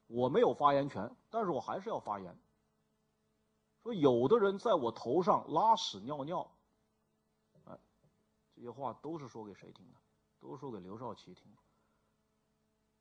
[0.07, 2.39] 我没有发言权，但是我还是要发言。
[3.81, 6.49] 说有的人在我头上拉屎尿尿，
[7.65, 7.77] 哎，
[8.55, 9.99] 这些话都是说给谁听的？
[10.39, 11.43] 都说给刘少奇听。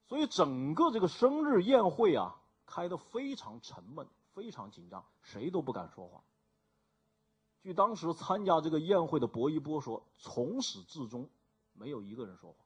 [0.09, 6.25] 所以整个这个生日宴会啊，开得非常沉闷，非常紧张，谁都不敢说话。
[7.63, 11.31] 据当时参加这个宴会的薄一波说，从始至终
[11.83, 12.65] 没有一个人说话，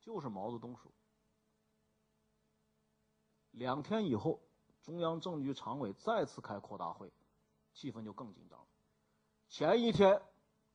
[0.00, 0.92] 就是毛泽东说。
[3.50, 4.40] 两天以后，
[4.80, 7.12] 中央政治局常委再次开扩大会，
[7.72, 8.66] 气氛就更紧张了。
[9.48, 10.22] 前一天，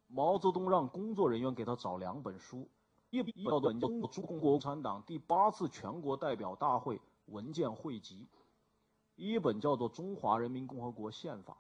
[0.08, 2.70] 毛泽东让工作人员给他找两本书，
[3.12, 8.28] 一本叫做《中国共产党第八次全国代表大会文件汇集》，
[9.16, 11.58] 一本叫做《中华人民共和国宪法》。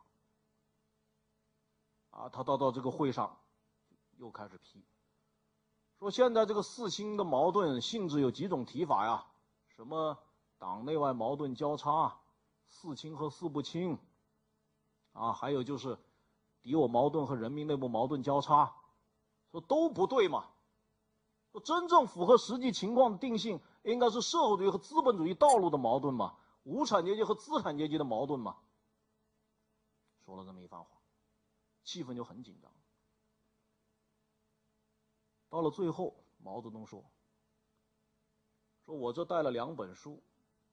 [2.20, 3.40] 啊，他到到这个会上，
[4.18, 4.84] 又开始批，
[6.06, 9.26] 说现在这个四清的矛盾性质有几种提法呀？
[9.70, 10.16] 什么
[10.60, 12.16] 党内外矛盾交叉，
[12.68, 13.98] 四清和四不清，
[15.14, 15.98] 啊，还有就是
[16.62, 18.72] 敌我矛盾和人民内部矛盾交叉，
[19.50, 20.46] 说都不对嘛。
[21.52, 26.36] 说真正符合实际情况的定性，应该是社会主义和资本主义道路的矛盾嘛，
[26.66, 28.58] 无产阶级和资产阶级的矛盾嘛。
[30.24, 30.88] 说了这么一番话。
[31.84, 32.72] 气氛就很紧张。
[35.56, 37.02] 到了最后，毛泽东说
[38.86, 40.22] ：“说我这带了两本书，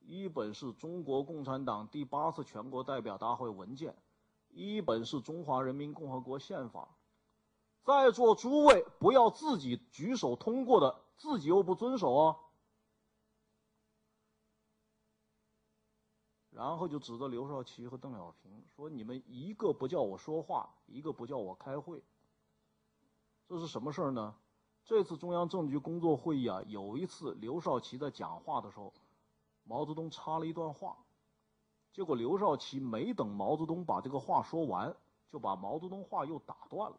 [0.01, 3.95] 一本是中国共产党第八次全国代表大会文件，
[4.49, 6.97] 一本是中华人民共和国宪法。
[7.85, 12.37] 在座诸位不要自己举手通过的，自己又不遵守哦。”
[16.51, 22.03] 然后就指着刘少奇和邓小平说：“你们一个不叫我说话，一个不叫我开会。
[23.47, 24.35] 这是什么事儿呢？
[24.85, 28.93] 这次中央政治局工作会议啊，有一次刘少奇在讲话的时候，
[29.63, 30.97] 毛泽东插了一段话，
[31.93, 34.93] 结果刘少奇没等毛泽东把这个话说完，
[35.29, 36.97] 就把毛泽东话又打断了，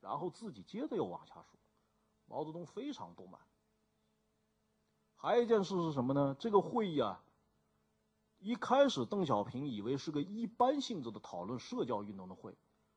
[0.00, 1.44] 然后自己接着又往下说。
[2.26, 3.40] 毛泽东非常不满。
[5.14, 6.34] 还有一件事是什么呢？
[6.38, 7.22] 这个会议啊，
[8.38, 12.56] 一开始邓小平以为是个一般性质的讨论社教运动的会，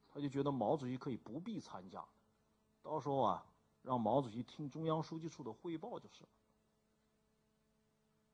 [0.10, 2.04] 他就觉得毛主席可以不必参加，
[2.82, 3.46] 到时候啊，
[3.84, 6.30] 让毛主席听中央书记处的汇报就是了。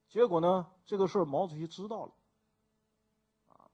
[0.08, 2.14] 结果呢，这个事儿毛主席知道了，
[3.50, 3.70] 啊，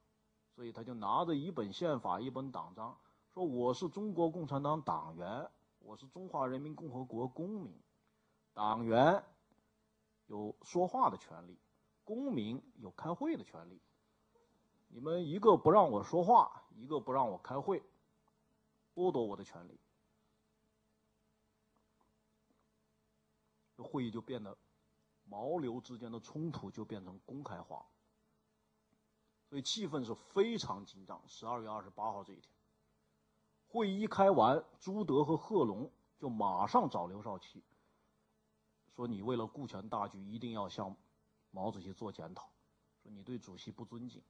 [0.56, 2.98] 所以他就拿着一本宪法、一本党章，
[3.34, 5.52] 说我是中国共产党党员。
[5.80, 7.80] 我是中华人民共和国公民，
[8.56, 9.24] 党员
[10.26, 11.60] 有说话的权利，
[12.04, 13.80] 公民有开会的权利。
[14.88, 17.84] 你们一个不让我说话，一个不让我开会，
[18.96, 19.80] 剥夺我的权利，
[22.48, 24.58] 这会议就变得
[25.26, 27.86] 毛刘之间的冲突就变成公开化，
[29.50, 31.22] 所以气氛是非常紧张。
[31.28, 32.50] 十二月二十八号这一天。
[33.68, 37.64] 会议一开完，朱德和贺龙就马上找刘少奇，
[38.96, 40.96] 说：“你为了顾全大局，一定要向
[41.52, 42.50] 毛主席做检讨，
[43.04, 44.22] 说你对主席不尊敬。”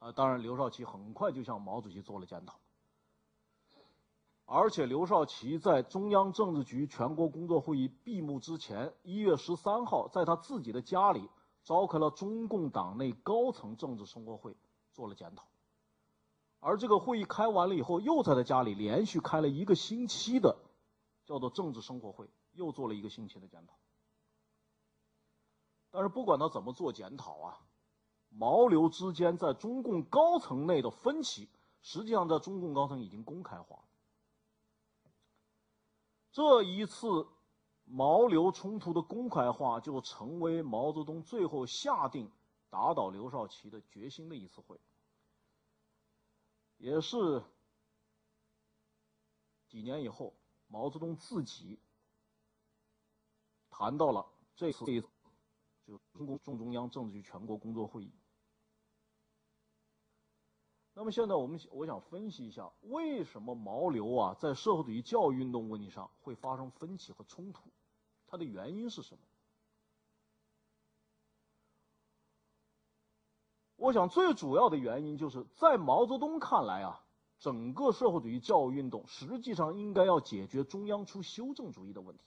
[0.00, 2.58] 啊，当然，刘少奇很快就向毛主席做了检讨，
[4.48, 11.28] 而且刘少奇在中央政治局全国工作会议闭幕之前，一月十三号，在他自己的家里
[11.64, 14.56] 召开了中共党内高层政治生活会，
[14.92, 15.48] 做了检讨。
[16.60, 20.56] 而这个会议开完了以后，又在他家里连续开了一个星期的，
[21.24, 23.74] 叫做政治生活会，又做了一个星期的检讨。
[25.90, 27.58] 但是不管他怎么做检讨啊，
[28.28, 31.48] 毛刘之间在中共高层内的分歧，
[31.82, 33.82] 实际上在中共高层已经公开化。
[36.36, 37.26] 这一次
[37.84, 42.30] 毛刘冲突的公开化，就成为毛泽东最后下定
[42.68, 44.78] 打倒刘少奇的决心的一次会。
[46.76, 47.42] 也是
[49.66, 50.34] 几年以后，
[50.66, 51.80] 毛泽东自己
[53.70, 55.08] 谈到了这次这次
[55.86, 58.12] 就中共中中央政治局全国工作会议。
[60.98, 67.68] 那么现在我们我想分析一下，为什么毛刘啊在社会主义教育运动问题上会发生分歧和冲突，
[68.26, 69.20] 它的原因是什么？
[73.76, 77.04] 我想，最主要的原因就是在毛泽东看来啊，
[77.40, 82.22] 整个社会主义教育运动实际上应该要解决中央出修正主义的问题。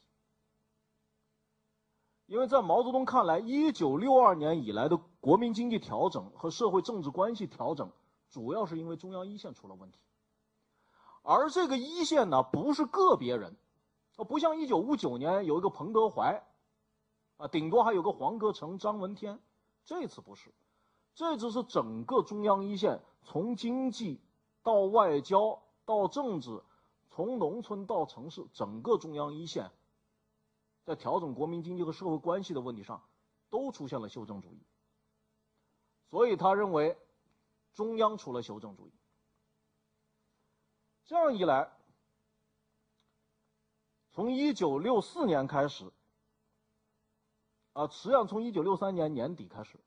[2.28, 7.92] 因为在毛泽东看来，一九六二年以来的国民经济调整和社会政治关系调整，
[8.30, 10.00] 主要是因为中央一线出了问题。
[11.22, 13.56] 而这个一线呢，不是个别人，
[14.16, 16.44] 不像一九五九年有一个彭德怀，
[17.38, 19.40] 啊，顶多还有个黄克诚、张闻天，
[19.86, 20.54] 这次不是。
[21.16, 24.22] 这只是整个中央一线，从经济
[24.64, 26.64] 到外交到政治，
[27.10, 29.70] 从农村到城市，整个中央一线，
[30.86, 33.02] 在调整国民经济和社会关系的问题上，
[33.50, 34.60] 都出现了修正主义。
[36.10, 36.98] 所以他认为，
[37.74, 38.94] 中央出了修正主义。
[41.06, 41.72] 这样一来，
[44.12, 45.92] 从一九六四年开始，
[47.74, 49.80] 啊，实际上从一九六三年年底开始。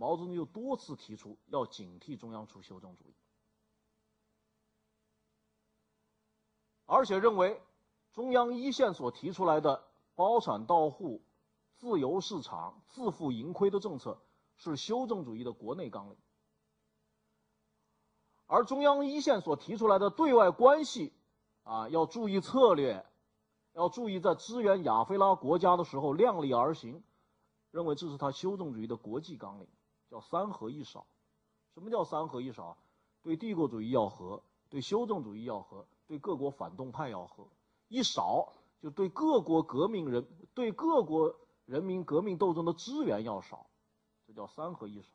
[0.00, 3.14] 毛泽东就多次提出要警惕中央出修正主义，
[6.86, 7.60] 而且认为
[8.12, 11.20] 中央一线所提出来的包产到户、
[11.74, 14.22] 自由市场、自负盈亏的政策
[14.56, 16.16] 是修正主义的国内纲领，
[18.48, 21.12] 而中央一线所提出来的对外关系
[21.62, 23.06] 啊要注意策略，
[23.74, 27.02] 要注意在支援亚非拉国家的时候量力而行，
[27.70, 29.68] 认为这是他修正主义的国际纲领。
[30.10, 31.06] 叫三合一少，
[31.74, 32.78] 什么叫三合一少？
[33.22, 37.46] 对帝国主义要和，对修正主义要和，对各国反动派要和。
[37.88, 43.66] 一少就对各国革命人，对各国人民革命斗争的支援要少，
[44.26, 45.08] 这叫三合一少。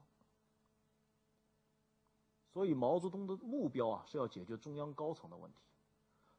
[2.53, 5.57] 所以毛泽东的目标啊是要解决中央高层的问题，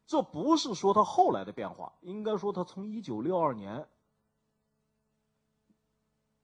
[0.07, 3.87] 这不是说他后来的变化，应该说他从一九六二年。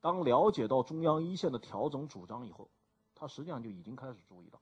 [0.02, 2.70] 当了解到中央一线的调整主张以后，
[3.16, 4.60] 他实际上就已经开始注意到。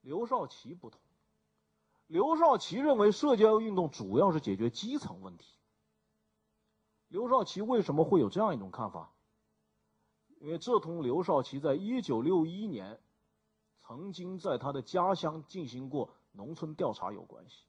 [0.00, 1.00] 刘少奇不同，
[2.06, 5.46] 刘少奇认为社教运动主要是解决基层问题。
[7.08, 9.12] 刘少奇为什么会有这样一种看法？
[10.40, 13.00] 因为这同刘少奇在一九六一年
[13.78, 17.64] 曾经在他的家乡进行过农村调查有关系。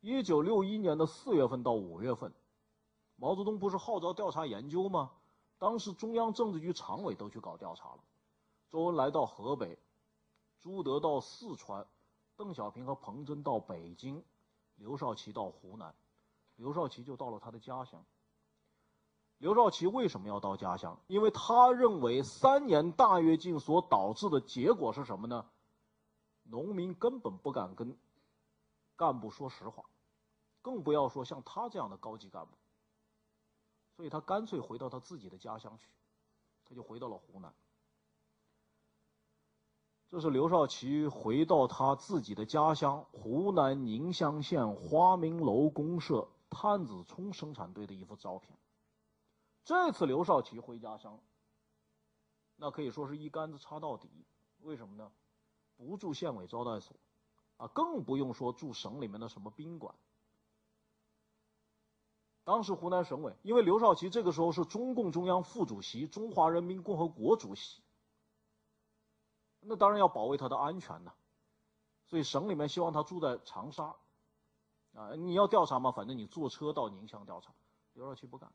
[0.00, 2.32] 一九六一年的四月份到五月份。
[3.18, 5.10] 毛泽东不是号召调查研究吗？
[5.58, 8.00] 当时中央政治局常委都去搞调查了，
[8.68, 9.78] 周恩来到河北，
[10.60, 11.86] 朱德到四川，
[12.36, 14.22] 邓小平和彭真到北京，
[14.76, 15.94] 刘少奇到湖南，
[16.56, 18.04] 刘少奇就到了他的家乡。
[19.38, 20.98] 刘少奇为什么要到家乡？
[21.08, 25.46] 因为他认为三年大跃进所导致的结果是什么呢？
[26.44, 27.98] 农民根本不敢跟
[28.96, 29.84] 干部说实话，
[30.62, 32.52] 更不要说像他这样的高级干部。
[33.96, 35.90] 所以他干脆回到他自己的家乡去，
[36.64, 37.52] 他就回到了湖南。
[40.08, 48.56] 这是刘少奇回到他自己的家乡湖南宁乡县花明楼公社碳子冲生产队的一幅照片。
[49.66, 51.18] 这次刘少奇回家乡，
[52.54, 54.08] 那可以说是一竿子插到底。
[54.60, 55.10] 为什么呢？
[55.74, 56.96] 不住县委招待所，
[57.56, 59.92] 啊，更不用说住省里面的什么宾馆。
[62.44, 67.82] 当时湖南省委，因为刘少奇这个时候是中共中央副主席、中华人民共和国主席，
[69.58, 71.12] 那当然要保卫他的安全呢。
[72.04, 73.96] 所以省里面希望他住在长沙，
[74.94, 77.52] 啊，你要调查嘛，反正你坐车到宁乡调查。
[77.94, 78.52] 刘少奇不干。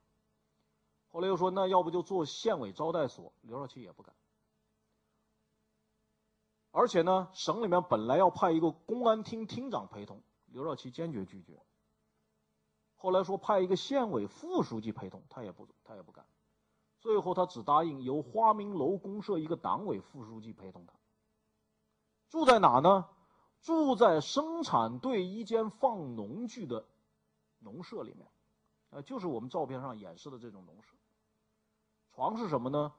[1.12, 4.16] 后来又说，那要不就做县委招待所，刘少奇也不敢。
[6.72, 11.62] 而且呢，省里面本来要派一个公安厅厅长陪同，刘少奇坚决拒绝。
[12.96, 16.26] 后来说派一个县委副书记陪同，他也不他也不敢。
[17.00, 20.94] 最后他只答应由花明楼公社一个党委副书记陪同他。
[22.30, 23.10] 住在哪呢？
[23.60, 26.86] 住在生产队一间放农具的
[27.60, 28.28] 农舍里面，
[28.90, 30.96] 啊，就是我们照片上演示的这种农舍。
[32.14, 32.94] 床是什么呢？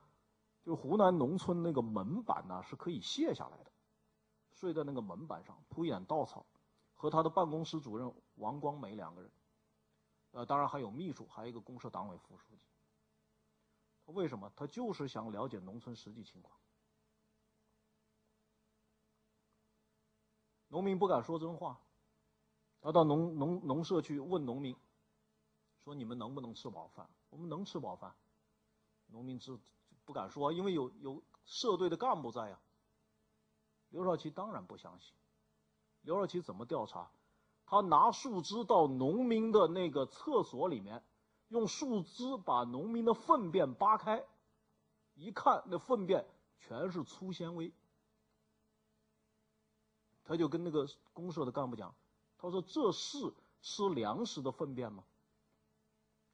[0.63, 3.73] 就湖南农村那个门板呢，是可以卸下来的，
[4.53, 6.47] 睡在那个门板上，铺一点稻草，
[6.95, 9.31] 和他的办公室主任王光美两个人，
[10.31, 12.63] 呃，当然还有秘书，还有一个公社党委副书记。
[14.07, 14.53] 他为什么？
[14.55, 16.57] 他就是想了解农村实际情况。
[20.69, 21.81] 农民不敢说真话，
[22.81, 24.77] 他到农农农社去问农民，
[25.79, 27.11] 说你们能不能吃饱饭？
[27.31, 28.15] 我们能吃饱饭。
[29.13, 29.59] 农民是
[30.05, 32.59] 不敢说，因为有有社队的干部在呀。
[33.91, 35.15] 刘少奇当然不相信。
[36.01, 37.11] 刘少奇怎么调查？
[37.67, 41.05] 他拿树枝到农民的那个厕所里面，
[41.49, 44.25] 用树枝把农民的粪便扒开，
[45.15, 46.27] 一看那粪便
[46.59, 47.73] 全是粗纤维。
[50.25, 51.95] 他就跟那个公社的干部讲
[52.39, 55.05] ：“他说这是吃粮食的粪便吗？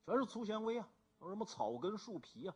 [0.04, 0.88] 全是粗纤维啊，
[1.20, 2.54] 有什么草根、树皮啊。”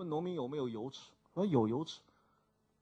[0.00, 1.10] 问农民有没有油吃？
[1.34, 2.00] 说有油吃。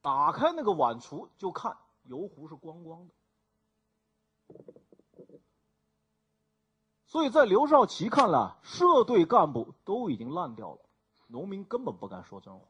[0.00, 4.54] 打开那个碗橱就看油壶是光光的。
[7.06, 10.78] 所以在刘少奇看来，社队干部都已经烂掉了，
[11.26, 12.64] 农民根本不敢说真话。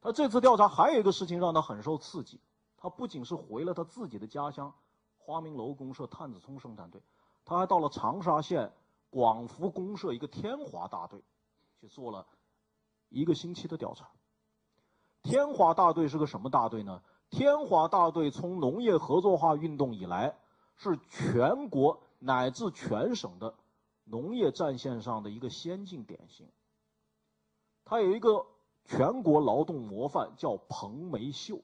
[0.00, 2.38] 他这次调查还有一个事情让他很受刺激，
[2.76, 4.72] 他不仅是回了他自己的家乡
[5.18, 7.02] 花明楼公社碳子冲生产队，
[7.44, 8.72] 他还到了长沙县
[9.10, 11.20] 广福公社一个天华大队。
[11.80, 12.26] 去做了
[13.08, 14.10] 一个星期的调查。
[15.22, 17.02] 天华大队是个什么大队呢？
[17.30, 20.36] 天华大队从农业合作化运动以来，
[20.76, 23.54] 是全国乃至全省的
[24.04, 26.50] 农业战线上的一个先进典型。
[27.84, 28.46] 他有一个
[28.84, 31.62] 全国劳动模范，叫彭梅秀，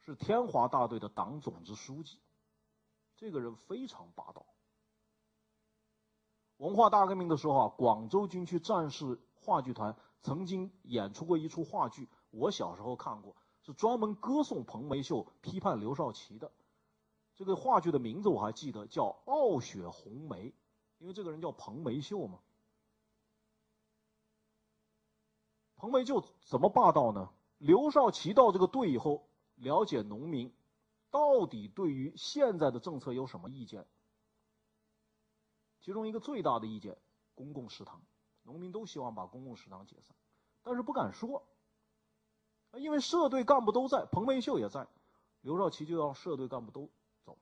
[0.00, 2.18] 是天华大队的党总支书记。
[3.16, 4.44] 这个人非常霸道。
[6.62, 16.52] 文化大革命的时候啊，广州军区战士话剧团曾经演出过一出话剧，我小时候看过，是专门歌颂彭梅秀、批判刘少奇的。
[17.34, 20.50] 这个话剧的名字我还记得，叫《傲雪红梅》，
[20.98, 22.38] 因为这个人叫彭梅秀嘛。
[25.74, 27.28] 彭梅秀怎么霸道呢？
[27.58, 29.26] 刘少奇到这个队以后，
[29.56, 30.54] 了解农民
[31.10, 33.84] 到底对于现在的政策有什么意见。
[35.82, 36.96] 其中一个最大的意见，
[37.34, 38.00] 公共食堂，
[38.44, 40.16] 农民都希望把公共食堂解散，
[40.62, 41.42] 但是不敢说，
[42.74, 44.86] 因为社队干部都在，彭梅秀也在，
[45.40, 46.88] 刘少奇就让社队干部都
[47.24, 47.36] 走，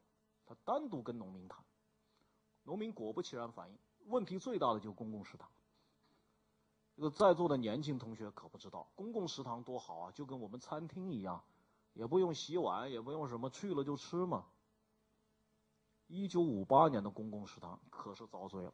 [0.46, 1.62] 他单独跟农民谈，
[2.64, 5.46] 农民果不其然反映，问题最大的就公共食堂。
[6.96, 11.44] 这个在座的年轻同学可不知道，公共食堂多好啊，就跟我们餐厅一样，
[11.92, 14.46] 也不用洗碗，也不用什么，去了就吃嘛。
[16.10, 18.72] 一九五八年的公共食堂可是遭罪了。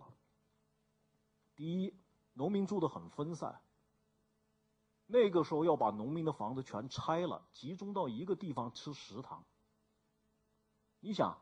[1.55, 1.95] 第一，
[2.33, 3.61] 农民住的很分散，
[5.07, 9.45] 那个时候要把农民的房子全拆了，集中到一个地方吃食堂。
[11.01, 11.39] 你想，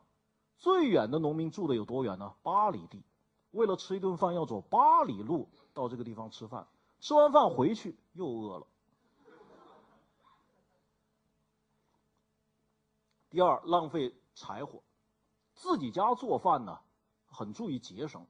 [0.58, 2.34] 最远的农民住的有多远呢？
[2.42, 3.04] 八里地，
[3.52, 6.66] 为了吃一顿饭要走八里路到这个地方吃饭，
[6.98, 8.66] 吃完饭回去又饿了。
[13.30, 14.82] 第二，浪费柴火，
[15.54, 16.78] 自己家做饭呢，
[17.26, 18.26] 很注意节省，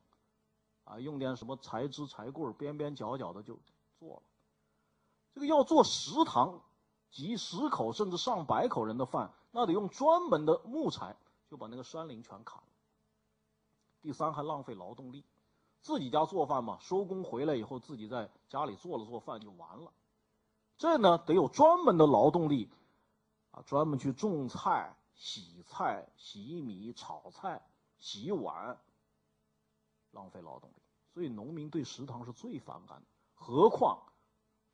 [0.85, 3.59] 啊，用点什么柴枝、柴棍边边角角的就
[3.99, 4.23] 做了。
[5.33, 6.61] 这个要做食堂，
[7.11, 11.17] 几十口甚至上百口人的饭，那得用专门的木材，
[11.49, 12.69] 就把那个山林全砍了。
[14.01, 15.25] 第三，还浪费劳动力，
[15.81, 19.93] 自己家做饭嘛，收工回来以后自己在家里做了做饭就完了。
[20.77, 22.71] 这呢，得有专门的劳动力。
[23.51, 27.63] 啊，专门去种菜、洗菜、洗米、炒菜、
[27.99, 28.79] 洗碗，
[30.11, 30.75] 浪费劳动力。
[31.13, 33.07] 所以农民对食堂是最反感的。
[33.35, 34.13] 何况，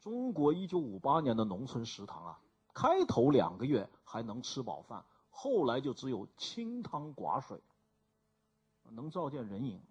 [0.01, 2.41] 中国一九五八年的农村食堂啊，
[2.73, 7.63] 开头两个月还能吃饱饭，后来就只有清汤寡水，
[8.85, 9.83] 能照见人影。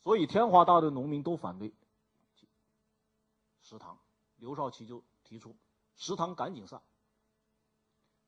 [0.00, 1.74] 所以天华大队农民都反对
[3.60, 3.98] 食堂。
[4.36, 5.54] 刘少奇就提出，
[5.98, 6.80] 食堂赶紧散。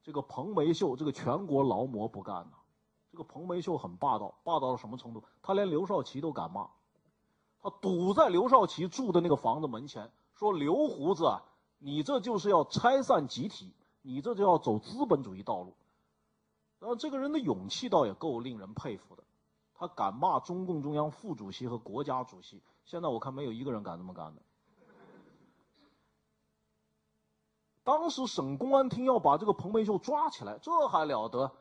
[0.03, 2.59] 这个彭梅秀，这个全国劳模不干呐。
[3.11, 5.25] 这个彭梅秀很霸道，霸道到什么程度？
[5.41, 6.69] 他连刘少奇都敢骂。
[7.63, 11.43] 他堵在刘少奇住的那个房子门前，说：“刘胡子啊，
[11.79, 15.75] 你这就是要拆散集体，你这就要走资本主义道路。”
[16.81, 19.23] 然后这个人的勇气倒也够令人佩服的，
[19.75, 22.63] 他敢骂中共中央副主席和国家主席。
[22.87, 24.41] 现在我看没有一个人敢这么干的。
[27.83, 31.53] 当时省公安厅要把这个彭梅秀抓起来，这还了得？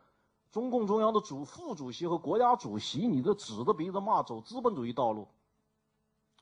[0.52, 5.28] 中共中央的主副主席和国家主席，你这指着鼻子骂走资本主义道路。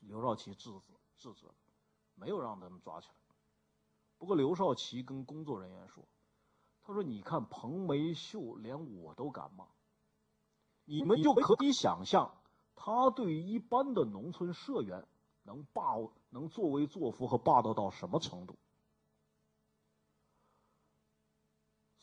[0.00, 0.70] 刘少奇制
[1.18, 1.46] 止制止，
[2.14, 3.14] 没有让他们抓起来。
[4.16, 6.02] 不过刘少奇跟工作人员说
[6.82, 9.66] ：“他说你看彭梅秀连我都敢骂，
[10.86, 12.34] 你们就可以想象
[12.74, 15.06] 他对一般的农村社员
[15.42, 15.96] 能霸
[16.30, 18.56] 能作威作福和霸道到什么程度。”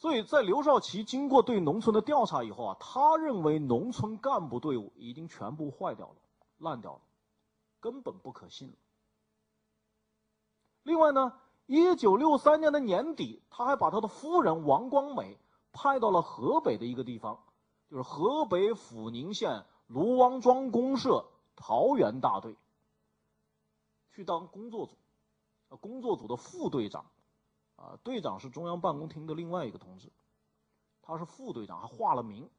[0.06, 6.16] 所以在刘少奇经过对农村的调查以后啊，他认为农村干部队伍已经全部坏掉了、
[6.60, 7.02] 烂掉了，
[7.80, 8.76] 根本不可信了。
[10.84, 11.34] 另外呢，
[11.66, 15.40] 一九六三年的年底，他还把他的夫人王光美
[15.72, 17.40] 派到了河北的一个地方，
[17.90, 21.26] 就是河北阜宁县卢王庄公社
[21.56, 22.56] 桃园大队，
[24.14, 27.08] 去当工作组，工作组的副队长。
[27.76, 30.12] 啊，队长是中央办公厅的另外一个同志，
[31.02, 32.50] 他是副队长，还化了名，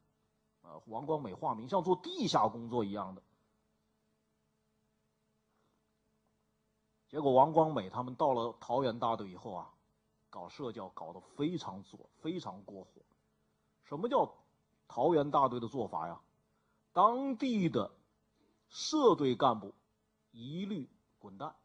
[0.62, 3.22] 啊，王光美化名，像做地下工作一样的。
[7.08, 9.72] 结果王光美他们到了桃园大队以后啊，
[10.28, 12.90] 搞社教搞得非常左，非常过火。
[13.84, 14.36] 什么叫
[14.86, 16.20] 桃园大队的做法呀？
[16.92, 17.90] 当地的
[18.68, 19.74] 社队干部
[20.30, 21.56] 一律滚蛋，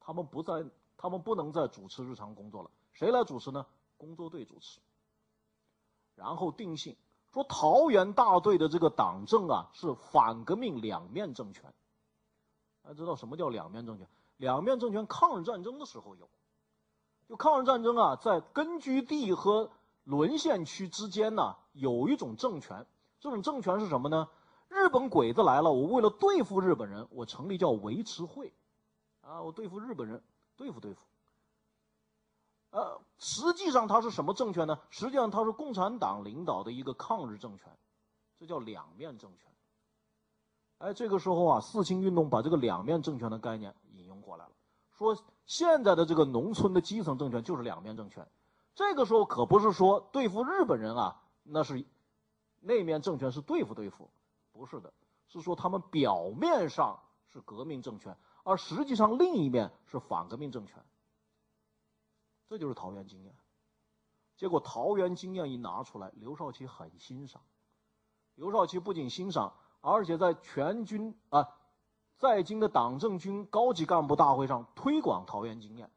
[0.00, 0.68] 他们不在。
[1.00, 3.64] 他们不能再主持日常工作了，谁来主持呢？
[3.96, 4.80] 工作队主持。
[6.14, 6.94] 然后定性
[7.32, 11.72] 说，桃园大队的这个党政啊是反革命两面政权。
[12.82, 14.06] 大家知道什么叫两面政权？
[14.36, 16.28] 两面政权抗日战争的时候有，
[17.26, 19.70] 就抗日战争啊，在根据地和
[20.04, 22.86] 沦陷区之间呢有一种政权，
[23.20, 24.28] 这种政权是什么呢？
[24.68, 28.52] 日本鬼子来了，我为了对付日本人，我成立叫维持会，
[29.22, 30.22] 啊，我对付日本人。
[30.60, 31.00] 对付对付，
[32.72, 34.78] 呃，实际上它是什么政权呢？
[34.90, 37.74] 实际上它是共产党领导的一个抗日政权，
[38.36, 39.50] 这叫两面政权。
[40.76, 44.52] 哎，这个时候啊，四清运动把这个两面政权的概念引用过来了，
[44.98, 45.16] 说
[45.46, 48.28] 现在的这个农村的基层政权就是两面政权。
[48.74, 51.82] 这个时候可不是说对付日本人啊，那是
[52.60, 54.10] 那面政权是对付对付，
[54.52, 54.92] 不是的，
[55.28, 57.00] 是说他们表面上
[57.32, 58.14] 是革命政权。
[58.50, 60.84] 而实际上，另一面是反革命政权。
[62.48, 63.32] 这就是桃园经验。
[64.36, 67.42] 结果，桃园经验一拿出来，刘少奇很欣赏。
[68.34, 71.48] 刘少奇不仅欣赏，而且在全军啊，
[72.18, 75.88] 在京的党政军高级干部大会上推广桃园经验。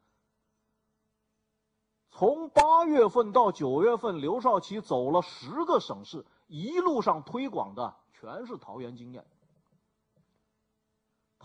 [2.12, 9.26] 从八月份到九月份，刘少奇走了十个省市，一路上推广的全是桃园经验。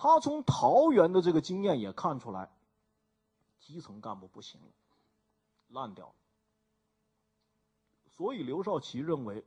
[0.01, 2.49] 他从桃园的这个经验也看出来，
[3.59, 4.69] 基层干部不行了，
[5.66, 6.15] 烂掉了。
[8.07, 9.45] 所以刘少奇认为，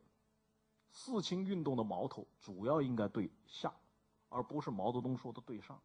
[0.89, 3.73] 四清运动的矛头主要应该对下，
[4.27, 5.81] 而不是毛泽东说的对上。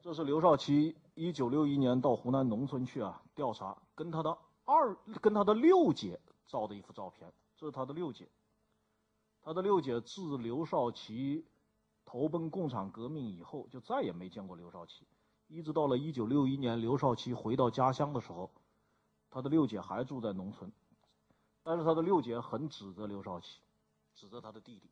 [0.00, 7.32] 这是刘少奇一九六一年到湖南农村去啊调查，跟他的二跟他的六姐照的一幅照片。
[7.56, 8.28] 这是他的六姐。
[9.42, 11.44] 他的六姐自刘少奇
[12.10, 15.06] 投奔共产革命以后，就再也没见过刘少奇。
[15.46, 18.50] 一直到了一九六一年，刘少奇回到家乡的时候，
[19.30, 20.72] 他的六姐还住在农村，
[21.62, 23.60] 但是他的六姐很指责刘少奇，
[24.16, 24.90] 指责他的弟弟。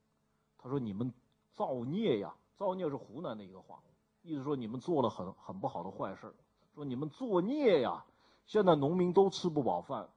[0.58, 1.12] 他说：“你们
[1.52, 2.32] 造孽呀！
[2.54, 3.82] 造孽是湖南的一个话，
[4.22, 6.32] 意思说你们做了很很不好的坏事
[6.72, 8.04] 说你们作孽呀！
[8.46, 10.08] 现在农民都吃不饱饭。”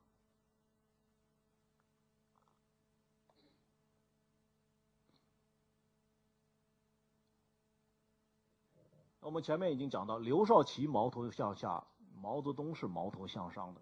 [9.31, 11.81] 我们前面已经讲到，刘少奇矛头向下，
[12.21, 13.79] 毛泽东是矛头向上的，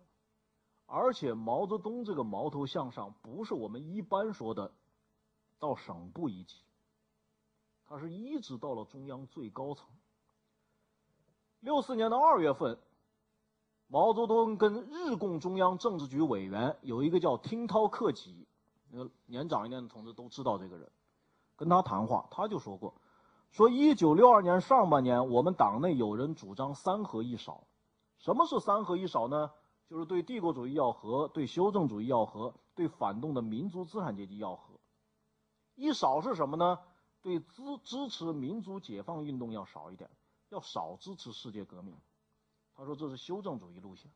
[0.86, 4.72] 而且毛泽东这个矛头向上，不是我们一般说的
[5.58, 6.58] 到省部一级，
[7.88, 9.88] 他是一直到了中央最高层。
[11.62, 12.78] 六四年的二月份，
[13.88, 18.46] 毛泽东跟日共中央政治局委员有一个叫听涛克己，
[18.92, 20.92] 那个年长一点的同志都知道这个人，
[21.56, 22.94] 跟他谈话，他就说过。
[23.52, 27.68] 说，一九六二年上半年，我们党内有人主张“三合一少”。
[28.20, 29.52] 什么是“三合一少”呢？
[29.88, 34.80] 就是对帝国主义要和，对修正主义要和，对反动的民族资产阶级要和。
[35.74, 36.78] 一少是什么呢？
[37.22, 40.10] 对支支持民族解放运动要少一点，
[40.50, 41.98] 要少支持世界革命。
[42.76, 44.12] 他说这是修正主义路线。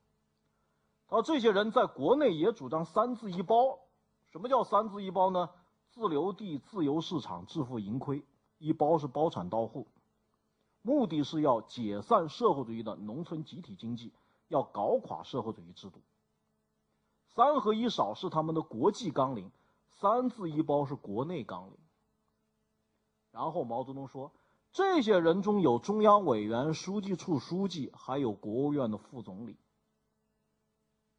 [1.07, 3.79] 他说这些人在国内也主张“三自一包”。
[4.31, 5.49] 什么叫“三自一包”呢？
[5.89, 8.23] 自留地、自由市场、自负盈亏。
[8.63, 9.87] 一包是包产到户，
[10.81, 14.13] 目的是要解散社会主义的农村集体经济，
[14.47, 16.01] 要搞垮社会主义制度。
[17.35, 19.51] 三合一少是他们的国际纲领，
[19.89, 21.77] 三自一包是国内纲领。
[23.31, 24.31] 然后毛泽东说，
[24.71, 29.57] 这些人中有中央委员、书记处书记，还有国务院的副总理。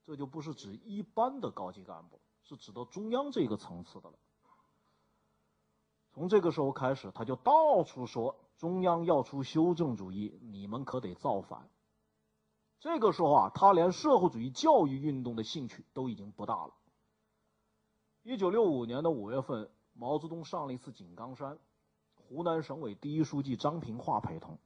[0.06, 4.16] 这就不是指一般的高级干部，是指的中央这个层次的了。
[6.14, 11.68] 从这个时候开始，他就到处说中央要出修正主义，你们可得造反。
[12.78, 16.72] 这个时候啊，他连社会主义教育运动的兴趣都已经不大了。
[18.22, 21.58] 一九六五年的五月份，毛泽东上了一次井冈山，
[22.14, 24.56] 湖南省委第一书记张平化陪同。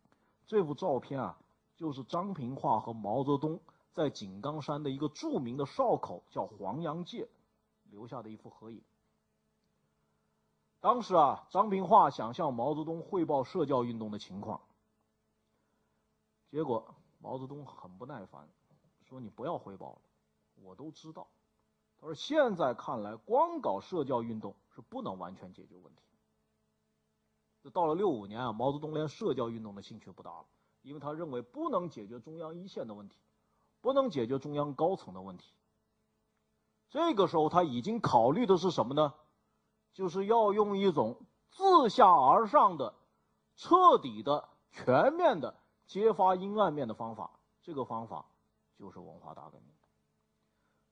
[0.46, 1.38] 这幅照片啊，
[1.76, 3.58] 就是张平化和毛泽东
[3.94, 7.26] 在井冈山的一个著名的哨口叫黄洋界
[7.84, 8.82] 留下的一幅合影。
[10.80, 14.60] 当时啊，张平化想向毛泽东汇报社教运动的情况，
[16.50, 18.48] 结果毛泽东很不耐烦，
[19.02, 20.00] 说：“你不要汇报了，
[20.62, 21.26] 我都知道。”
[21.98, 26.02] 他说：“现在看来，光搞社教运动是不能完全解决问题。”
[27.60, 30.46] 这到了六五年啊，毛泽东连社教运动的兴趣不大了，
[30.82, 33.16] 因为他认为不能解决中央一线的问题，
[33.80, 35.52] 不能解决中央高层的问题。
[36.88, 39.12] 这个时候，他已经考虑的是什么呢？
[39.98, 41.16] 就是要用一种
[41.50, 42.94] 自下而上的、
[43.56, 45.58] 彻底的、全面的
[45.88, 47.40] 揭发阴暗面的方法。
[47.62, 48.24] 这个方法
[48.76, 49.74] 就是文化大革命。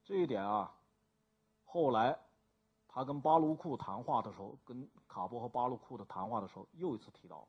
[0.02, 0.74] 这一点啊，
[1.64, 2.18] 后来
[2.88, 7.46] 他跟巴鲁库谈话的时候，跟卡波和巴鲁库的谈话的时候，又一次提到。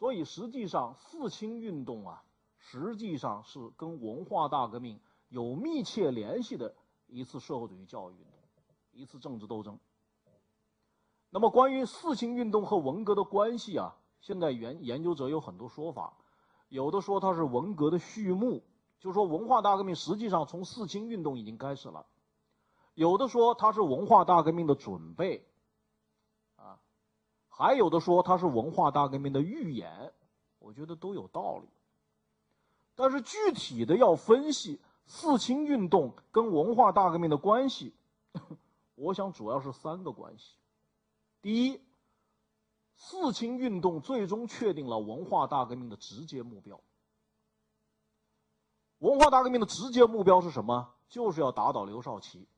[0.00, 2.24] 所以实际上，四清运动啊，
[2.58, 6.74] 实际上是跟文化大革命有密切联系的
[7.06, 8.43] 一次社会主义教育运动。
[8.94, 9.78] 一次政治斗争。
[11.30, 16.16] 那么，关于四清运动和文革的关系啊，现在研研究者有很多说法，
[16.68, 18.62] 有的说它是文革的序幕，
[19.00, 22.06] 就说文化大革命实际上从四清运动已经开始了；
[22.94, 25.44] 有的说它是文化大革命的准备，
[26.54, 26.78] 啊，
[27.48, 30.12] 还有的说它是文化大革命的预演，
[30.60, 31.68] 我觉得都有道理。
[32.94, 37.92] 但是具体的要分析四清运动跟文化大革命的关系。
[38.94, 40.56] 我想主要是三个关系。
[41.42, 41.80] 第一，
[42.94, 46.80] 四清运动最终确定了文化大革命的直接目标。
[48.98, 50.94] 文化大革命的直接目标是什么？
[51.08, 52.48] 就是要打倒刘少奇。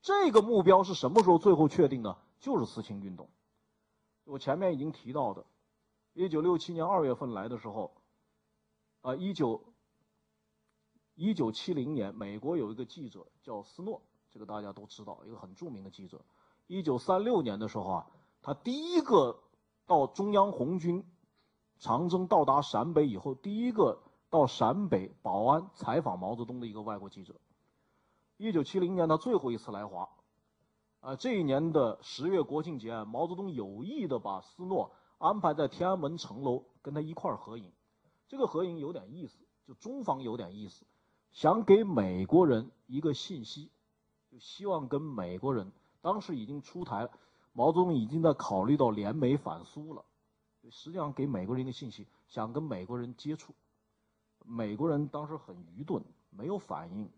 [0.00, 2.16] 这个目标是什么时候最后确定的？
[2.38, 3.28] 就是四清运动。
[4.24, 5.44] 我前面已经提到的，
[6.14, 8.00] 一九六七年二月份来的时候，
[9.02, 9.62] 啊，一九
[11.16, 14.00] 一九七零年，美国有一个记者叫斯诺。
[14.30, 16.20] 这个大家都知道，一个很著名的记者。
[16.66, 18.06] 一九三六年的时候啊，
[18.42, 19.40] 他第一个
[19.86, 21.04] 到中央红军
[21.78, 24.00] 长征到达陕北以后，第一个
[24.30, 27.34] 到陕北保安采访毛泽东的一个外国记者。
[28.36, 30.08] 一九七零年他最后一次来华，
[31.00, 37.72] 啊，这一年的十月国庆节，毛泽东有意的把斯诺安排在天安门城楼跟他一块儿合影。
[38.28, 40.86] 这个合影有点意思，就中方有点意思，
[41.32, 43.72] 想给美国人一个信息。
[44.30, 47.10] 就希望跟美国人，当时已经出台了，
[47.52, 50.04] 毛泽东已经在考虑到联美反苏了，
[50.70, 53.54] 实际上给美国人一个信息，想跟美国人接触，
[54.44, 57.10] 美国人当时很愚钝，没有反应。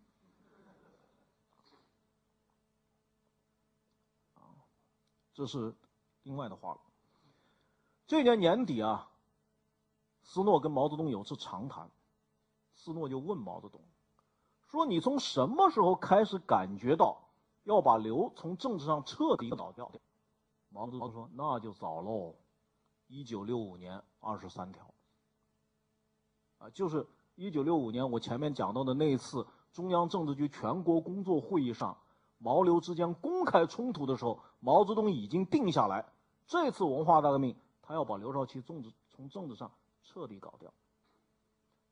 [5.35, 5.75] 这是
[6.23, 6.81] 另外的话了。
[8.07, 9.11] 这年年底啊，
[10.23, 11.91] 斯诺跟毛泽东有次长谈，
[12.75, 13.81] 斯诺就问毛泽东，
[14.73, 17.29] 说：“你从什么时候开始感觉到
[17.65, 19.93] 要把刘从政治上彻底搞掉？”
[20.71, 22.35] 毛泽东说：“那就早喽，
[23.07, 24.93] 一九六五年二十三条。
[26.59, 31.97] 啊，就是一九六五年我前面讲到的那一次中央政治局全国工作会议上。”
[32.45, 36.05] 毛刘之间公开冲突的时候，毛泽东已经定下来，
[36.45, 39.71] 这次文化大革命他要把刘少奇政治从政治上
[40.03, 40.75] 彻底搞掉。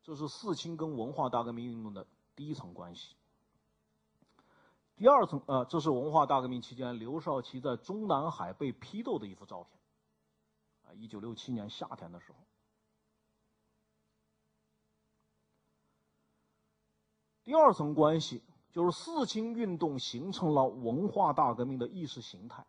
[0.02, 2.04] 这是四清跟文化大革命运动的
[2.40, 3.14] 第一层关系。
[4.96, 9.78] 第二层，呃，这是文化大革命期间刘少奇在中南海被批斗的一幅照片。
[10.84, 12.38] 啊，一九六七年夏天的时候。
[17.44, 18.42] 第二层关系。
[18.72, 22.64] 就是四清运动形成了文化大革命的意识形态。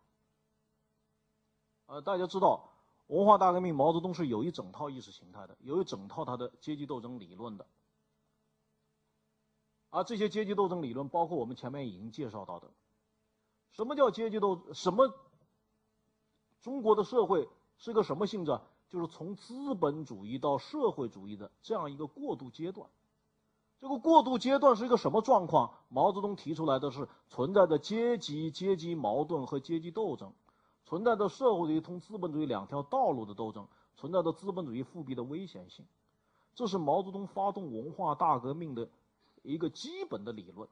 [1.86, 2.68] 呃，大家知道，
[3.06, 7.64] 文化大革命毛泽东是有一整套意识形态的，有一整套他的阶级斗争理论的。
[9.92, 12.68] 而这些阶级斗争理论，包括我们前面已经介绍到的，
[13.72, 14.58] 什么叫阶级斗？
[14.72, 15.14] 什么？
[16.62, 17.46] 中国的社会
[17.76, 18.58] 是个什么性质？
[18.88, 22.88] 就是从资本主义到社会主义的这样一个过渡阶段。
[23.78, 25.74] 这个过渡阶段是一个什么状况？
[25.90, 30.32] 毛泽东提出来的是存在的阶级阶级矛盾和阶级斗争，
[30.86, 35.84] 存在的社会主义同资本主义两条道路的斗争，存在的资本主义复辟的危险性。
[36.54, 38.88] 这是毛泽东发动文化大革命的
[39.42, 40.68] 一个基本的理论，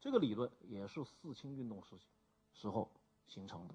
[0.00, 2.04] 这个理论也是四清运动时期
[2.52, 2.90] 时候
[3.26, 3.74] 形成的。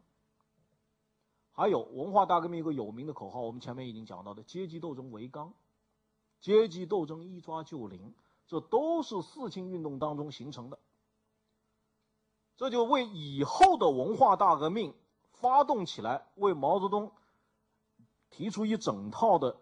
[1.52, 5.53] 还有文化大革命一个有名的口号，我们前面已经讲到的“阶级斗争为纲”，
[6.40, 8.14] 阶级斗争一抓就灵。
[8.48, 10.78] 这都是四清运动当中形成的，
[12.58, 14.94] 这就为以后的文化大革命
[15.32, 17.14] 发动起来，为毛泽东
[18.30, 19.56] 提出一整套的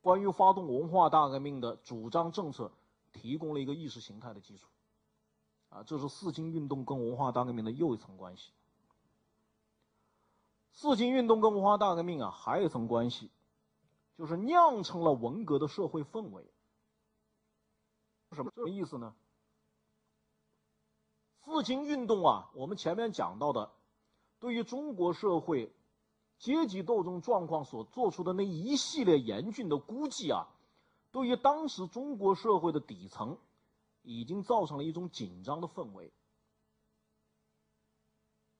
[0.00, 2.72] 关于发动文化大革命的主张政策，
[3.12, 4.68] 提供了一个意识形态的基础。
[5.70, 8.52] 啊，这是四清运动跟文化大革命的又一层关系。
[10.72, 13.30] 四清运动跟文化大革命啊，还有一层关系，
[14.16, 16.46] 就是酿成了文革的社会氛围。
[18.32, 19.14] 什么什么意思呢？
[21.44, 23.70] 四清运动啊，我们前面讲到的，
[24.38, 25.74] 对于中国社会
[26.38, 30.46] 阶级斗争状况所做出的那一系列严峻的估计啊，
[31.10, 33.38] 对于当时中国社会的底层，
[34.02, 36.12] 已经造成了一种紧张的氛围。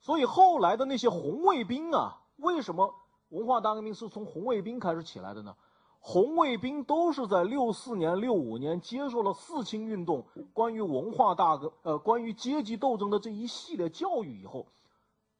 [0.00, 2.94] 所以后来的那些红卫兵啊，为什么
[3.28, 5.56] 文化大革命是从红卫兵开始起来的呢？
[6.00, 14.68] 红卫兵都是在六四年、六五年接受了四清运动关于文化大革呃关于阶级斗争的这一系列教育以后，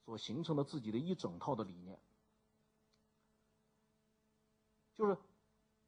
[0.04, 1.98] 所形成的自己的一整套的理念。
[4.96, 5.16] 就是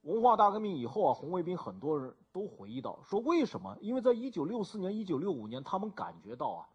[0.02, 3.76] 文化大革命以后啊，红卫兵很多人都回忆到说，为什么？
[3.80, 6.68] 因为在一九六四年、一九六五年，他们感觉到啊，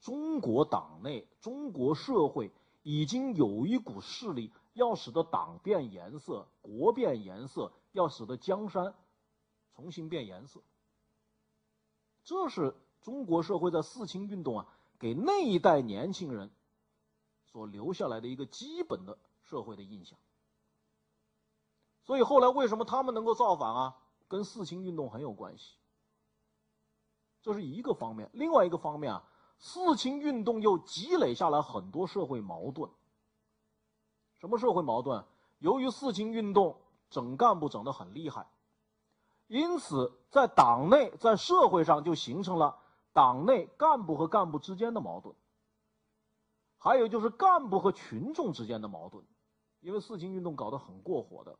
[0.00, 2.50] 中国党内、中国社会
[2.82, 4.52] 已经有一股势力。
[4.74, 8.94] 要使得党变颜色，国变颜色，要使得江山
[9.76, 10.62] 重新变颜色。
[12.24, 14.66] 这是中国社会在四清运动啊，
[14.98, 16.50] 给那一代年轻人
[17.44, 20.18] 所留下来的一个基本的社会的印象。
[22.04, 23.96] 所以后来为什么他们能够造反啊？
[24.28, 25.76] 跟四清运动很有关系。
[27.42, 29.24] 这是一个方面，另外一个方面啊，
[29.58, 32.90] 四清运动又积累下来很多社会矛盾。
[34.38, 35.24] 什么社会矛盾？
[35.58, 36.76] 由于四清运动
[37.10, 38.46] 整干部整得很厉害，
[39.46, 42.76] 因此在党内、在社会上就形成了
[43.12, 45.34] 党内干部和干部之间的矛盾。
[46.78, 49.24] 还有就是干部和群众之间的矛盾，
[49.80, 51.56] 因为四清运动搞得很过火的，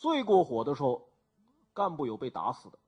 [0.00, 1.10] 最过火的时候，
[1.74, 2.78] 干部有被打死的，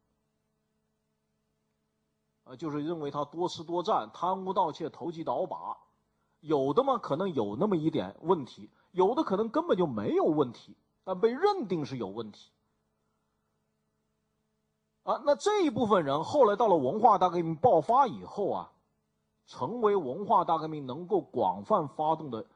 [2.45, 5.77] 啊，就是认为他多吃多占、贪污盗窃、投机倒把，
[6.41, 8.71] 有的嘛可能有那么一点问题。
[8.93, 10.75] 有的可能根本就没有问题，
[11.05, 12.51] 但被认定是有问题。
[15.03, 18.73] 啊，那这一部分人后来到了文化大革命爆发以后啊，
[19.45, 22.47] 成为文化大革命能够广泛发动的、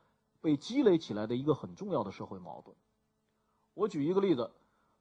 [0.41, 2.75] 被积累起来的一个很重要的社会矛盾。
[3.77, 4.51] 我举一个例子，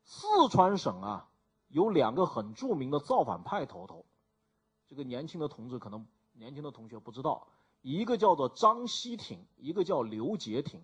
[0.03, 1.29] 四川省啊
[1.69, 4.05] 有两个很著名的造反派头头，
[4.85, 7.47] 这个年轻的同志可能年轻的同学不知道，
[7.81, 10.83] 一个叫做张西挺，一个叫刘杰挺，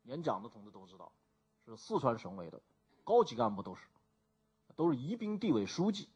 [0.00, 1.12] 年长的同志都知道，
[1.66, 2.58] 是四川省委的
[3.04, 3.82] 高级干部，都是，
[4.74, 6.08] 都是宜宾地委书记。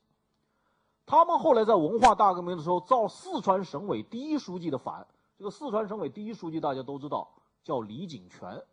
[1.05, 5.07] 他们后来在文化大革命的时候造四川省委第一书记的反。
[5.37, 7.31] 这个四川省委第一书记大家都知道，
[7.63, 8.65] 叫李井泉，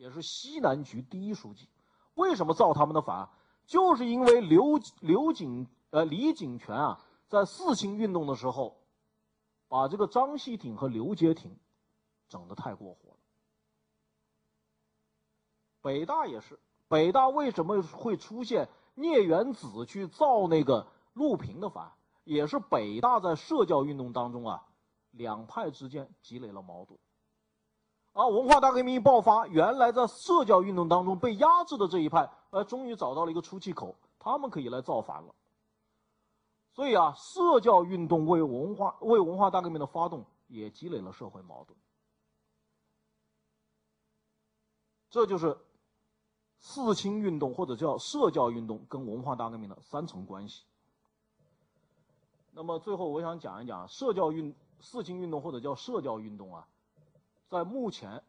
[0.00, 1.68] 也是西南局第一书记。
[2.14, 3.28] 为什么造他们的反？
[3.66, 8.78] 就是因为刘刘景呃李景泉啊，在四清运动的时候，
[9.68, 11.54] 把这个张锡挺和刘杰挺
[12.30, 13.16] 整得太过火了。
[15.82, 16.58] 北大也是，
[16.88, 21.92] 北大为什么会出现聂元子去造那个陆平的反？
[22.24, 24.66] 也是北大在社教运动当中啊。
[25.10, 26.98] 两派之间积累了矛盾，
[28.12, 35.34] 而文化大革命一爆发，原来在社教运动当中被压制的这一派，呃，终于找到了一个出气口，他们可以来造反了。
[36.72, 41.78] 所以啊，社教运动为文化为文化大革命的发动也积累了社会矛盾，
[45.10, 45.56] 这就是
[46.58, 50.64] 四清运动或者叫社教运动跟文化大革命的三层关系。
[52.52, 54.54] 那么最后我想讲一讲社教运。
[54.82, 56.66] 四清运动或者叫社教运动啊，
[57.50, 58.22] 在目前，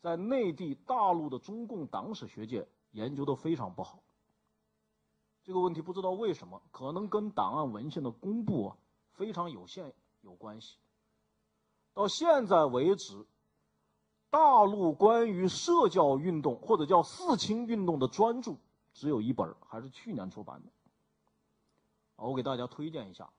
[0.00, 4.02] 在内地大陆的中共党史学界研究的非常不好。
[5.44, 8.76] 这个问题不知道为什么，可能跟档案文献的公布啊
[9.12, 9.92] 非常有限
[10.22, 10.78] 有关系。
[11.92, 13.26] 到现在为止，
[14.30, 18.56] 大陆关于社教运动或者叫四清运动的专著
[18.94, 20.70] 只有一本，还是去年出版的。
[22.16, 23.30] 我给大家推荐一下。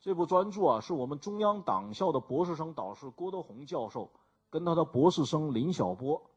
[0.00, 4.10] 这部专著啊，是我们中央党校的博士生导师郭德宏教授
[4.48, 6.30] 跟他的博士生林晓波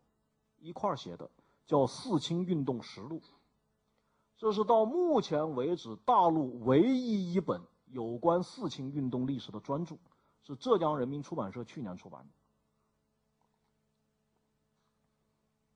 [0.60, 1.32] 一块儿写的，
[1.66, 3.20] 叫《四清运动实录》。
[4.36, 9.96] 这是到目前为止大陆唯一一本有关四清运动历史的专著，
[10.42, 12.34] 是浙江人民出版社去年出版的。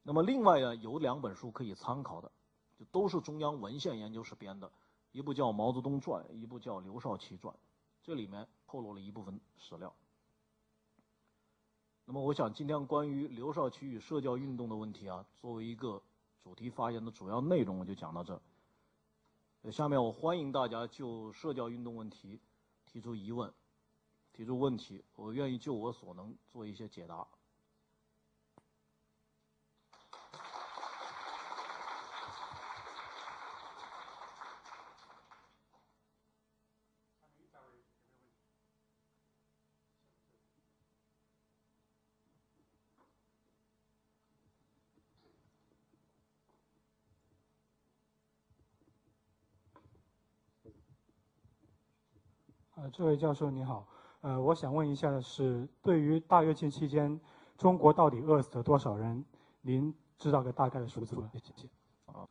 [0.04, 2.30] 那么另外呢，有两本书可以参考的，
[2.78, 4.70] 就都是中央文献研究室编的，
[5.14, 7.54] 一部叫《毛泽东传》，一部叫《刘少奇传》。
[8.08, 9.94] 这里面透露了一部分史料。
[12.06, 16.02] 那么，我想今天关于刘少奇与社交运动的问题啊，作为一个
[16.42, 18.42] 主题发言的主要内容，我就讲到这。
[19.70, 22.40] 下面我欢迎大家就社交运动问题
[22.86, 23.54] 提出疑问、
[24.32, 27.28] 提出问题，我愿意就我所能做一些解答。
[52.98, 53.86] 这位教授你好，
[54.22, 57.22] 呃，我想问一下的是，对于大跃进期间
[57.56, 59.24] 中国到底饿死了多少人？
[59.62, 61.30] 您知道个大概的数字吗？
[61.32, 61.70] 谢谢。
[62.08, 62.28] 啊，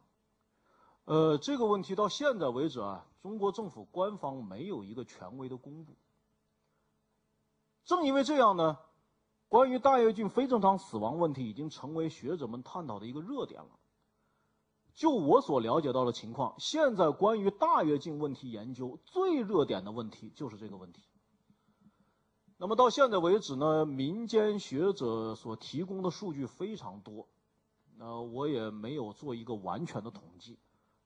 [1.05, 5.93] 呃，这个问题到现在为止啊，中国政府官方没有一个权威的公布。
[7.85, 8.77] 正因为这样呢，
[9.47, 13.69] 关于大跃进非正常死亡问题已经成为学者们探讨的一个热点了。
[14.97, 21.03] 就我所了解到的情况，现在关于大跃进问题研究最热点的问题就是这个问题。
[22.57, 27.29] 那么到现在为止呢，民间学者所提供的数据非常多，
[27.99, 30.59] 那我也没有做一个完全的统计，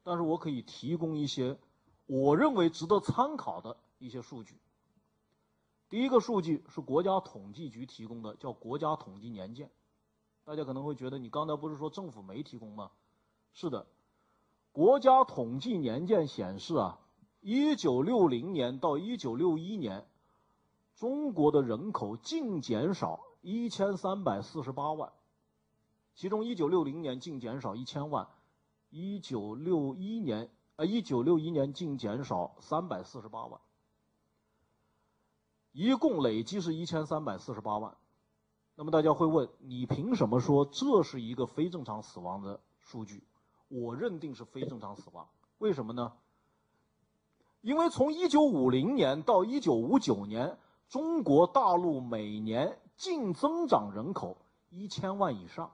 [0.04, 1.58] 但是我可以提供一些
[2.06, 4.60] 我认为值得参考的一些数据。
[5.88, 9.68] 第一个数据是国家统计局提供的，叫国家统计年鉴。
[10.44, 12.92] 大家可能会觉得，你刚才不是说政府没提供吗？
[13.52, 13.86] 是的，
[14.72, 16.98] 国家统计年鉴显示啊，
[17.40, 20.06] 一九六零年到一九六一年，
[20.94, 25.12] 中国的人口净减少一千三百四十八万，
[26.14, 28.28] 其中一九六零年净减少一千万，
[28.88, 33.60] 一九六一年啊一九六一年净减少三百四十八万，
[35.72, 37.96] 一共累计是一千三百四十八万。
[38.76, 43.22] 那么大家会问，你凭什么说这是一个非正常死亡的数据？
[43.70, 45.28] 我认定是非正常死亡，
[45.58, 46.12] 为什么呢？
[47.60, 54.36] 因为从一九五零年到一九五九年，中国大陆每年净增长人口
[54.70, 55.70] 一千万以上，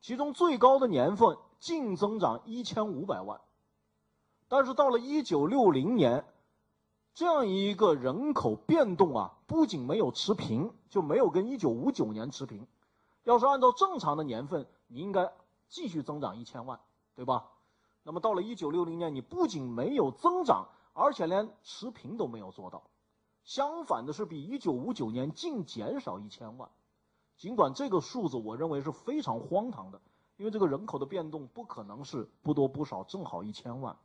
[0.00, 3.40] 其中最高的年份净增长一千五百万。
[4.46, 6.24] 但是到了一九六零年，
[7.14, 12.64] 这样一个人口变动啊，不仅没有持平，就没有跟一九五九年持平。
[13.24, 15.32] 要是按照正常的年份，你应该。
[15.70, 16.78] 继续增长一千万，
[17.14, 17.48] 对吧？
[18.02, 22.82] 那么到了一九六零年，你不仅没有增长，而且连持平都没有做到。
[23.44, 26.70] 相反的是比一九五九年净减少一千万。
[27.38, 30.00] 尽管这个数字我认为是非常荒唐的，
[30.36, 33.96] 因为这个人口的变动不可能是不多不少，正好一千万。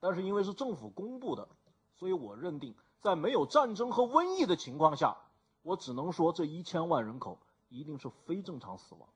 [0.00, 1.48] 但是因为是政府公布的，
[1.94, 5.16] 所以我认定在没有战争和瘟疫的情况下，
[5.62, 7.38] 我只能说这一千万人口
[7.68, 9.08] 一定是非正常死亡。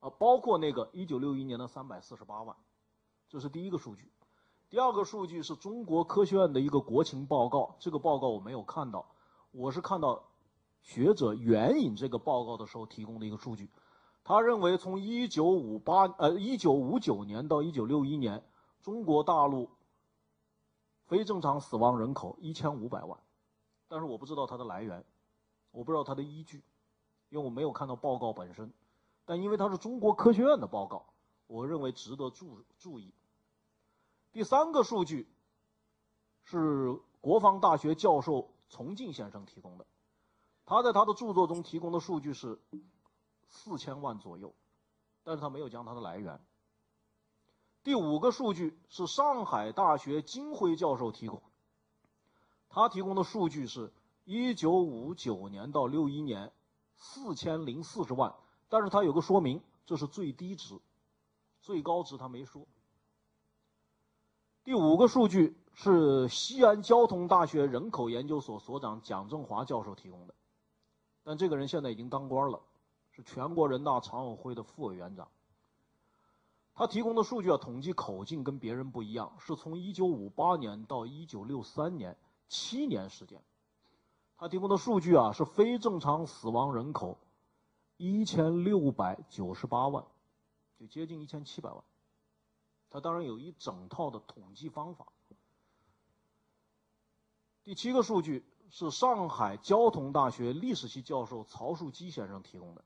[0.00, 2.56] 啊，包括那个一九六一年的三百四十八万，
[3.28, 4.10] 这是第一个数据。
[4.68, 9.06] 第二个数据是中国科学院的一个国情报告，这个报告我没有看到，
[9.50, 10.22] 我是看到
[10.82, 13.70] 学者援引这个报告的时候提供的一个数据。
[14.22, 18.44] 他认为从一九五八呃一九五九年到一九六一年。
[18.82, 19.68] 中国大陆
[21.04, 23.20] 非正常死亡人口一千五百万，
[23.88, 25.04] 但是我不知道它的来源，
[25.70, 26.64] 我不知道它的依据，
[27.30, 28.72] 因为我没有看到报告本身。
[29.24, 31.06] 但因为它是中国科学院的报告，
[31.46, 33.14] 我认为值得注注意。
[34.32, 35.28] 第三个数据
[36.44, 39.86] 是国防大学教授崇进先生提供的，
[40.64, 42.60] 他在他的著作中提供的数据是
[43.48, 44.54] 四千万左右，
[45.22, 46.40] 但是他没有讲它的来源。
[47.82, 51.42] 第五个数据是上海大学金辉教授提供，
[52.68, 53.92] 他提供的数据是
[54.26, 56.52] 1959年到61年
[57.00, 58.32] 四千零四十万，
[58.68, 60.78] 但是他有个说明，这是最低值，
[61.60, 62.66] 最高值他没说。
[64.62, 70.34] 第五个数据是西安交通大学人口研究所所长蒋正华教授提供的，
[71.24, 72.60] 但这个人现在已经当官了，
[73.10, 75.28] 是全国人大常委会的副委员长。
[76.74, 82.16] 他提供的数据啊，统计口径跟别人不一样，是从1958年到1963年
[82.48, 83.42] 七年时间。
[84.40, 87.18] 他提供的数据啊，是非正常死亡人口
[87.98, 90.06] 1698万，
[90.78, 91.84] 就接近1700万。
[92.88, 95.08] 他当然有一整套的统计方法。
[97.64, 102.82] 第七个数据是上海交通大学历史系教授曹树基先生提供的，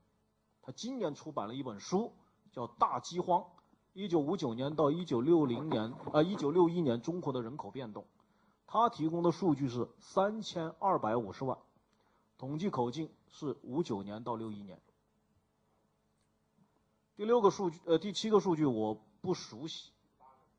[0.61, 2.11] 他今年出版了一本书，
[2.51, 3.39] 叫《大饥荒》。
[3.93, 8.05] 一九五九年到一九六零年，啊，一九六一年中国的人口变动，
[8.67, 11.57] 他提供的数据是三千二百五十万，
[12.37, 14.81] 统计口径是五九年到六一年。
[17.15, 19.91] 第六个数据，呃，第七个数据我不熟悉，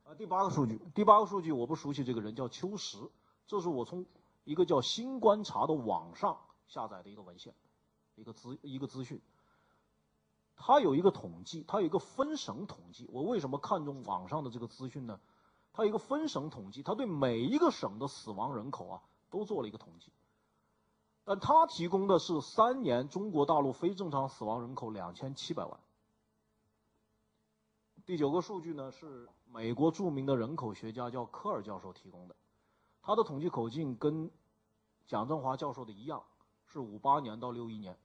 [0.05, 2.97] 啊，第八个数据，第八个数据我不熟悉这个人叫邱石，
[3.47, 4.07] 这是我从
[4.45, 7.55] 一个叫新观察的网上下载的一个文献，
[8.15, 9.21] 一个资一个资讯。
[10.57, 13.07] 它有一个统计，它有一个分省统计。
[13.13, 15.21] 我为什么看重网上的这个资讯呢？
[15.77, 20.11] 他有一个分省统计，他对每一个省的死亡人口啊都做了一个统计。
[21.23, 25.79] 但他提供的是三年中国大陆非正常死亡人口两千七百万。
[28.07, 32.35] 第九个数据呢是美国著名的人口学家叫科尔教授提供的，
[33.03, 34.31] 他的统计口径跟
[35.07, 36.23] 蒋振华教授的一样，
[36.65, 37.99] 是五八年到六一年。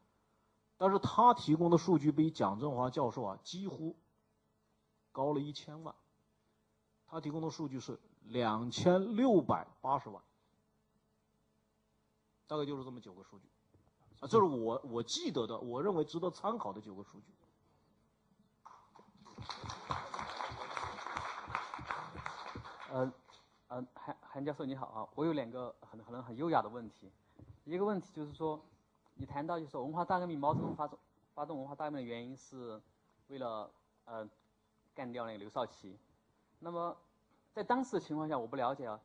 [0.76, 3.96] 但是他提供的数据比蒋振华教授啊几乎
[5.14, 5.96] 高了一千万。
[7.12, 10.24] 他提供的数据是两千六百八十万，
[12.48, 13.50] 大概就是这么九个数据，
[14.22, 17.34] 啊，这是我我记得的，我认为值得参考的九个数据。
[22.92, 23.14] 呃，
[23.68, 27.12] 呃，韩韩教授你好啊，我有两个很可能很优雅的问题，
[27.66, 28.64] 一个问题就是说。
[29.16, 30.98] 你谈到就是文化大革命，毛泽东发动
[31.36, 32.82] 发动文化大革命的原因是
[33.28, 33.70] 为了
[34.06, 34.28] 呃
[34.96, 36.00] 干掉那个刘少奇。
[36.64, 36.96] 那么
[37.52, 39.00] 在当时的情况下，我不了解啊，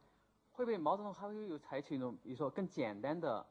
[0.52, 3.44] 会不会毛泽东还会有采取一种比如说更简单的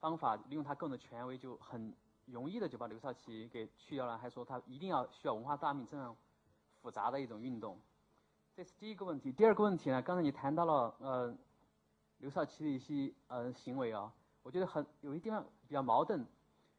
[0.00, 4.16] 方法，利用他个人的权威就很容易的就把刘少奇给去掉了？
[4.16, 6.16] 还说他一定要需要文化大革命这样
[6.80, 7.78] 复杂的一种运动？
[8.56, 9.30] 这是第一个问题。
[9.30, 11.36] 第二个问题呢，刚才你谈到了呃
[12.18, 14.12] 刘少奇的一些呃行为啊。
[14.42, 16.26] 我觉得很有一地方比较矛盾，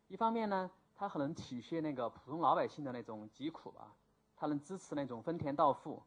[0.08, 3.94] 一方面呢，他很能体现那个普通老百姓的那种疾苦吧，
[4.36, 6.02] 他能支持那种分田到户；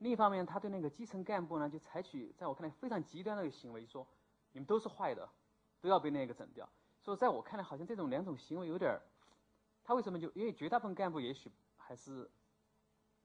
[0.00, 4.06] 另一方面，他对那个基层干部呢，就采取在我看来非常极端的一个行为，说
[4.52, 5.28] 你们都是坏的，
[5.82, 6.66] 都要被那个整掉。
[7.02, 9.02] 所以在我看来，好像这种两种行为有点儿，
[9.84, 12.30] 他为什么就因为绝大部分干部也许还是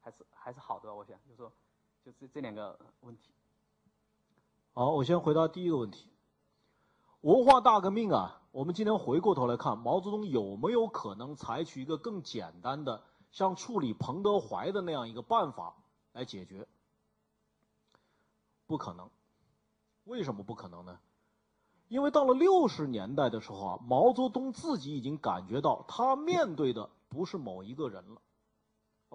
[0.02, 1.50] 还是还是好的吧，我想就说
[2.04, 3.34] 就这这两个问题。
[4.74, 6.12] 好，我先回答第一个问题。
[7.22, 15.74] 文化大革命啊，我们今天回过头来看，毛泽东有没有可能采取一个更简单的，像处理彭德怀的那样一个办法
[16.16, 16.66] 来解决？
[18.66, 19.10] 不可能。
[20.06, 20.98] 为什么不可能呢？
[21.90, 28.22] 因为到了六十年代的时候啊，毛泽东自己已经感觉到，他面对的不是某一个人了，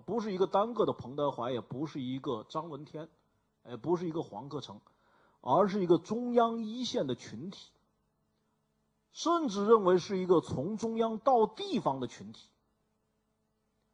[0.04, 3.08] 不是一个单个的彭德怀，也不是一个张闻天，
[3.64, 4.80] 也不是一个黄克诚。
[5.42, 7.70] 而是一个中央一线的群体，
[9.10, 12.46] 甚至认为是一个从中央到地方的群体。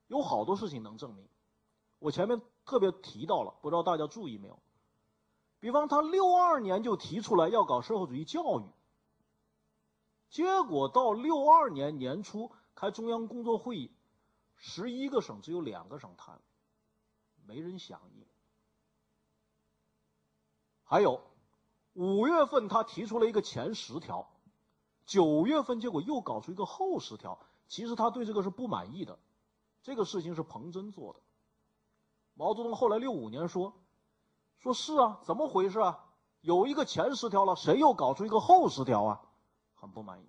[0.09, 1.29] 有好多事情能证明，
[2.01, 4.59] 我前面特别提到了，不知道大家注意没有？
[5.59, 8.65] 比方他六二年就提出来要搞社会主义教育，
[10.29, 13.91] 结果到六二年年初开中央工作会议，
[14.57, 16.41] 十一个省只有两个省谈，
[17.47, 18.27] 没人响应。
[20.85, 21.23] 还有
[21.95, 24.29] 五月份他提出了一个前十条，
[25.07, 29.19] 九月份结果又搞出一个后十条，其实他对这个是不满意的。
[29.83, 31.21] 这个事情是彭真做的。
[32.39, 33.73] 毛泽东后来六五年说
[34.61, 36.05] ：“说是啊，怎么回事啊？
[36.43, 39.23] 有一个前十条了，谁又搞出一个后十条啊？
[39.75, 40.29] 很不满意。”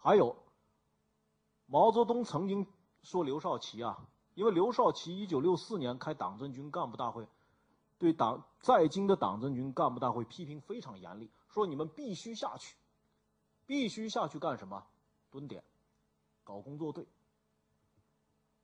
[0.00, 0.34] 还有，
[1.66, 2.66] 毛泽东曾经
[3.02, 7.28] 说刘少奇啊，因为刘少奇一九六四年开党政军干部大会，
[7.98, 12.76] 对党在京的党政军干部大会批评非常严厉，说你们必须下去，
[13.66, 14.86] 必须下去干什么？
[15.30, 15.62] 蹲点。
[16.44, 17.06] 搞工作队。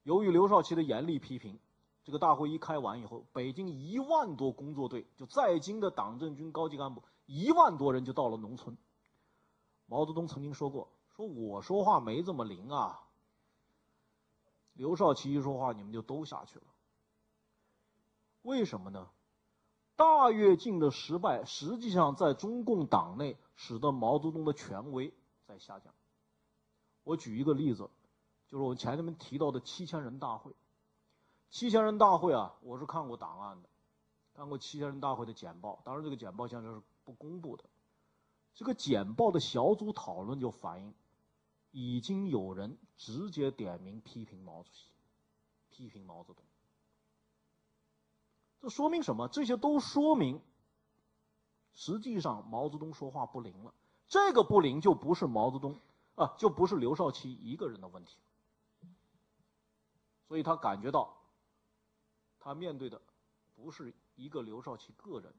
[0.05, 1.59] 由于刘少奇的严厉批评，
[2.05, 8.77] 这个大会一开完以后，北京一万多工作队就在京的党政军高级干部一万多人就到了农村。
[9.87, 13.01] 毛泽东曾经说过：“说我说话没这么灵啊。”
[14.75, 16.65] 刘少奇一说话，你们就都下去了。
[18.43, 19.09] 为什么呢？
[19.97, 25.15] 大跃进的失败，实际上在中共党内使得毛泽东的权威
[25.47, 25.95] 在下降。
[27.05, 27.89] 我举一个例子，
[28.55, 30.53] 就是我前面提到的七千人大会。
[31.51, 33.69] 七千人大会啊，我是看过档案的，
[34.33, 35.83] 看过七千人大会的简报。
[35.85, 37.65] 当然，这个简报现在是不公布的。
[38.55, 40.95] 这个简报的小组讨论就反映，
[41.73, 44.87] 已经有人直接点名批评毛主席，
[45.71, 46.45] 批评毛泽东。
[48.61, 49.27] 这说明什么？
[49.27, 50.41] 这些都说明，
[51.73, 53.75] 实际上毛泽东说话不灵了。
[54.07, 55.77] 这个不灵就不是毛泽东。
[56.15, 58.17] 啊，就不是刘少奇一个人的问题，
[60.27, 61.17] 所以他感觉到，
[62.41, 63.01] 他面对的
[63.55, 65.33] 不是一个刘少奇个人，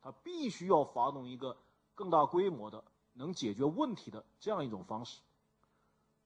[0.00, 1.56] 他必须要发动一个
[1.94, 2.82] 更大规模的
[3.12, 5.20] 能解决问题的这样一种方式。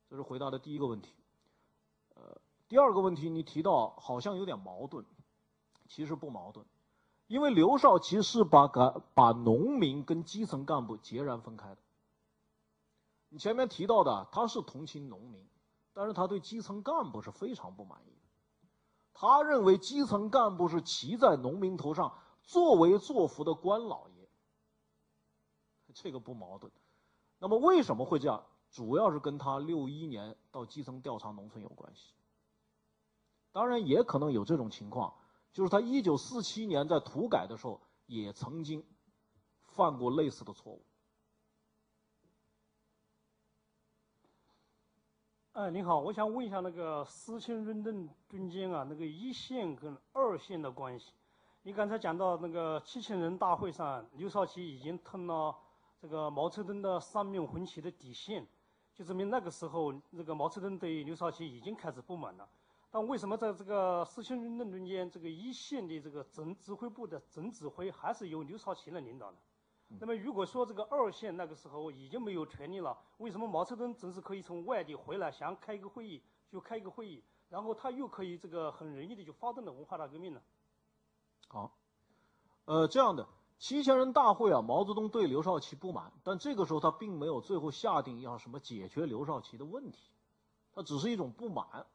[0.09, 1.13] 这是回答的第一个问题。
[2.15, 5.05] 呃，第二个问题你提到好像有点矛盾，
[5.89, 6.65] 其实不矛盾，
[7.27, 11.79] 因为刘少奇是把把把农民跟基层干部截然分开的。
[13.29, 15.45] 你前面提到的，他是同情农民，
[15.97, 18.21] 但是他对基层干部是非常不满意的。
[19.15, 24.29] 他认为基层干部是骑在农民头上作威作福的官老爷，
[25.95, 26.71] 这个不矛盾。
[27.39, 28.45] 那么为什么会这样？
[28.71, 32.13] 主要是跟他六一年到基层调查农村有关系。
[33.51, 35.15] 当然也可能有这种情况，
[35.55, 38.85] 就是他一九四七年在土改的时候也曾经
[39.63, 40.85] 犯过类似的错误。
[45.57, 51.15] 哎，您好，我想问一下那个四清论顿中间啊，那个一线跟二线的关系。
[51.63, 55.57] 你刚才讲到那个七千人大会上，刘少奇已经吞了
[55.99, 58.47] 这个毛泽东的三面红旗的底线，
[58.93, 62.47] 就证明那个时候那个毛泽东对刘少奇已经开始不满了。
[62.91, 69.39] 但为什么在这个四清论顿中间，这个一线的这个总指挥部的总指挥还是由刘少奇来领导呢？
[69.89, 80.43] 那么，如果说这个二线那个时候已经没有权利了，为什么毛泽东总是可以从外地回来，想开一个会议就开一个会议，然后他又可以这个很容易的就发动了文化大革命呢？
[81.49, 81.79] 好，
[82.65, 90.11] 呃，这样的七千人大会啊，毛泽东对刘少奇不满，但这个时候他并没有最后下定要什么解决刘少奇的问题，
[90.73, 91.87] 他只是一种不满，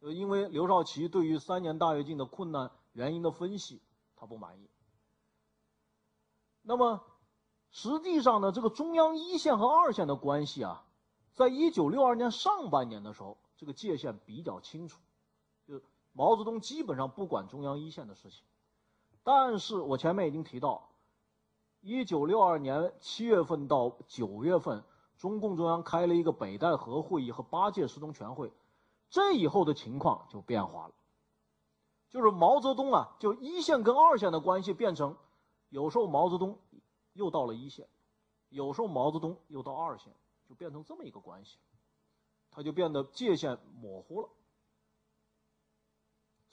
[0.00, 3.82] 呃，因为刘少奇对于三年大跃进的困难原因的分析，
[4.16, 4.70] 他不满意。
[6.66, 7.02] 那么，
[7.70, 10.82] 实际上呢，这个中央一线和二线的关系啊，
[11.34, 14.98] 在一九六二年上半年的时候，这个界限比较清楚，
[15.68, 15.82] 就
[16.14, 18.44] 毛泽东基本上不管中央一线的事情。
[19.22, 20.88] 但是我前面已经提到，
[21.82, 24.82] 一九六二年七月份到九月份，
[25.18, 28.50] 中共中央开了一个北戴河会议和八届十中全会，
[29.10, 30.94] 这以后的情况就变化了，
[32.08, 35.14] 就是毛泽东啊，就一线跟二线的关系变成。
[35.74, 36.56] 有时候毛泽东
[37.14, 37.88] 又到了一线，
[38.48, 40.12] 有时候毛泽东又到二线，
[40.48, 41.58] 就变成这么一个关系，
[42.52, 44.28] 他就变得界限模糊了。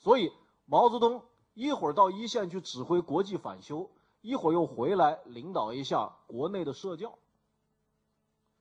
[0.00, 0.32] 所以
[0.64, 1.22] 毛泽东
[1.54, 3.88] 一会儿到一线去指挥国际反修，
[4.22, 7.16] 一会儿又回来领导一下国内的社教。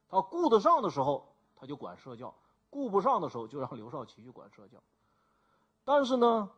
[0.09, 2.35] 他顾得上的时候他就管社教，
[2.69, 4.77] 顾不上的时候就让刘少奇去管社教。
[5.83, 6.51] 但是呢，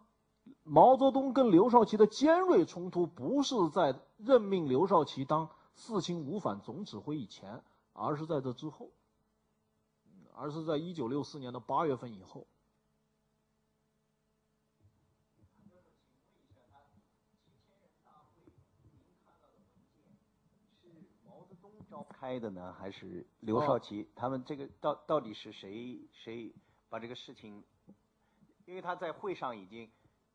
[0.64, 7.64] 毛泽东跟刘少奇的尖锐冲突不是在任命刘少奇当四清五反总指挥以前，
[7.94, 8.91] 而是在这之后，
[10.34, 12.48] 而是在一九六四年的八月份以后。
[21.90, 24.10] 召开的呢，还是刘少奇？
[24.15, 26.52] 他们这个到到底是谁谁
[26.90, 27.64] 把这个事情？
[28.65, 29.91] 因为他在会上已经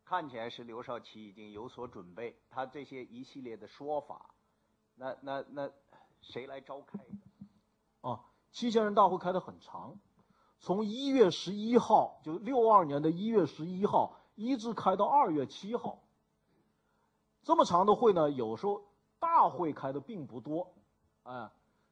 [0.09, 4.30] 看起来是刘少奇已经有所准备，他这些一系列的说法，
[4.94, 5.70] 那那那
[6.22, 8.09] 谁来召开的？
[8.09, 9.98] 啊，七千人大会开的很长，
[10.60, 15.98] 从一月十一号就六二年的一月十一号一直开到二月七号。
[17.43, 18.82] 这么长的会呢，有时候
[19.18, 20.72] 大会开的并不多。
[21.24, 21.51] 哎，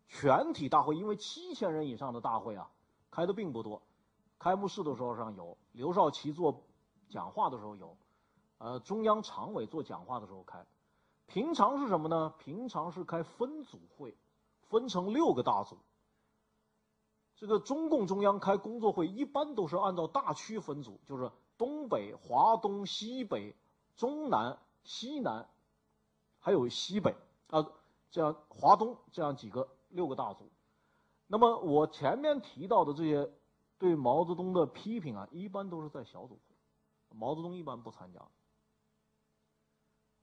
[0.09, 2.70] 全体大会因为七千人以上的大会啊，
[3.10, 3.82] 开的并不多。
[4.38, 6.64] 开幕式的时候上有刘少奇做
[7.10, 7.94] 讲话的时候有，
[8.58, 10.64] 呃，中央常委做讲话的时候开。
[11.26, 12.34] 平常是什么呢？
[12.38, 14.16] 平常是开分组会，
[14.62, 15.76] 分成六个大组。
[17.36, 23.54] 这个中共中央开工作会一般都是按照大区分组，就是东北、华东、西北、
[23.96, 25.48] 中南、西南，
[26.38, 27.14] 还有西北
[27.48, 27.66] 啊。
[28.08, 30.48] 这样，华东这样几个六个大组，
[31.26, 33.30] 那么我前面提到的这些
[33.76, 36.54] 对毛泽东的批评啊，一般都是在小组会，
[37.10, 38.22] 毛泽东一般不参加。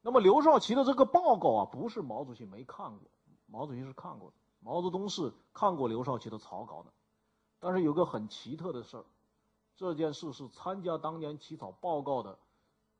[0.05, 3.09] 那么刘少奇的这个报告啊，不是毛主席没看过，
[3.47, 6.91] 毛主席是看过的，毛泽东是看过刘少奇的草稿的。
[7.57, 9.05] 但是有个很奇特的事儿，
[9.77, 12.37] 这件事是参加当年起草报告的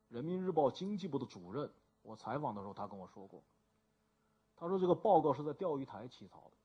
[0.08, 1.70] 人民日报经济部的主任，
[2.00, 3.42] 我采访的时候他跟我说过。
[4.56, 6.56] 他说：“这个报告是在钓鱼台起草的，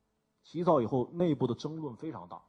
[0.44, 2.42] 起草以后内部的争论非常大。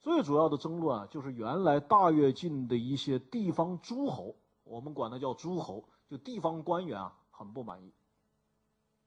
[0.00, 4.34] 最主要的争论啊，就是原来大跃进的一些地方诸侯，
[4.64, 7.90] 我们管它叫诸侯，就地方官员啊，很不满意，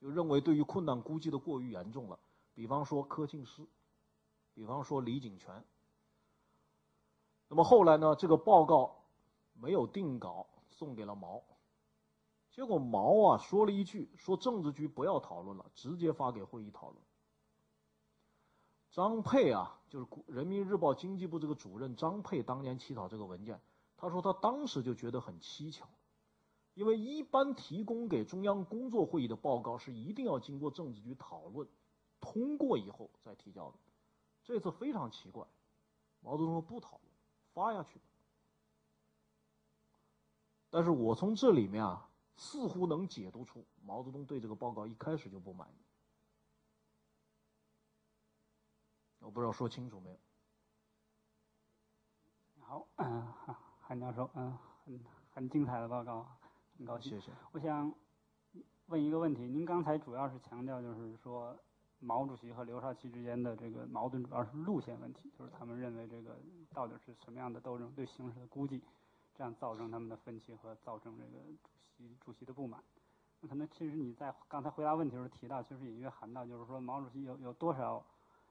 [0.02, 2.18] 就认为对于困难估计的过于严重了。
[2.56, 3.64] 比方说柯庆施，
[4.56, 5.64] 比方说李井泉。
[7.48, 9.04] 那么后来呢，这个报告
[9.54, 11.44] 没有定稿，送给了毛。”
[12.50, 17.00] 结果毛啊说了一句：“说政治局不要讨论了，直接发给会议讨论。”
[18.90, 23.62] 张佩啊，就是人民日报经济部这个主任张佩，当年起草这个文件，
[23.96, 25.88] 他说他当时就觉得很蹊跷，
[26.76, 31.68] 因为一般提供给中央工作会议的报告是一定要经过政治局讨论、
[32.22, 33.78] 通过以后再提交的，
[34.44, 35.44] 这次非常奇怪，
[36.20, 37.12] 毛泽东说不讨论，
[37.54, 38.06] 发下去吧。
[40.70, 42.12] 但是我从这里面啊。
[42.38, 45.86] 似乎能解读出毛泽东对这个报告一开始就不满意。
[49.20, 50.20] 我不知道说清楚没有。
[52.60, 53.26] 好，嗯，
[53.80, 56.30] 韩教授，嗯，很很精彩的报告，
[56.78, 57.12] 很高兴。
[57.12, 57.32] 谢谢。
[57.52, 57.94] 我想
[58.88, 61.56] 问一个问题，您刚才主要是强调就是说，
[62.00, 66.38] 毛主席和刘少奇之间的这个矛盾主要是路线问题，就是他们认为这个
[66.74, 68.82] 到底是什么样的斗争，对形势的估计，
[69.36, 71.44] 这样造成他们的分歧和造成这个。
[71.98, 72.84] 主席主席的不满，
[73.40, 78.04] 那可能其实你在刚才回答问题时候提到，其实隐约含到，就是说毛主席有有多少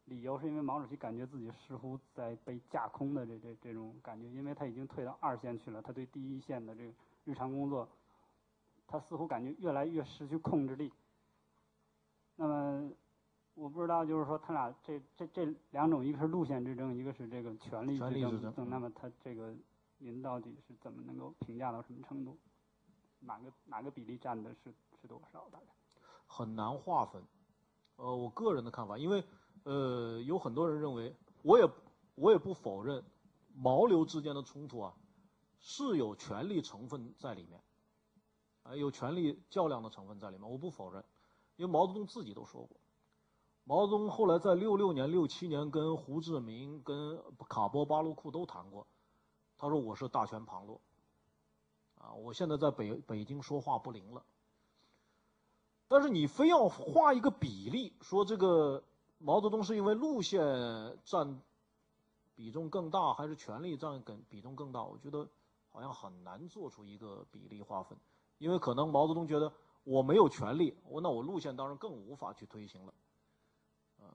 [0.06, 6.92] 理由是因为毛主席感觉自己似乎在被架空的这这这种感觉，因为他已经退到二线去了，他对第一线的这个
[7.26, 7.86] 日常工作，
[8.94, 10.92] 他似乎感觉越来越失去控制力。
[12.36, 12.92] 那么
[13.54, 19.52] 我不知道，就是说他俩这这这两种，一个是路线之争，一个是这个权力之争，那么他这个
[19.98, 22.38] 您到底是怎么能够评价到什么程度？
[23.18, 24.72] 哪个哪个比例占的是
[25.02, 25.48] 是多少？
[25.50, 25.66] 大概
[26.28, 27.20] 很难划分。
[27.96, 29.24] 呃，我个人的看法，因为
[29.64, 31.12] 呃，有很多人认为，
[31.42, 31.68] 我也
[32.14, 33.02] 我也不否认
[33.56, 34.94] 毛流之间的冲突啊
[35.58, 37.60] 是有权力成分在里面，
[38.64, 41.04] 啊，有权力较量的成分在里面，我不否认。
[41.56, 42.76] 因为毛泽东自己都说过，
[43.62, 48.86] 毛泽东后来在六六年、六七年跟胡志明、跟卡波巴鲁库都谈过，
[49.56, 50.80] 他说我是大权旁落。
[51.96, 54.24] 啊，我现在在北北京说话不灵了。
[55.86, 58.82] 但是你非要画一个比例，说这个
[59.18, 60.42] 毛泽东是因为路线
[61.04, 61.40] 占
[62.34, 64.82] 比重更大，还是权力占更比重更大？
[64.82, 65.28] 我觉得
[65.70, 67.96] 好像很难做出一个比例划分，
[68.38, 69.52] 因为可能毛泽东觉得
[69.84, 72.94] 我没有权利，我那我路线当然更无法去推行了。
[73.98, 74.14] 啊，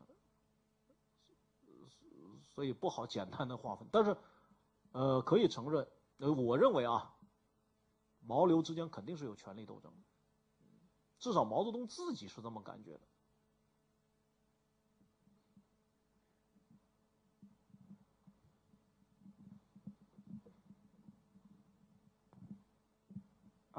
[2.54, 3.88] 所以不好简单的划分。
[3.92, 4.18] 但是，
[4.92, 5.88] 呃，可以承认，
[6.18, 7.16] 呃，我认为啊。
[8.22, 9.92] 毛刘之间肯定是有权力斗争，
[11.20, 13.00] 至少毛泽东自己是这么感觉的。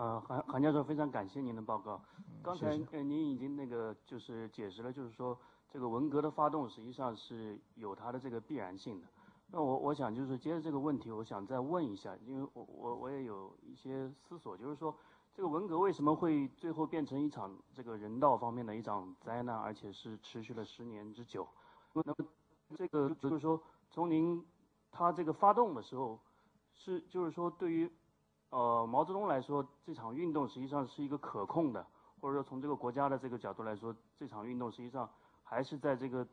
[0.01, 2.01] 呃，韩韩教授，非常感谢您的报告。
[2.43, 5.39] 刚才呃您已经那个就是解释了，就是说
[5.71, 9.07] 这个文革的发动实际上是有它的这个必然性的。
[9.49, 14.97] 那我我想就是接着这个问题，我想再问一下，因为我我我也有一些思索，就是说
[15.35, 21.47] 这个文革为什么会最后变成一场这个人道方面的一场灾难，而且是持续了十年之久？
[21.93, 22.17] 那么
[22.75, 24.43] 这个就是说从您
[24.91, 26.19] 他这个发动的时候，
[26.73, 27.93] 是就是说对于
[28.51, 31.87] 呃毛泽东来说，这场运动实际上是一个可控的，
[32.21, 35.11] 或者说从这个国家的这个角度来说，这场运动实际上
[35.43, 36.27] 还是在这个。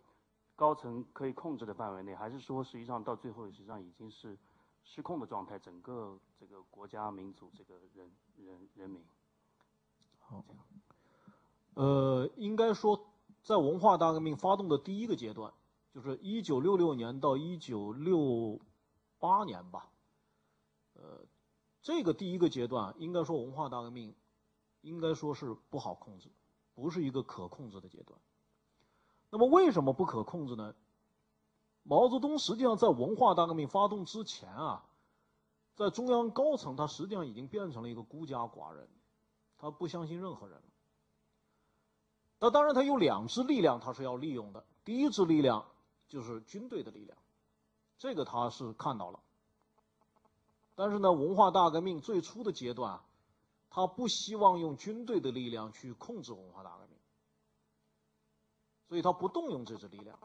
[0.58, 4.36] 高层可以控制的范围内，还是说实际上到最后实际上已经是
[4.84, 5.60] 失控的状态？
[5.60, 9.06] 整个这个国家、民族、这个人、人、人民。
[10.18, 10.44] 好，
[11.76, 13.00] 呃，应该说，
[13.44, 15.54] 在文化大革命发动的第一个阶段，
[15.94, 18.60] 就是一九六六年到一九六
[19.20, 19.92] 八年吧。
[20.96, 21.24] 呃，
[21.82, 24.16] 这个第一个阶段，应该说文化大革命，
[24.82, 26.30] 应该说是不好控制，
[26.74, 28.20] 不是一个可控制的阶段。
[29.30, 30.76] 那么为什么不可控制呢？
[31.84, 34.86] 毛泽东实际上在文化大革命发动之前啊，
[35.76, 38.90] 在中央高层他实际上已经变成了一个孤家寡人，
[39.58, 40.62] 他不相信任何人。
[42.40, 45.66] 那当然他有两支力量他是要利用的，第一支力量
[46.10, 47.18] 就是军队的力量，
[47.98, 49.20] 这个他是看到了。
[50.80, 53.02] 但是呢，文化大革命最初的阶段，
[53.72, 57.00] 他不希望用军队的力量去控制文化大革命。
[58.88, 60.20] 所以他不动用这支力量，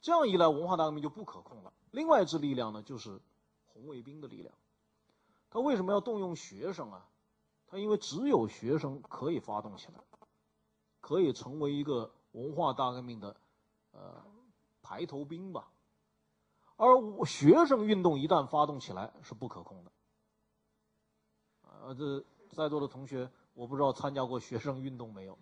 [0.00, 1.72] 这样一来，文化大革命就不可控了。
[1.92, 3.20] 另外一支力量呢，就是
[3.66, 4.52] 红卫兵的力量。
[5.48, 7.08] 他为什么要动用学生啊？
[7.68, 10.00] 他因为只有学生可以发动起来，
[11.00, 13.36] 可以成为一个文化大革命的
[13.92, 14.24] 呃
[14.82, 15.70] 排头兵吧。
[16.76, 19.92] 而学生运动一旦发动起来，是不可控的。
[21.62, 25.38] 啊，这在座的同学，我不知道参加过学生运动没有。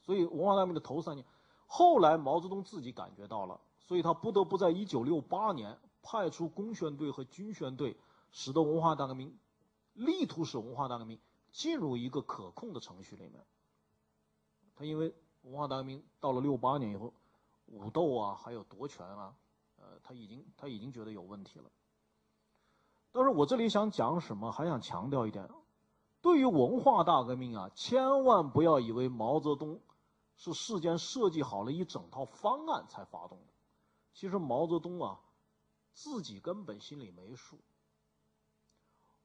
[0.00, 1.24] 所以文化大革命的头三年，
[1.66, 7.96] 后来毛泽东自己感觉到了，所以他不得不在一九六八年派出工宣队和军宣队，
[8.32, 9.38] 使得文化大革命，
[9.94, 11.20] 力图使文化大革命
[11.52, 13.46] 进入一个可控的程序里面。
[14.74, 17.14] 他因为文化大革命到了六八年以后，
[17.66, 19.34] 武斗啊，还有夺权啊，
[19.76, 21.70] 呃，他已经他已经觉得有问题了。
[23.10, 25.48] 但是我这里想讲什么，还想强调一点，
[26.20, 29.80] 对于文化大革命啊，千万不要以为毛泽东。
[30.34, 33.52] 是事先设计好了一整套方案才发动的。
[34.12, 35.20] 其实毛泽东啊，
[35.92, 37.58] 自己根本心里没数。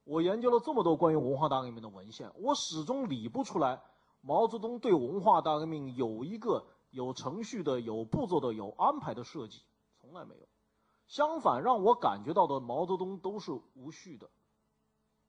[0.04, 3.82] 我研究了这么多关于文化大革命的文献，我始终理不出来
[4.22, 6.64] 毛泽东对文化大革命有一个
[6.98, 9.62] 有程序的、有步骤的、有安排的设计，
[10.02, 10.48] 从来没有。
[11.08, 14.28] 相反，让我感觉到的毛泽东都是无序的，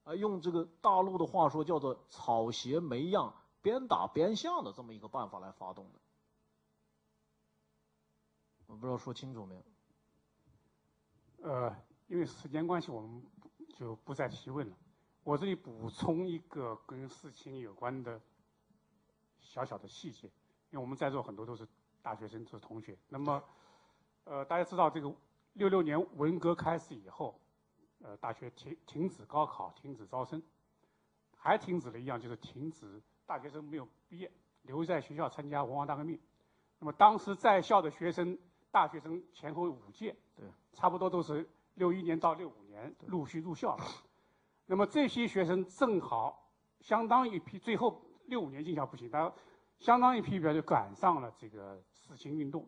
[0.03, 3.35] 啊，用这个大陆的话说，叫做草鞋没样。
[3.61, 5.99] 边打边向的这么一个办法来发动的，
[8.65, 9.63] 我不知道说清楚没有？
[11.49, 11.75] 呃，
[12.07, 13.21] 因为时间关系，我们
[13.77, 14.75] 就不再提问了。
[15.23, 18.19] 我这里补充一个跟事情有关的
[19.41, 20.31] 小小的细节，
[20.71, 21.67] 因为我们在座很多都是
[22.01, 22.97] 大学生，都是同学。
[23.07, 23.43] 那么，
[24.23, 25.13] 呃，大家知道这个
[25.53, 27.39] 六六年文革开始以后，
[28.01, 30.41] 呃，大学停停止高考，停止招生，
[31.35, 33.01] 还停止了一样，就是停止。
[33.25, 34.31] 大学生没有毕业，
[34.63, 36.19] 留在学校参加文化大革命。
[36.79, 38.37] 那么当时在校的学生，
[38.71, 43.77] 大学生前后五届，对，差不多都是六一年到六五年陆续入校。
[44.65, 49.31] 那么这些学生正好相当一批，最后六五年进校不行，但
[49.79, 52.67] 相当一批比就赶上了这个四清运动。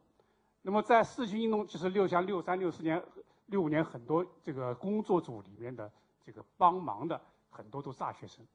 [0.62, 3.04] 那么在四清运动，就是六像六三六四年、
[3.48, 5.92] 六五年很多这个工作组里面的
[6.24, 7.20] 这个帮忙的
[7.50, 8.46] 很多都是大学生。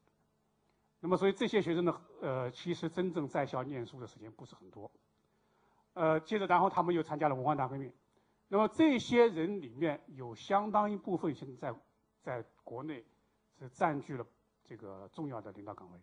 [1.00, 4.90] 那么，所以这些学生呢，呃，其实真正在校念书的时间不是很多。
[5.92, 7.92] 呃，接着，然后他们又参加了文化大革命。
[8.48, 11.74] 那么这些人里面有相当一部分现在
[12.22, 13.04] 在国内
[13.58, 14.24] 是占据了
[14.64, 15.98] 这个重要的领导岗位，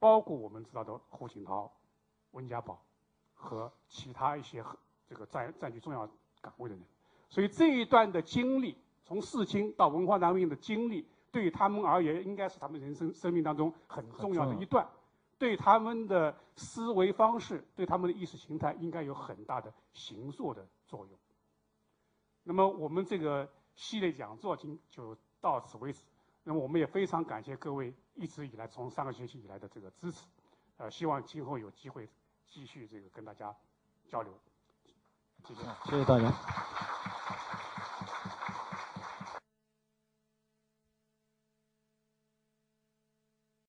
[0.00, 1.72] 包括我们知道的胡锦涛、
[2.32, 2.82] 温家宝
[3.34, 4.64] 和其他一些
[5.06, 6.08] 这个占占据重要
[6.40, 6.84] 岗位的人。
[7.28, 11.06] 所以这一段的经历，从四清到文化大革命的经历。
[11.32, 14.84] 对他们而言，应该是他们人生生命当中很重要的一段，
[15.38, 21.16] 对他们的思维方式，对他们的意识形态，应该有很大的形塑的作用。
[22.42, 26.02] 那么，我们这个系列讲座今就到此为止。
[26.50, 30.26] 那么，我们也非常感谢各位一直以来从上个学期以来的这个支持，
[30.78, 32.08] 呃，希望今后有机会
[32.44, 33.54] 继续这个跟大家
[34.08, 34.36] 交流。
[35.46, 36.69] 谢谢，谢谢大家。